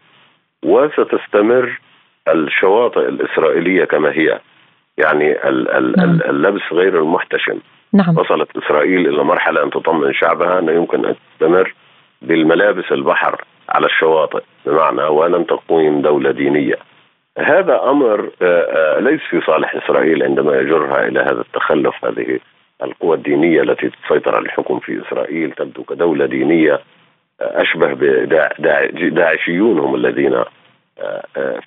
وستستمر 0.63 1.79
الشواطئ 2.27 3.07
الإسرائيلية 3.09 3.85
كما 3.85 4.11
هي 4.11 4.39
يعني 4.97 5.33
نعم. 5.97 6.19
اللبس 6.29 6.61
غير 6.71 6.99
المحتشم. 6.99 7.59
نعم. 7.93 8.17
وصلت 8.17 8.57
إسرائيل 8.57 9.07
إلى 9.07 9.23
مرحلة 9.23 9.63
أن 9.63 9.69
تطمئن 9.69 10.13
شعبها 10.13 10.59
أنه 10.59 10.71
يمكن 10.71 11.05
أن 11.05 11.15
تستمر 11.15 11.73
بالملابس 12.21 12.91
البحر 12.91 13.45
على 13.69 13.85
الشواطئ 13.85 14.43
بمعنى 14.65 15.03
ولن 15.03 15.45
تكون 15.45 16.01
دولة 16.01 16.31
دينية 16.31 16.75
هذا 17.37 17.83
أمر 17.83 18.29
آه، 18.41 18.45
آه، 18.45 18.99
ليس 18.99 19.21
في 19.29 19.41
صالح 19.41 19.75
إسرائيل 19.75 20.23
عندما 20.23 20.57
يجرها 20.57 21.07
إلى 21.07 21.19
هذا 21.19 21.41
التخلف 21.41 22.05
هذه 22.05 22.39
القوى 22.83 23.17
الدينية 23.17 23.61
التي 23.61 23.89
تسيطر 23.89 24.35
على 24.35 24.45
الحكم 24.45 24.79
في 24.79 25.01
إسرائيل 25.07 25.51
تبدو 25.51 25.83
كدولة 25.83 26.25
دينية 26.25 26.73
آه، 27.41 27.61
أشبه 27.61 27.93
بداعشيون 28.99 29.79
هم 29.79 29.95
الذين 29.95 30.43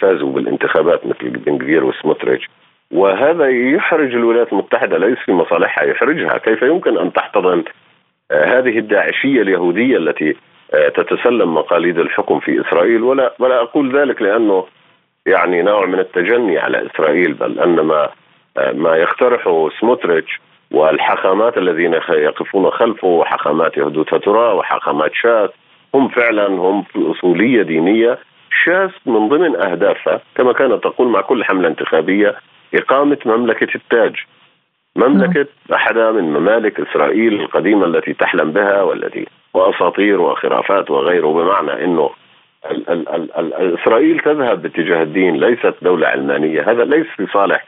فازوا 0.00 0.32
بالانتخابات 0.32 1.06
مثل 1.06 1.30
بن 1.30 1.82
وسموتريتش 1.82 2.48
وهذا 2.94 3.48
يحرج 3.48 4.14
الولايات 4.14 4.52
المتحدة 4.52 4.98
ليس 4.98 5.18
في 5.18 5.32
مصالحها 5.32 5.84
يحرجها. 5.84 6.38
كيف 6.38 6.62
يمكن 6.62 6.98
أن 6.98 7.12
تحتضن؟ 7.12 7.64
آه، 8.30 8.44
هذه 8.44 8.78
الداعشية 8.78 9.42
اليهودية 9.42 9.96
التي 9.96 10.36
آه، 10.74 10.88
تتسلم 10.88 11.54
مقاليد 11.54 11.98
الحكم 11.98 12.40
في 12.40 12.60
إسرائيل. 12.60 13.02
ولا, 13.02 13.34
ولا 13.38 13.62
أقول 13.62 13.98
ذلك 13.98 14.22
لأنه 14.22 14.66
يعني 15.26 15.62
نوع 15.62 15.86
من 15.86 15.98
التجني 15.98 16.58
على 16.58 16.86
إسرائيل 16.86 17.34
بل 17.34 17.60
أن 17.60 17.80
ما, 17.80 18.08
آه، 18.58 18.72
ما 18.72 18.96
يقترحه 18.96 19.70
سموتريتش 19.80 20.40
والحاخامات 20.70 21.58
الذين 21.58 21.94
يقفون 22.08 22.70
خلفه 22.70 23.08
وحاخامات 23.08 23.76
يهودوت 23.76 24.08
فترة 24.08 24.54
وحاخامات 24.54 25.10
شاس 25.14 25.50
هم 25.94 26.08
فعلا 26.08 26.46
هم 26.46 26.82
في 26.82 27.10
أصولية 27.10 27.62
دينية 27.62 28.18
شاس 28.64 28.90
من 29.06 29.28
ضمن 29.28 29.56
أهدافها 29.56 30.20
كما 30.34 30.52
كانت 30.52 30.84
تقول 30.84 31.08
مع 31.08 31.20
كل 31.20 31.44
حملة 31.44 31.68
انتخابية 31.68 32.34
إقامة 32.74 33.18
مملكة 33.26 33.74
التاج. 33.74 34.16
مملكة 34.96 35.46
أحدى 35.74 36.10
من 36.10 36.24
ممالك 36.24 36.80
إسرائيل 36.80 37.40
القديمة 37.40 37.86
التي 37.86 38.12
تحلم 38.12 38.52
بها 38.52 38.82
والتي 38.82 39.26
وأساطير 39.54 40.20
وخرافات 40.20 40.90
وغيره 40.90 41.32
بمعنى 41.32 41.84
أنه 41.84 42.10
إسرائيل 43.80 44.20
تذهب 44.20 44.62
باتجاه 44.62 45.02
الدين 45.02 45.36
ليست 45.36 45.74
دولة 45.82 46.06
علمانية. 46.06 46.70
هذا 46.70 46.84
ليس 46.84 47.06
في 47.16 47.26
صالح 47.26 47.64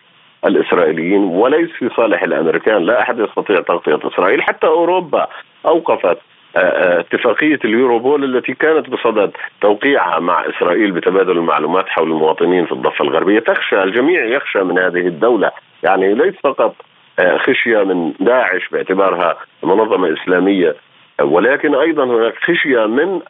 الإسرائيليين 0.46 1.24
وليس 1.24 1.70
في 1.70 1.88
صالح 1.96 2.22
الأمريكان. 2.22 2.82
لا 2.82 3.02
أحد 3.02 3.18
يستطيع 3.18 3.61
تغطية 3.61 4.09
إسرائيل. 4.09 4.42
حتى 4.42 4.66
أوروبا 4.66 5.26
أوقفت 5.66 6.18
اتفاقية 6.57 7.59
اليوروبول 7.64 8.36
التي 8.36 8.54
كانت 8.54 8.90
بصدد 8.90 9.30
توقيعها 9.61 10.20
مع 10.20 10.44
إسرائيل 10.48 10.92
بتبادل 10.92 11.38
المعلومات 11.38 11.88
حول 11.88 12.11
المواطنين 12.11 12.66
في 12.66 12.72
الضفة 12.72 13.04
الغربية 13.04 13.40
تخشى 13.40 13.82
الجميع 13.82 14.24
يخشى 14.24 14.59
من 14.59 14.78
هذه 14.78 15.07
الدولة 15.07 15.50
يعني 15.82 16.14
ليس 16.14 16.34
فقط 16.44 16.74
آه، 17.18 17.36
خشية 17.38 17.82
من 17.82 18.12
داعش 18.20 18.68
باعتبارها 18.68 19.36
منظمة 19.62 20.12
إسلامية 20.12 20.76
ولكن 21.22 21.74
أيضا 21.74 22.04
هناك 22.04 22.34
خشية 22.42 22.86
من 22.86 23.20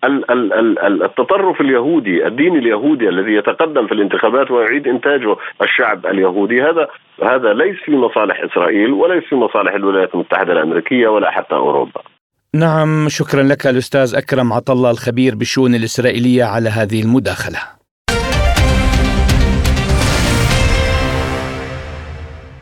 التطرف 1.03 1.61
اليهودي، 1.61 2.27
الدين 2.27 2.57
اليهودي 2.57 3.09
الذي 3.09 3.35
يتقدم 3.35 3.87
في 3.87 3.93
الانتخابات 3.93 4.51
ويعيد 4.51 4.89
إنتاجه 4.89 5.37
الشعب 5.62 6.07
اليهودي، 6.07 6.62
هذا 6.62 6.89
هذا 7.22 7.53
ليس 7.53 7.77
في 7.77 7.97
مصالح 7.97 8.41
إسرائيل 8.41 8.93
وليس 8.93 9.24
في 9.24 9.35
مصالح 9.35 9.74
الولايات 9.74 10.14
المتحدة 10.14 10.53
الأمريكية 10.53 11.09
ولا 11.09 11.31
حتى 11.31 11.55
أوروبا. 11.55 12.16
نعم 12.57 13.09
شكرا 13.09 13.43
لك 13.43 13.67
الاستاذ 13.67 14.15
أكرم 14.15 14.53
عطله 14.53 14.91
الخبير 14.91 15.35
بالشؤون 15.35 15.75
الإسرائيلية 15.75 16.45
على 16.45 16.69
هذه 16.71 17.03
المداخلة. 17.03 17.76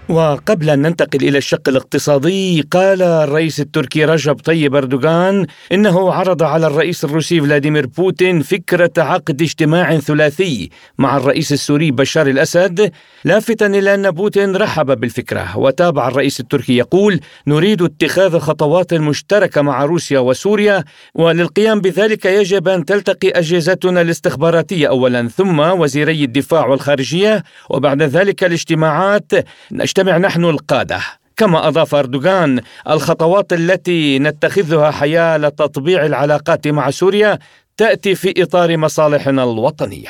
وقبل 0.09 0.71
أن 0.71 0.83
ننتقل 0.83 1.29
إلى 1.29 1.39
الشق 1.39 1.69
الاقتصادي 1.69 2.61
قال 2.71 3.03
الرئيس 3.03 3.61
التركي 3.61 4.05
رجب 4.05 4.35
طيب 4.35 4.75
أردوغان 4.75 5.47
إنه 5.73 6.13
عرض 6.13 6.43
على 6.43 6.67
الرئيس 6.67 7.05
الروسي 7.05 7.41
فلاديمير 7.41 7.87
بوتين 7.87 8.43
فكرة 8.43 8.91
عقد 8.99 9.43
اجتماع 9.43 9.99
ثلاثي 9.99 10.71
مع 10.99 11.17
الرئيس 11.17 11.53
السوري 11.53 11.91
بشار 11.91 12.27
الأسد 12.27 12.93
لافتا 13.25 13.67
إلى 13.67 13.95
أن 13.95 14.11
بوتين 14.11 14.57
رحب 14.57 15.01
بالفكرة. 15.01 15.59
وتابع 15.59 16.09
الرئيس 16.09 16.41
التركي 16.41 16.77
يقول 16.77 17.21
نريد 17.47 17.83
اتخاذ 17.83 18.39
خطوات 18.39 18.95
مشتركة 18.95 19.63
مع 19.63 19.85
روسيا 19.85 20.19
وسوريا 20.19 20.85
وللقيام 21.15 21.81
بذلك 21.81 22.25
يجب 22.25 22.69
أن 22.69 22.85
تلتقي 22.85 23.29
أجهزتنا 23.29 24.01
الاستخباراتية 24.01 24.89
أولا 24.89 25.29
ثم 25.29 25.61
وزيري 25.61 26.25
الدفاع 26.25 26.67
والخارجية 26.67 27.43
وبعد 27.71 28.03
ذلك 28.03 28.45
الاجتماعات 28.45 29.33
نجتمع 29.99 30.19
نحن 30.19 30.45
القادة. 30.45 31.01
كما 31.37 31.69
أضاف 31.69 31.95
أردوغان 31.95 32.61
الخطوات 32.91 33.53
التي 33.53 34.19
نتخذها 34.19 34.91
حيال 34.91 35.57
تطبيع 35.57 36.07
العلاقات 36.07 36.69
مع 36.69 36.91
سوريا 36.91 37.39
تأتي 37.77 38.15
في 38.15 38.43
إطار 38.43 38.77
مصالحنا 38.77 39.45
الوطنية. 39.45 40.09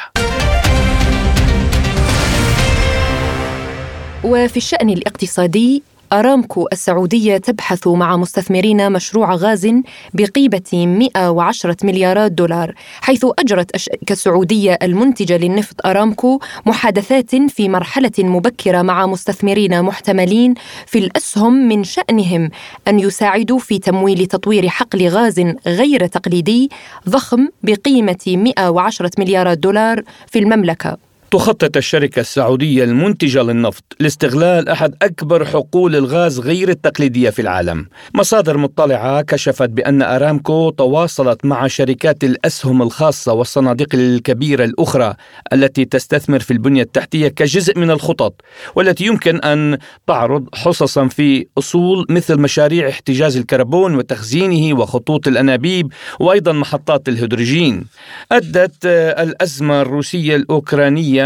وفي 4.24 4.56
الشأن 4.56 4.90
الاقتصادي 4.90 5.82
أرامكو 6.14 6.68
السعودية 6.72 7.36
تبحث 7.36 7.86
مع 7.86 8.16
مستثمرين 8.16 8.92
مشروع 8.92 9.34
غاز 9.34 9.70
بقيمة 10.14 10.70
110 10.74 11.76
مليارات 11.84 12.32
دولار 12.32 12.74
حيث 13.00 13.26
أجرت 13.38 13.74
الشركة 13.74 14.12
السعودية 14.12 14.78
المنتجة 14.82 15.36
للنفط 15.36 15.86
أرامكو 15.86 16.40
محادثات 16.66 17.36
في 17.36 17.68
مرحلة 17.68 18.12
مبكرة 18.18 18.82
مع 18.82 19.06
مستثمرين 19.06 19.82
محتملين 19.82 20.54
في 20.86 20.98
الأسهم 20.98 21.52
من 21.52 21.84
شأنهم 21.84 22.50
أن 22.88 23.00
يساعدوا 23.00 23.58
في 23.58 23.78
تمويل 23.78 24.26
تطوير 24.26 24.68
حقل 24.68 25.08
غاز 25.08 25.40
غير 25.66 26.06
تقليدي 26.06 26.70
ضخم 27.08 27.48
بقيمة 27.62 28.24
110 28.26 29.10
مليارات 29.18 29.58
دولار 29.58 30.02
في 30.26 30.38
المملكة. 30.38 31.13
تخطط 31.34 31.76
الشركة 31.76 32.20
السعودية 32.20 32.84
المنتجة 32.84 33.42
للنفط 33.42 33.84
لاستغلال 34.00 34.68
أحد 34.68 34.94
أكبر 35.02 35.44
حقول 35.44 35.96
الغاز 35.96 36.40
غير 36.40 36.68
التقليدية 36.68 37.30
في 37.30 37.42
العالم. 37.42 37.86
مصادر 38.14 38.56
مطلعة 38.58 39.22
كشفت 39.22 39.70
بأن 39.70 40.02
أرامكو 40.02 40.70
تواصلت 40.70 41.44
مع 41.44 41.66
شركات 41.66 42.24
الأسهم 42.24 42.82
الخاصة 42.82 43.32
والصناديق 43.32 43.88
الكبيرة 43.94 44.64
الأخرى 44.64 45.14
التي 45.52 45.84
تستثمر 45.84 46.38
في 46.38 46.50
البنية 46.50 46.82
التحتية 46.82 47.28
كجزء 47.28 47.78
من 47.78 47.90
الخطط 47.90 48.40
والتي 48.76 49.06
يمكن 49.06 49.36
أن 49.36 49.78
تعرض 50.06 50.48
حصصا 50.54 51.08
في 51.08 51.46
أصول 51.58 52.06
مثل 52.08 52.40
مشاريع 52.40 52.88
احتجاز 52.88 53.36
الكربون 53.36 53.94
وتخزينه 53.94 54.78
وخطوط 54.78 55.28
الأنابيب 55.28 55.92
وأيضا 56.20 56.52
محطات 56.52 57.08
الهيدروجين. 57.08 57.86
أدت 58.32 58.86
الأزمة 58.86 59.82
الروسية 59.82 60.36
الأوكرانية 60.36 61.23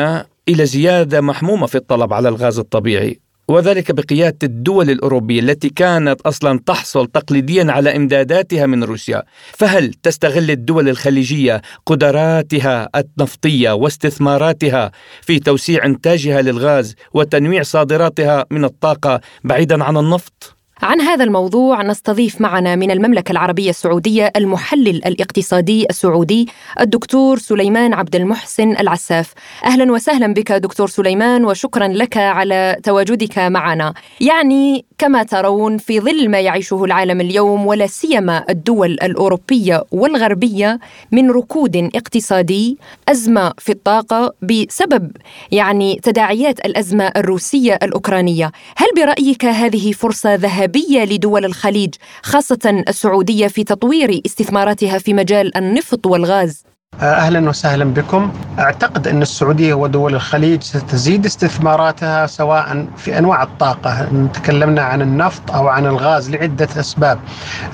إلى 0.48 0.66
زيادة 0.66 1.20
محمومة 1.20 1.66
في 1.66 1.74
الطلب 1.74 2.12
على 2.12 2.28
الغاز 2.28 2.58
الطبيعي 2.58 3.20
وذلك 3.48 3.92
بقيادة 3.92 4.38
الدول 4.42 4.90
الأوروبية 4.90 5.40
التي 5.40 5.68
كانت 5.68 6.20
أصلا 6.20 6.60
تحصل 6.66 7.06
تقليديا 7.06 7.72
على 7.72 7.96
إمداداتها 7.96 8.66
من 8.66 8.84
روسيا، 8.84 9.22
فهل 9.52 9.94
تستغل 9.94 10.50
الدول 10.50 10.88
الخليجية 10.88 11.62
قدراتها 11.86 12.88
النفطية 12.96 13.70
واستثماراتها 13.70 14.92
في 15.22 15.38
توسيع 15.38 15.84
إنتاجها 15.84 16.42
للغاز 16.42 16.94
وتنويع 17.14 17.62
صادراتها 17.62 18.44
من 18.50 18.64
الطاقة 18.64 19.20
بعيدا 19.44 19.84
عن 19.84 19.96
النفط؟ 19.96 20.57
عن 20.82 21.00
هذا 21.00 21.24
الموضوع 21.24 21.82
نستضيف 21.82 22.40
معنا 22.40 22.76
من 22.76 22.90
المملكة 22.90 23.32
العربية 23.32 23.70
السعودية 23.70 24.32
المحلل 24.36 25.06
الاقتصادي 25.06 25.86
السعودي 25.90 26.48
الدكتور 26.80 27.38
سليمان 27.38 27.94
عبد 27.94 28.16
المحسن 28.16 28.76
العساف. 28.76 29.32
أهلا 29.64 29.92
وسهلا 29.92 30.34
بك 30.34 30.52
دكتور 30.52 30.88
سليمان 30.88 31.44
وشكرا 31.44 31.88
لك 31.88 32.16
على 32.16 32.76
تواجدك 32.82 33.38
معنا. 33.38 33.94
يعني 34.20 34.84
كما 34.98 35.22
ترون 35.22 35.78
في 35.78 36.00
ظل 36.00 36.28
ما 36.28 36.40
يعيشه 36.40 36.84
العالم 36.84 37.20
اليوم 37.20 37.66
ولا 37.66 37.86
سيما 37.86 38.44
الدول 38.50 38.92
الأوروبية 38.92 39.84
والغربية 39.92 40.78
من 41.12 41.30
ركود 41.30 41.90
اقتصادي 41.94 42.78
أزمة 43.08 43.52
في 43.58 43.72
الطاقة 43.72 44.34
بسبب 44.42 45.10
يعني 45.52 46.00
تداعيات 46.02 46.66
الأزمة 46.66 47.12
الروسية 47.16 47.78
الأوكرانية. 47.82 48.52
هل 48.76 48.86
برأيك 48.96 49.44
هذه 49.44 49.92
فرصة 49.92 50.34
ذهبية؟ 50.34 50.67
إيجابية 50.76 51.14
لدول 51.14 51.44
الخليج 51.44 51.94
خاصة 52.22 52.84
السعودية 52.88 53.46
في 53.46 53.64
تطوير 53.64 54.20
استثماراتها 54.26 54.98
في 54.98 55.14
مجال 55.14 55.56
النفط 55.56 56.06
والغاز 56.06 56.64
أهلا 57.00 57.48
وسهلا 57.48 57.84
بكم. 57.84 58.32
أعتقد 58.58 59.08
أن 59.08 59.22
السعودية 59.22 59.74
ودول 59.74 60.14
الخليج 60.14 60.62
ستزيد 60.62 61.24
استثماراتها 61.24 62.26
سواء 62.26 62.86
في 62.96 63.18
أنواع 63.18 63.42
الطاقة، 63.42 64.08
تكلمنا 64.34 64.82
عن 64.82 65.02
النفط 65.02 65.50
أو 65.50 65.68
عن 65.68 65.86
الغاز 65.86 66.30
لعدة 66.30 66.68
أسباب. 66.80 67.18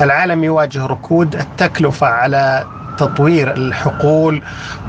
العالم 0.01 0.45
يواجه 0.45 0.87
ركود، 0.87 1.37
التكلفة 1.37 2.07
على 2.07 2.67
تطوير 2.97 3.57
الحقول 3.57 4.43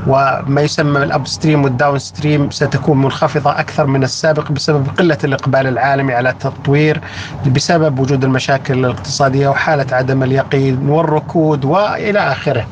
وما 0.06 0.60
يسمى 0.60 1.02
ال 1.02 1.26
upstream 1.26 1.64
وال 1.64 1.98
downstream 1.98 2.50
ستكون 2.50 3.02
منخفضة 3.02 3.50
أكثر 3.60 3.86
من 3.86 4.02
السابق 4.02 4.52
بسبب 4.52 4.86
قلة 4.98 5.18
الإقبال 5.24 5.66
العالمي 5.66 6.14
على 6.14 6.30
التطوير 6.30 7.00
بسبب 7.46 7.98
وجود 7.98 8.24
المشاكل 8.24 8.78
الاقتصادية 8.78 9.48
وحالة 9.48 9.86
عدم 9.96 10.22
اليقين 10.22 10.88
والركود 10.88 11.64
وإلى 11.64 12.18
آخره. 12.18 12.66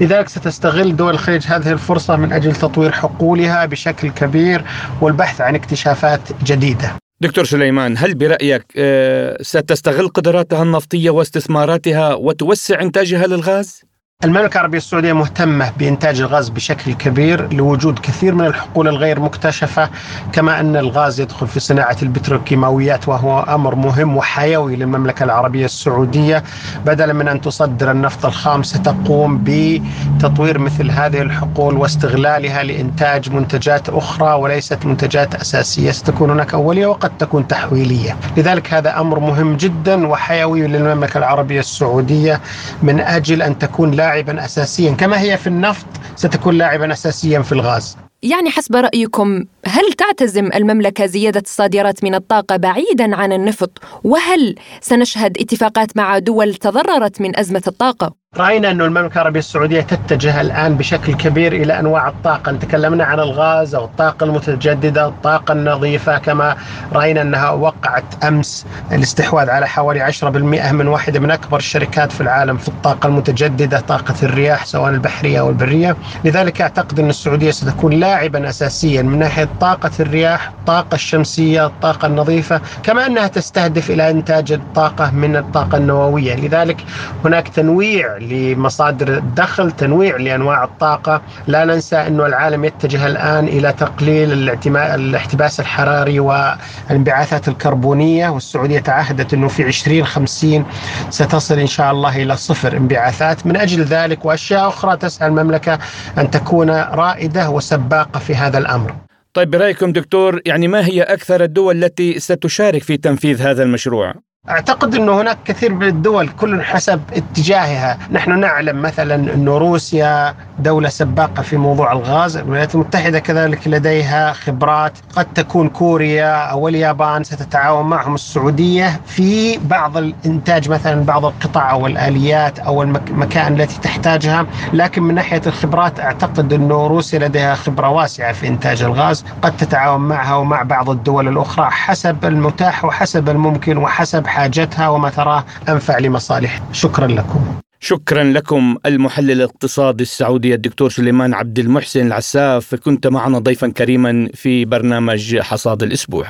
لذلك 0.00 0.28
ستستغل 0.28 0.96
دول 0.96 1.14
الخليج 1.14 1.46
هذه 1.46 1.72
الفرصة 1.72 2.16
من 2.16 2.32
أجل 2.32 2.52
تطوير 2.52 2.92
حقولها 2.92 3.66
بشكل 3.66 4.10
كبير 4.10 4.64
والبحث 5.00 5.40
عن 5.40 5.54
اكتشافات 5.54 6.20
جديدة. 6.44 6.92
دكتور 7.20 7.44
سليمان 7.44 7.98
هل 7.98 8.14
برأيك 8.14 8.64
آه، 8.76 9.42
ستستغل 9.42 10.08
قدراتها 10.08 10.62
النفطية 10.62 11.10
واستثماراتها 11.10 12.14
وتوسع 12.14 12.80
إنتاجها 12.80 13.26
للغاز؟ 13.26 13.82
المملكة 14.24 14.54
العربية 14.54 14.78
السعودية 14.78 15.12
مهتمة 15.12 15.72
بإنتاج 15.78 16.20
الغاز 16.20 16.48
بشكل 16.48 16.92
كبير 16.92 17.52
لوجود 17.52 17.98
كثير 17.98 18.34
من 18.34 18.46
الحقول 18.46 18.88
الغير 18.88 19.20
مكتشفة 19.20 19.90
كما 20.32 20.60
أن 20.60 20.76
الغاز 20.76 21.20
يدخل 21.20 21.46
في 21.46 21.60
صناعة 21.60 21.96
البتروكيماويات 22.02 23.08
وهو 23.08 23.40
أمر 23.40 23.74
مهم 23.74 24.16
وحيوي 24.16 24.76
للمملكة 24.76 25.24
العربية 25.24 25.64
السعودية 25.64 26.42
بدلا 26.86 27.12
من 27.12 27.28
أن 27.28 27.40
تصدر 27.40 27.90
النفط 27.90 28.26
الخام 28.26 28.62
ستقوم 28.62 29.44
بتطوير 29.44 30.58
مثل 30.58 30.90
هذه 30.90 31.22
الحقول 31.22 31.74
واستغلالها 31.76 32.62
لإنتاج 32.62 33.30
منتجات 33.30 33.88
أخرى 33.88 34.32
وليست 34.34 34.86
منتجات 34.86 35.34
أساسية. 35.34 35.90
ستكون 35.90 36.30
هناك 36.30 36.54
أولية 36.54 36.86
وقد 36.86 37.18
تكون 37.18 37.48
تحويلية. 37.48 38.16
لذلك 38.36 38.74
هذا 38.74 39.00
أمر 39.00 39.18
مهم 39.18 39.56
جدا 39.56 40.06
وحيوي 40.06 40.66
للمملكة 40.66 41.18
العربية 41.18 41.60
السعودية 41.60 42.40
من 42.82 43.00
أجل 43.00 43.42
أن 43.42 43.58
تكون 43.58 43.90
لا 43.90 44.05
لاعبا 44.06 44.44
اساسيا 44.44 44.92
كما 44.92 45.20
هي 45.20 45.38
في 45.38 45.46
النفط 45.46 45.86
ستكون 46.16 46.54
لاعبا 46.54 46.92
اساسيا 46.92 47.42
في 47.42 47.52
الغاز. 47.52 47.96
يعني 48.22 48.50
حسب 48.50 48.76
رأيكم 48.76 49.44
هل 49.66 49.92
تعتزم 49.92 50.50
المملكة 50.54 51.06
زيادة 51.06 51.40
الصادرات 51.40 52.04
من 52.04 52.14
الطاقة 52.14 52.56
بعيدا 52.56 53.16
عن 53.16 53.32
النفط؟ 53.32 53.78
وهل 54.04 54.54
سنشهد 54.80 55.38
اتفاقات 55.38 55.96
مع 55.96 56.18
دول 56.18 56.54
تضررت 56.54 57.20
من 57.20 57.38
أزمة 57.38 57.62
الطاقة؟ 57.66 58.26
رأينا 58.36 58.70
أن 58.70 58.80
المملكة 58.80 59.14
العربية 59.14 59.38
السعودية 59.40 59.80
تتجه 59.80 60.40
الآن 60.40 60.76
بشكل 60.76 61.14
كبير 61.14 61.52
إلى 61.52 61.78
أنواع 61.78 62.08
الطاقة. 62.08 62.52
تكلمنا 62.52 63.04
عن 63.04 63.20
الغاز 63.20 63.74
أو 63.74 63.84
الطاقة 63.84 64.24
المتجددة 64.24 65.06
الطاقة 65.08 65.52
النظيفة. 65.52 66.18
كما 66.18 66.56
رأينا 66.92 67.22
أنها 67.22 67.50
وقعت 67.50 68.24
أمس. 68.24 68.66
الاستحواذ 68.92 69.50
على 69.50 69.68
حوالي 69.68 70.00
10% 70.00 70.72
من 70.72 70.88
واحدة 70.88 71.20
من 71.20 71.30
أكبر 71.30 71.56
الشركات 71.56 72.12
في 72.12 72.20
العالم 72.20 72.56
في 72.56 72.68
الطاقة 72.68 73.06
المتجددة 73.06 73.80
طاقة 73.80 74.14
الرياح 74.22 74.66
سواء 74.66 74.90
البحرية 74.90 75.40
أو 75.40 75.48
البرية. 75.48 75.96
لذلك 76.24 76.60
أعتقد 76.60 77.00
أن 77.00 77.10
السعودية 77.10 77.50
ستكون 77.50 77.92
لاعبا 77.92 78.48
أساسيا 78.48 79.02
من 79.02 79.18
ناحية 79.18 79.48
طاقة 79.60 79.90
الرياح 80.00 80.48
الطاقة 80.48 80.94
الشمسية 80.94 81.66
الطاقة 81.66 82.06
النظيفة 82.06 82.60
كما 82.82 83.06
أنها 83.06 83.26
تستهدف 83.26 83.90
إلى 83.90 84.10
إنتاج 84.10 84.52
الطاقة 84.52 85.10
من 85.10 85.36
الطاقة 85.36 85.78
النووية. 85.78 86.34
لذلك 86.34 86.84
هناك 87.24 87.48
تنويع 87.48 88.16
لمصادر 88.16 89.16
الدخل 89.18 89.70
تنويع 89.70 90.16
لأنواع 90.16 90.64
الطاقة. 90.64 91.22
لا 91.46 91.64
ننسى 91.64 91.96
انه 91.96 92.26
العالم 92.26 92.64
يتجه 92.64 93.06
الآن 93.06 93.48
إلى 93.48 93.72
تقليل 93.72 94.50
الاحتباس 94.76 95.60
الحراري 95.60 96.20
والانبعاثات 96.20 97.48
الكربونية 97.48 98.28
والسعودية 98.28 98.78
تعهدت 98.78 99.34
أنه 99.34 99.48
في 99.48 99.62
2050 99.62 100.64
ستصل 101.10 101.58
إن 101.58 101.66
شاء 101.66 101.90
الله 101.92 102.22
إلى 102.22 102.36
صفر 102.36 102.76
انبعاثات. 102.76 103.46
من 103.46 103.56
أجل 103.56 103.82
ذلك 103.84 104.24
وأشياء 104.24 104.68
أخرى 104.68 104.96
تسعى 104.96 105.28
المملكة 105.28 105.78
أن 106.18 106.30
تكون 106.30 106.70
رائدة 106.70 107.50
وسباقة 107.50 108.18
في 108.20 108.34
هذا 108.34 108.58
الأمر. 108.58 109.05
طيب 109.36 109.50
برأيكم 109.50 109.92
دكتور 109.92 110.40
يعني 110.46 110.68
ما 110.68 110.86
هي 110.86 111.02
أكثر 111.02 111.44
الدول 111.44 111.84
التي 111.84 112.20
ستشارك 112.20 112.82
في 112.82 112.96
تنفيذ 112.96 113.42
هذا 113.42 113.62
المشروع؟ 113.62 114.14
أعتقد 114.50 114.94
إنه 114.94 115.20
هناك 115.20 115.38
كثير 115.44 115.72
من 115.74 115.86
الدول 115.86 116.28
كل 116.28 116.62
حسب 116.62 117.00
اتجاهها، 117.12 117.98
نحن 118.10 118.40
نعلم 118.40 118.82
مثلا 118.82 119.14
إنه 119.14 119.58
روسيا 119.58 120.34
دولة 120.58 120.88
سباقة 120.88 121.42
في 121.42 121.56
موضوع 121.56 121.92
الغاز، 121.92 122.36
الولايات 122.36 122.74
المتحدة 122.74 123.18
كذلك 123.18 123.68
لديها 123.68 124.32
خبرات، 124.32 124.92
قد 125.16 125.26
تكون 125.34 125.68
كوريا 125.68 126.34
أو 126.34 126.68
اليابان 126.68 127.24
ستتعاون 127.24 127.86
معهم. 127.86 128.14
السعودية 128.14 129.00
في 129.06 129.58
بعض 129.58 129.96
الإنتاج 129.96 130.70
مثلا 130.70 131.04
بعض 131.04 131.24
القطع 131.24 131.70
أو 131.70 131.86
الآليات 131.86 132.58
أو 132.58 132.82
المكائن 132.82 133.60
التي 133.60 133.80
تحتاجها، 133.80 134.46
لكن 134.72 135.02
من 135.02 135.14
ناحية 135.14 135.42
الخبرات 135.46 136.00
أعتقد 136.00 136.52
إنه 136.52 136.86
روسيا 136.86 137.18
لديها 137.18 137.54
خبرة 137.54 137.88
واسعة 137.88 138.32
في 138.32 138.48
إنتاج 138.48 138.82
الغاز، 138.82 139.24
قد 139.42 139.56
تتعاون 139.56 140.00
معها 140.00 140.34
ومع 140.34 140.62
بعض 140.62 140.90
الدول 140.90 141.28
الأخرى 141.28 141.70
حسب 141.70 142.24
المتاح 142.24 142.84
وحسب 142.84 143.28
الممكن 143.28 143.76
وحسب 143.76 144.26
حاجتها 144.36 144.88
وما 144.88 145.10
تراه 145.10 145.44
أنفع 145.68 145.98
لمصالح. 145.98 146.62
شكرا 146.72 147.06
لكم. 147.06 147.40
شكرا 147.80 148.24
لكم 148.24 148.76
المحلل 148.86 149.30
الاقتصادي 149.30 150.02
السعودي 150.02 150.54
الدكتور 150.54 150.90
سليمان 150.90 151.34
عبد 151.34 151.58
المحسن 151.58 152.06
العساف. 152.06 152.74
كنت 152.74 153.06
معنا 153.06 153.38
ضيفا 153.38 153.68
كريما 153.68 154.28
في 154.34 154.64
برنامج 154.64 155.38
حصاد 155.38 155.82
الأسبوع. 155.82 156.26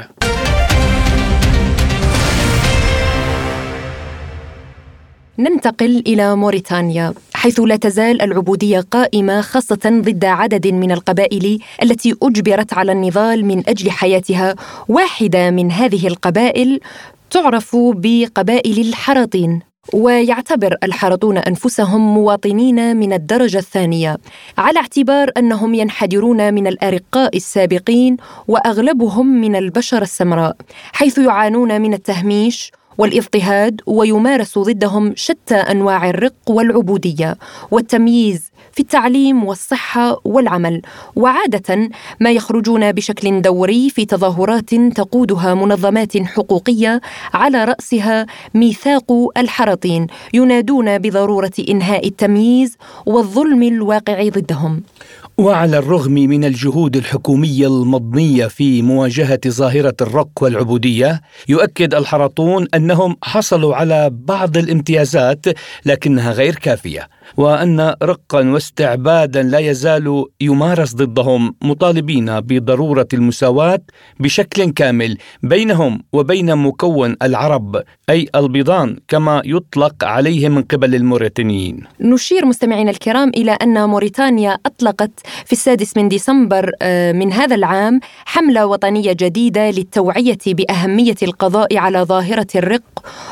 ننتقل 5.39 6.03
إلى 6.07 6.37
موريتانيا 6.37 7.15
حيث 7.35 7.61
لا 7.61 7.77
تزال 7.77 8.23
العبودية 8.23 8.81
قائمة 8.81 9.41
خاصة 9.41 9.81
ضد 9.85 10.25
عدد 10.25 10.67
من 10.67 10.93
القبائل 10.93 11.59
التي 11.83 12.15
أجبرت 12.23 12.73
على 12.73 12.93
النضال 12.93 13.45
من 13.45 13.69
أجل 13.69 13.91
حياتها 13.91 14.55
واحدة 14.89 15.51
من 15.51 15.73
هذه 15.73 16.07
القبائل 16.07 16.81
تعرف 17.31 17.77
بقبائل 17.77 18.89
الحرطين 18.89 19.61
ويعتبر 19.93 20.77
الحرطون 20.83 21.39
أنفسهم 21.39 22.15
مواطنين 22.15 22.97
من 22.97 23.13
الدرجة 23.13 23.59
الثانية 23.59 24.17
على 24.59 24.79
اعتبار 24.79 25.31
أنهم 25.37 25.75
ينحدرون 25.75 26.55
من 26.55 26.67
الأرقاء 26.67 27.37
السابقين 27.37 28.17
وأغلبهم 28.49 29.27
من 29.27 29.57
البشر 29.57 30.03
السمراء 30.03 30.57
حيث 30.93 31.19
يعانون 31.19 31.81
من 31.81 31.95
التهميش 31.95 32.73
والاضطهاد 32.99 33.81
ويمارس 33.87 34.59
ضدهم 34.59 35.13
شتى 35.17 35.55
أنواع 35.55 36.11
الرق 36.11 36.35
والعبودية 36.47 37.37
والتمييز 37.71 38.51
في 38.73 38.81
التعليم 38.81 39.45
والصحة 39.45 40.21
والعمل 40.25 40.83
وعادة 41.17 41.91
ما 42.21 42.31
يخرجون 42.31 42.93
بشكل 42.93 43.43
دوري 43.43 43.91
في 43.91 44.05
تظاهرات 44.05 44.75
تقودها 44.75 45.55
منظمات 45.55 46.17
حقوقية 46.17 47.01
على 47.35 47.65
رأسها 47.65 48.27
ميثاق 48.55 49.13
الحرطين 49.37 50.07
ينادون 50.35 50.99
بضرورة 50.99 51.53
إنهاء 51.69 52.07
التمييز 52.07 52.77
والظلم 53.07 53.63
الواقع 53.63 54.29
ضدهم. 54.29 54.83
وعلى 55.39 55.79
الرغم 55.79 56.13
من 56.13 56.45
الجهود 56.45 56.97
الحكومية 56.97 57.67
المضنية 57.67 58.47
في 58.47 58.83
مواجهة 58.83 59.41
ظاهرة 59.49 59.95
الرق 60.01 60.29
والعبودية 60.41 61.21
يؤكد 61.49 61.95
الحرطون 61.95 62.67
أنهم 62.75 63.17
حصلوا 63.23 63.75
على 63.75 64.11
بعض 64.13 64.57
الامتيازات 64.57 65.47
لكنها 65.87 66.33
غير 66.33 66.55
كافية 66.55 67.09
وأن 67.37 67.95
رقا 68.03 68.49
واستعبادا 68.51 69.43
لا 69.43 69.59
يزال 69.59 70.25
يمارس 70.41 70.95
ضدهم 70.95 71.55
مطالبين 71.63 72.41
بضرورة 72.41 73.09
المساواة 73.15 73.81
بشكل 74.21 74.71
كامل 74.71 75.19
بينهم 75.43 76.03
وبين 76.13 76.57
مكون 76.57 77.17
العرب 77.23 77.83
أي 78.11 78.29
البيضان 78.35 78.97
كما 79.09 79.43
يطلق 79.45 80.05
عليهم 80.05 80.55
من 80.55 80.63
قبل 80.63 80.95
الموريتانيين. 80.95 81.81
نشير 82.01 82.47
مستمعينا 82.47 82.91
الكرام 82.91 83.29
إلى 83.29 83.51
أن 83.51 83.89
موريتانيا 83.89 84.59
أطلقت 84.67 85.26
في 85.47 85.53
السادس 85.53 85.97
من 85.97 86.09
ديسمبر 86.09 86.71
آه، 86.83 87.13
من 87.13 87.33
هذا 87.33 87.55
العام 87.55 88.01
حملة 88.27 88.67
وطنية 88.67 89.13
جديدة 89.13 89.71
للتوعية 89.71 90.39
بأهمية 90.47 91.15
القضاء 91.23 91.79
على 91.79 91.99
ظاهرة 91.99 92.47
الرق 92.57 92.83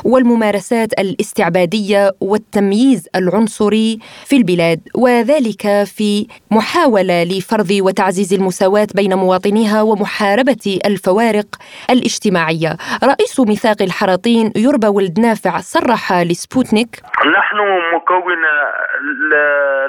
والممارسات 0.03 0.93
الاستعبادية 0.99 2.11
والتمييز 2.21 3.07
العنصري 3.15 3.99
في 4.25 4.35
البلاد 4.35 4.79
وذلك 4.95 5.83
في 5.83 6.27
محاولة 6.51 7.23
لفرض 7.23 7.71
وتعزيز 7.71 8.33
المساواة 8.33 8.87
بين 8.95 9.15
مواطنيها 9.15 9.81
ومحاربة 9.81 10.79
الفوارق 10.85 11.55
الاجتماعية. 11.89 12.77
رئيس 13.03 13.39
ميثاق 13.39 13.81
الحراطين 13.81 14.51
يربى 14.55 14.87
ولد 14.87 15.19
نافع 15.19 15.59
صرح 15.59 16.13
لسبوتنيك 16.13 17.01
نحن 17.25 17.57
مكون 17.95 18.37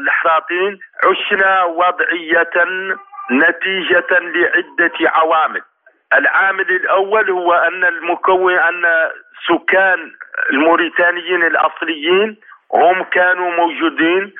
الحراطين 0.00 0.78
عشنا 1.04 1.64
وضعية 1.64 2.50
نتيجة 3.30 4.06
لعدة 4.10 4.92
عوامل. 5.00 5.62
العامل 6.12 6.70
الأول 6.70 7.30
هو 7.30 7.52
أن 7.52 7.84
المكون 7.84 8.58
أن 8.58 9.10
سكان 9.48 10.12
الموريتانيين 10.50 11.42
الأصليين 11.42 12.36
هم 12.74 13.02
كانوا 13.02 13.50
موجودين. 13.50 14.34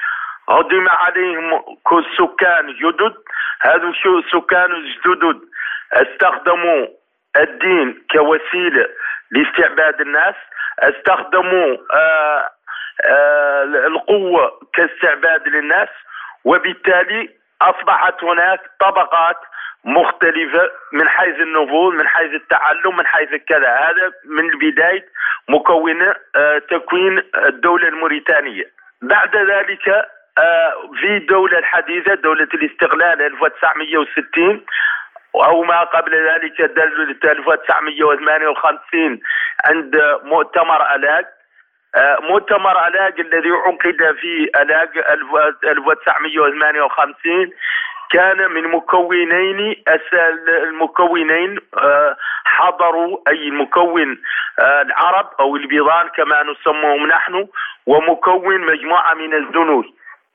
هضم 0.49 0.89
عليهم 0.89 1.63
سكان 2.19 2.75
جدد. 2.75 3.15
هذو 3.61 3.93
سكان 4.33 4.71
جدد. 5.07 5.41
استخدموا 5.93 6.87
الدين 7.37 8.05
كوسيلة 8.11 8.87
لاستعباد 9.31 10.01
الناس. 10.01 10.35
استخدموا 10.79 11.77
آآ 11.95 12.49
آآ 13.05 13.63
القوة 13.65 14.61
كاستعباد 14.75 15.49
للناس. 15.49 15.89
وبالتالي 16.47 17.31
أصبحت 17.63 18.25
هناك 18.25 18.61
طبقات 18.81 19.37
مختلفة 19.85 20.71
من 20.93 21.09
حيث 21.09 21.35
النفوذ 21.41 21.95
من 21.95 22.09
حيث 22.09 22.33
التعلم 22.35 22.97
من 22.97 23.07
حيث 23.07 23.35
كذا. 23.49 23.69
هذا 23.69 24.13
من 24.25 24.59
بداية 24.59 25.05
مكونة 25.49 26.15
تكوين 26.71 27.23
الدولة 27.37 27.89
الموريتانية. 27.89 28.65
بعد 29.03 29.37
ذلك 29.37 30.07
في 31.01 31.19
دولة 31.19 31.59
الحديثة 31.59 32.15
دولة 32.15 32.49
الاستقلال 32.55 33.23
1960 33.23 34.65
أو 35.35 35.63
ما 35.63 35.85
قبل 35.85 36.29
ذلك 36.29 36.63
دولة 36.63 37.17
1958 37.25 39.21
عند 39.65 40.19
مؤتمر 40.23 40.95
ألاق 40.95 41.36
مؤتمر 42.21 42.87
ألاق 42.89 43.15
الذي 43.21 43.51
عقد 43.51 44.17
في 44.21 44.51
ألاق 44.63 44.91
1958 45.65 47.51
كان 48.11 48.51
من 48.51 48.63
مكونين 48.63 49.77
المكونين 50.49 51.59
آه، 51.79 52.17
حضروا 52.45 53.19
أي 53.29 53.49
المكون 53.49 54.19
آه، 54.59 54.83
العرب 54.83 55.31
أو 55.41 55.57
البيضان 55.57 56.09
كما 56.09 56.43
نسموهم 56.43 57.07
نحن 57.07 57.47
ومكون 57.87 58.61
مجموعة 58.61 59.15
من 59.15 59.35
الجنود 59.35 59.85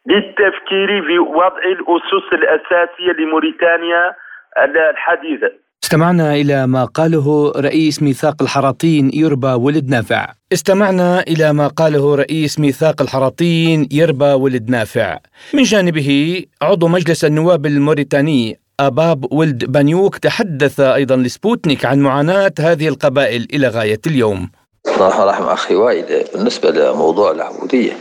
للتفكير 0.05 1.05
في 1.05 1.20
وضع 1.20 1.57
الأسس 1.57 2.34
الأساسية 2.34 3.12
لموريتانيا 3.12 4.16
الحديثة. 4.57 5.51
استمعنا 5.84 6.36
إلى 6.36 6.67
ما 6.67 6.86
قاله 6.86 7.51
رئيس 7.55 8.01
ميثاق 8.01 8.41
الحراطين 8.41 9.11
يربى 9.13 9.47
ولد 9.47 9.89
نافع. 9.89 10.34
استمعنا 10.53 11.21
إلى 11.21 11.53
ما 11.53 11.67
قاله 11.67 12.15
رئيس 12.15 12.59
ميثاق 12.59 13.01
الحراطين 13.01 13.88
يربى 13.91 14.25
ولد 14.25 14.69
نافع. 14.69 15.19
من 15.53 15.63
جانبه 15.63 16.43
عضو 16.61 16.88
مجلس 16.88 17.25
النواب 17.25 17.65
الموريتاني 17.65 18.59
أباب 18.79 19.34
ولد 19.34 19.65
بنيوك 19.66 20.18
تحدث 20.17 20.79
أيضا 20.79 21.15
لسبوتنيك 21.15 21.86
عن 21.86 21.99
معاناة 21.99 22.53
هذه 22.59 22.88
القبائل 22.88 23.47
إلى 23.53 23.67
غاية 23.67 24.01
اليوم. 24.07 24.49
الله 24.88 25.25
رحمة 25.25 25.53
أخي 25.53 25.75
وائل 25.75 26.25
بالنسبة 26.34 26.71
لموضوع 26.71 27.32
العبودية. 27.32 27.93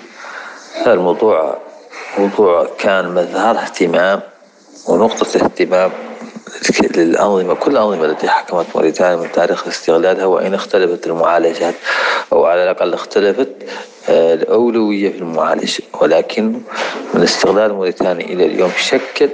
هذا 0.82 0.92
الموضوع 0.92 1.58
موضوع 2.18 2.68
كان 2.78 3.08
مظهر 3.08 3.58
اهتمام 3.58 4.20
ونقطة 4.88 5.44
اهتمام 5.44 5.90
للأنظمة 6.96 7.55
كل 7.55 7.70
الأنظمة 7.70 8.05
التي 8.05 8.28
حكمت 8.28 8.66
موريتانيا 8.74 9.16
من 9.16 9.32
تاريخ 9.32 9.66
استغلالها 9.68 10.24
وإن 10.24 10.55
اختلفت 10.55 11.07
المعالجات 11.07 11.74
أو 12.32 12.44
على 12.44 12.64
الأقل 12.64 12.94
اختلفت 12.94 13.48
آه، 14.09 14.34
الأولوية 14.34 15.11
في 15.11 15.18
المعالجة. 15.18 15.82
ولكن 16.01 16.61
من 17.14 17.22
استغلال 17.22 17.72
موريتانيا 17.72 18.26
إلى 18.26 18.46
اليوم 18.46 18.72
شكل 18.78 19.28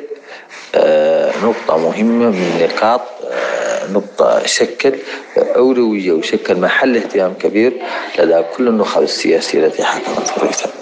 آه، 0.74 1.32
نقطة 1.42 1.78
مهمة 1.78 2.30
من 2.30 2.68
نقاط 2.68 3.00
آه، 3.30 3.92
نقطة 3.92 4.46
شكل 4.46 4.94
أولوية 5.36 6.12
وشكل 6.12 6.60
محل 6.60 6.96
اهتمام 6.96 7.34
كبير 7.34 7.72
لدى 8.18 8.42
كل 8.56 8.68
النخب 8.68 9.02
السياسية 9.02 9.66
التي 9.66 9.84
حكمت 9.84 10.32
موريتانيا. 10.38 10.76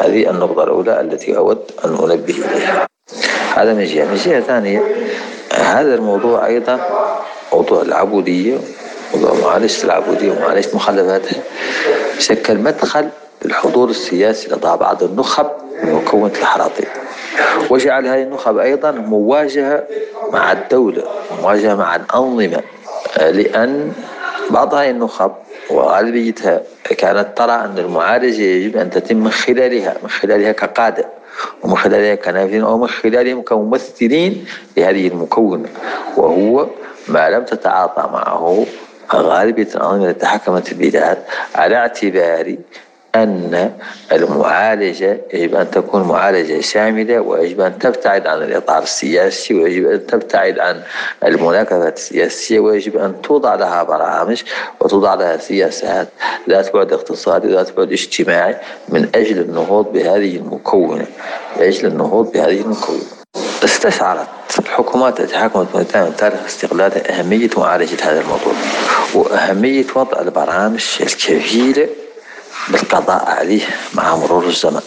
هذه 0.00 0.30
النقطة 0.30 0.64
الأولى 0.64 1.00
التي 1.00 1.36
أود 1.36 1.62
أن 1.84 1.90
أنبه 1.90 2.34
إليها. 2.34 2.86
هذا 3.56 3.74
من 3.74 3.84
جهة. 3.84 4.04
من 4.04 4.14
جهة 4.14 4.40
ثانية 4.40 4.82
هذا 5.62 5.94
الموضوع 5.94 6.46
أيضا 6.46 6.80
موضوع 7.52 7.82
العبودية 7.82 8.58
موضوع 9.14 9.34
معالجة 9.34 9.84
العبودية 9.84 10.32
ومعالجة 10.32 10.68
مخلفاتها 10.74 11.42
شكل 12.18 12.58
مدخل 12.58 13.08
للحضور 13.44 13.90
السياسي 13.90 14.48
لدى 14.48 14.60
بعض 14.80 15.02
النخب 15.02 15.46
من 15.82 15.92
مكونة 15.92 16.32
الحراطيم. 16.40 16.86
وجعل 17.70 18.06
هذه 18.06 18.22
النخب 18.22 18.58
أيضا 18.58 18.90
مواجهة 18.90 19.84
مع 20.32 20.52
الدولة 20.52 21.02
مواجهة 21.42 21.74
مع 21.74 21.96
الأنظمة 21.96 22.62
لأن 23.18 23.92
بعض 24.50 24.74
هذه 24.74 24.90
النخب 24.90 25.32
وغالبيتها 25.70 26.60
كانت 26.98 27.38
ترى 27.38 27.52
أن 27.52 27.78
المعالجة 27.78 28.42
يجب 28.42 28.76
أن 28.76 28.90
تتم 28.90 29.16
من 29.16 29.30
خلالها 29.30 29.94
من 30.02 30.10
خلالها 30.10 30.52
كقادة. 30.52 31.04
ومن 31.62 31.76
خلالها 31.76 32.14
كنافذين 32.14 32.62
أو 32.62 32.78
من 32.78 32.86
خلالهم 32.86 33.42
كممثلين 33.42 34.44
لهذه 34.76 35.08
المكونة 35.08 35.68
وهو 36.16 36.66
ما 37.08 37.30
لم 37.30 37.44
تتعاطى 37.44 38.10
معه 38.12 38.66
غالبية 39.14 39.68
الأنظمة 39.74 40.10
التي 40.10 40.26
حكمت 40.26 40.72
البلاد 40.72 41.18
على 41.54 41.76
اعتبار 41.76 42.56
أن 43.22 43.72
المعالجة 44.12 45.20
يجب 45.34 45.54
أن 45.54 45.70
تكون 45.70 46.02
معالجة 46.02 46.60
شاملة 46.60 47.20
ويجب 47.20 47.60
أن 47.60 47.78
تبتعد 47.78 48.26
عن 48.26 48.42
الإطار 48.42 48.82
السياسي 48.82 49.54
ويجب 49.54 49.90
أن 49.90 50.06
تبتعد 50.06 50.58
عن 50.58 50.82
المناكفات 51.24 51.96
السياسية 51.96 52.60
ويجب 52.60 52.96
أن 52.96 53.22
توضع 53.22 53.54
لها 53.54 53.82
برامج 53.82 54.42
وتوضع 54.80 55.14
لها 55.14 55.36
سياسات 55.36 56.08
ذات 56.48 56.72
بعد 56.74 56.92
اقتصادي 56.92 57.48
ذات 57.48 57.76
بعد 57.76 57.92
اجتماعي 57.92 58.56
من 58.88 59.08
أجل 59.14 59.38
النهوض 59.38 59.92
بهذه 59.92 60.36
المكونة 60.36 61.06
لأجل 61.58 61.86
النهوض 61.86 62.32
بهذه 62.32 62.60
المكونة. 62.60 63.02
استشعرت 63.64 64.28
الحكومات 64.58 65.20
التي 65.20 65.36
حكمت 65.36 65.66
موريتانيا 65.74 66.08
من 66.08 66.16
تاريخ 66.16 66.40
استقلالها 66.46 67.20
أهمية 67.20 67.50
معالجة 67.56 67.96
هذا 68.02 68.20
الموضوع 68.20 68.52
وأهمية 69.14 69.86
وضع 69.94 70.20
البرامج 70.20 70.84
الكفيلة 71.00 71.88
بالقضاء 72.68 73.24
عليه 73.28 73.62
مع 73.94 74.16
مرور 74.16 74.46
الزمن. 74.46 74.82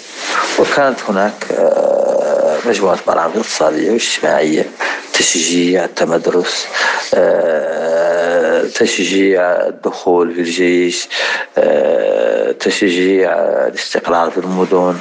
وكانت 0.59 0.99
هناك 1.09 1.45
آه، 1.51 2.57
مجموعة 2.65 2.99
برامج 3.07 3.37
اقتصادية 3.37 3.91
واجتماعية 3.91 4.65
تشجيع 5.13 5.83
التمدرس 5.83 6.67
آه، 7.13 8.63
تشجيع 8.63 9.41
الدخول 9.41 10.33
في 10.33 10.39
الجيش 10.39 11.09
آه، 11.57 12.51
تشجيع 12.51 13.31
الاستقرار 13.67 14.31
في 14.31 14.37
المدن 14.37 14.97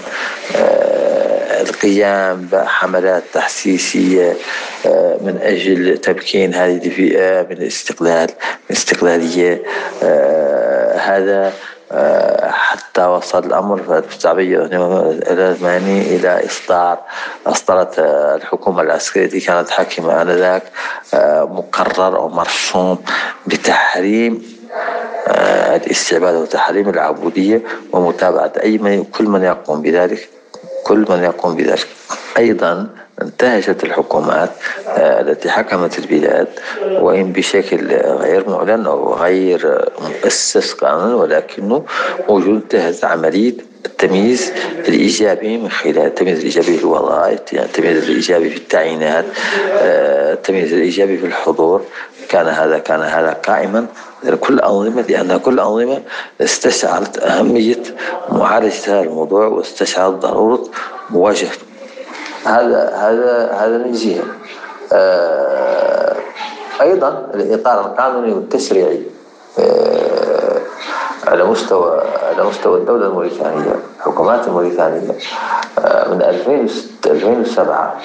القيام 1.60 2.48
بحملات 2.52 3.22
تحسيسية 3.32 4.36
من 5.20 5.38
أجل 5.42 5.98
تمكين 5.98 6.54
هذه 6.54 6.86
الفئة 6.86 7.46
من 7.50 7.56
الاستقلال 7.56 8.28
من 8.30 8.70
الاستقلالية. 8.70 9.62
هذا 10.98 11.52
حتى 12.50 13.04
وصل 13.04 13.44
الأمر 13.46 13.82
في 13.82 13.98
1988 13.98 16.00
إلى 16.00 16.46
إصدار 16.46 16.98
أصدرت 17.46 17.98
آه، 17.98 18.34
الحكومة 18.34 18.82
العسكرية 18.82 19.24
التي 19.24 19.40
كانت 19.40 19.70
حاكمة 19.70 20.22
آنذاك 20.22 20.62
آه، 21.14 21.44
مقرر 21.44 22.16
أو 22.16 22.28
مرسوم 22.28 22.98
بتحريم 23.46 24.58
الاستعباد 25.28 26.34
وتحريم 26.34 26.88
العبودية 26.88 27.62
ومتابعة 27.92 28.52
أي 28.62 28.78
من 28.78 29.04
كل 29.04 29.24
من 29.24 29.44
يقوم 29.44 29.82
بذلك 29.82 30.28
كل 30.84 31.06
من 31.08 31.24
يقوم 31.24 31.56
بذلك. 31.56 31.86
أيضا 32.38 32.88
انتهجت 33.22 33.84
الحكومات 33.84 34.50
آه، 34.88 35.20
التي 35.20 35.50
حكمت 35.50 35.98
البلاد 35.98 36.48
وإن 36.82 37.32
بشكل 37.32 37.86
غير 37.96 38.50
معلن 38.50 38.86
أو 38.86 39.14
غير 39.14 39.88
مؤسس 40.00 40.72
قانونا 40.72 41.14
ولكنه 41.14 41.84
موجود 42.28 42.54
انتهز 42.54 43.04
عملية 43.04 43.54
التمييز 43.86 44.52
الإيجابي 44.88 45.58
من 45.58 45.70
خلال 45.70 45.98
التمييز 45.98 46.38
الإيجابي 46.38 46.76
في 46.76 46.84
الوظائف 46.84 47.40
التمييز 47.52 48.04
الإيجابي 48.08 48.50
في 48.50 48.56
التعيينات 48.56 49.24
آه، 49.72 50.32
التمييز 50.32 50.72
الإيجابي 50.72 51.18
في 51.18 51.26
الحضور. 51.26 51.84
كان 52.28 52.46
هذا 52.46 52.78
كان 52.78 53.00
هذا 53.00 53.32
قائما 53.32 53.86
كل 54.40 54.60
أنظمة 54.60 55.02
لأن 55.08 55.36
كل 55.36 55.60
أنظمة 55.60 56.02
استشعرت 56.40 57.18
أهمية 57.18 57.82
معالجة 58.32 58.84
هذا 58.86 59.00
الموضوع 59.00 59.46
واستشعرت 59.46 60.14
ضرورة 60.14 60.64
مواجهته 61.10 61.67
هذا 62.44 62.94
هذا 62.94 63.52
هذا 63.52 63.78
من 63.78 63.92
جهة. 63.92 64.24
آه، 64.92 66.16
أيضا 66.80 67.26
الإطار 67.34 67.80
القانوني 67.80 68.32
والتشريعي 68.32 69.02
آه، 69.58 70.58
على 71.26 71.44
مستوى 71.44 72.02
على 72.22 72.44
مستوى 72.44 72.78
الدولة 72.78 73.06
الموريتانية 73.06 73.76
الحكومات 73.98 74.46
الموريتانية. 74.46 75.10
آه، 75.78 76.08
من 76.08 76.22
2007 76.22 77.96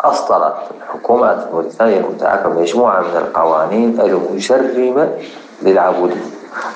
أصدرت 0.00 0.54
الحكومات 0.76 1.46
الموريتانية 1.46 1.98
المتعاقبة 1.98 2.60
مجموعة 2.60 3.00
من 3.00 3.16
القوانين 3.16 4.00
المجرمة 4.00 5.08
للعبودية 5.62 6.24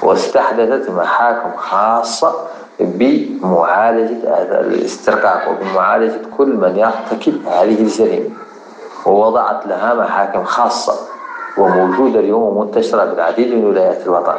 واستحدثت 0.02 0.90
محاكم 0.90 1.56
خاصة 1.56 2.34
بمعالجة 2.80 4.18
هذا 4.36 4.60
الاسترقاق 4.60 5.48
وبمعالجة 5.50 6.20
كل 6.36 6.48
من 6.48 6.76
يرتكب 6.76 7.46
هذه 7.46 7.80
الجريمة. 7.80 8.30
ووضعت 9.06 9.66
لها 9.66 9.94
محاكم 9.94 10.44
خاصة 10.44 10.94
وموجودة 11.58 12.20
اليوم 12.20 12.42
ومنتشرة 12.42 13.04
بالعديد 13.04 13.54
من 13.54 13.64
ولايات 13.64 14.06
الوطن. 14.06 14.34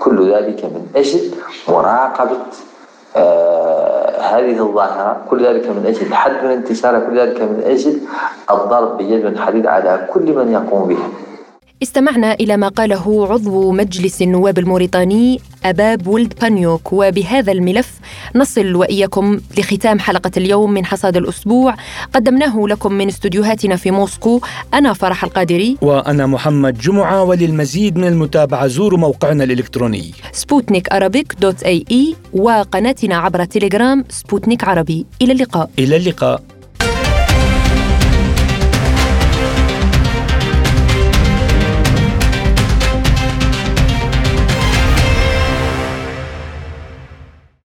كل 0.00 0.34
ذلك 0.34 0.64
من 0.64 0.86
أجل 0.96 1.30
مراقبة 1.68 2.38
آه 3.16 4.20
هذه 4.20 4.58
الظاهرة. 4.58 5.16
كل 5.30 5.46
ذلك 5.46 5.66
من 5.66 5.86
أجل 5.86 6.14
حد 6.14 6.44
من 6.44 6.50
انتشارها. 6.50 7.00
كل 7.00 7.18
ذلك 7.18 7.40
من 7.42 7.62
أجل 7.66 8.00
الضرب 8.50 8.96
بيد 8.96 9.24
من 9.24 9.38
حديد 9.38 9.66
على 9.66 10.08
كل 10.12 10.34
من 10.34 10.52
يقوم 10.52 10.88
بها. 10.88 11.08
استمعنا 11.82 12.32
إلى 12.32 12.56
ما 12.56 12.68
قاله 12.68 13.26
عضو 13.30 13.72
مجلس 13.72 14.22
النواب 14.22 14.58
الموريتاني 14.58 15.40
أباب 15.64 16.06
ولد 16.06 16.34
بانيوك 16.40 16.92
وبهذا 16.92 17.52
الملف 17.52 18.00
نصل 18.34 18.74
وإياكم 18.74 19.40
لختام 19.58 19.98
حلقة 19.98 20.30
اليوم 20.36 20.70
من 20.72 20.84
حصاد 20.84 21.16
الأسبوع. 21.16 21.74
قدمناه 22.14 22.66
لكم 22.68 22.92
من 22.92 23.08
استديوهاتنا 23.08 23.76
في 23.76 23.90
موسكو 23.90 24.40
أنا 24.74 24.92
فرح 24.92 25.24
القادري. 25.24 25.76
وأنا 25.82 26.26
محمد 26.26 26.78
جمعة 26.78 27.22
وللمزيد 27.24 27.96
من 27.96 28.08
المتابعة 28.08 28.66
زوروا 28.66 28.98
موقعنا 28.98 29.44
الإلكتروني. 29.44 30.10
سبوتنيك 30.32 30.88
dot 31.40 31.62
ae 31.62 32.16
وقناتنا 32.32 33.16
عبر 33.16 33.44
تليجرام 33.44 34.04
سبوتنيك 34.08 34.64
عربي. 34.64 35.06
إلى 35.22 35.32
اللقاء. 35.32 35.70
إلى 35.78 35.96
اللقاء. 35.96 36.42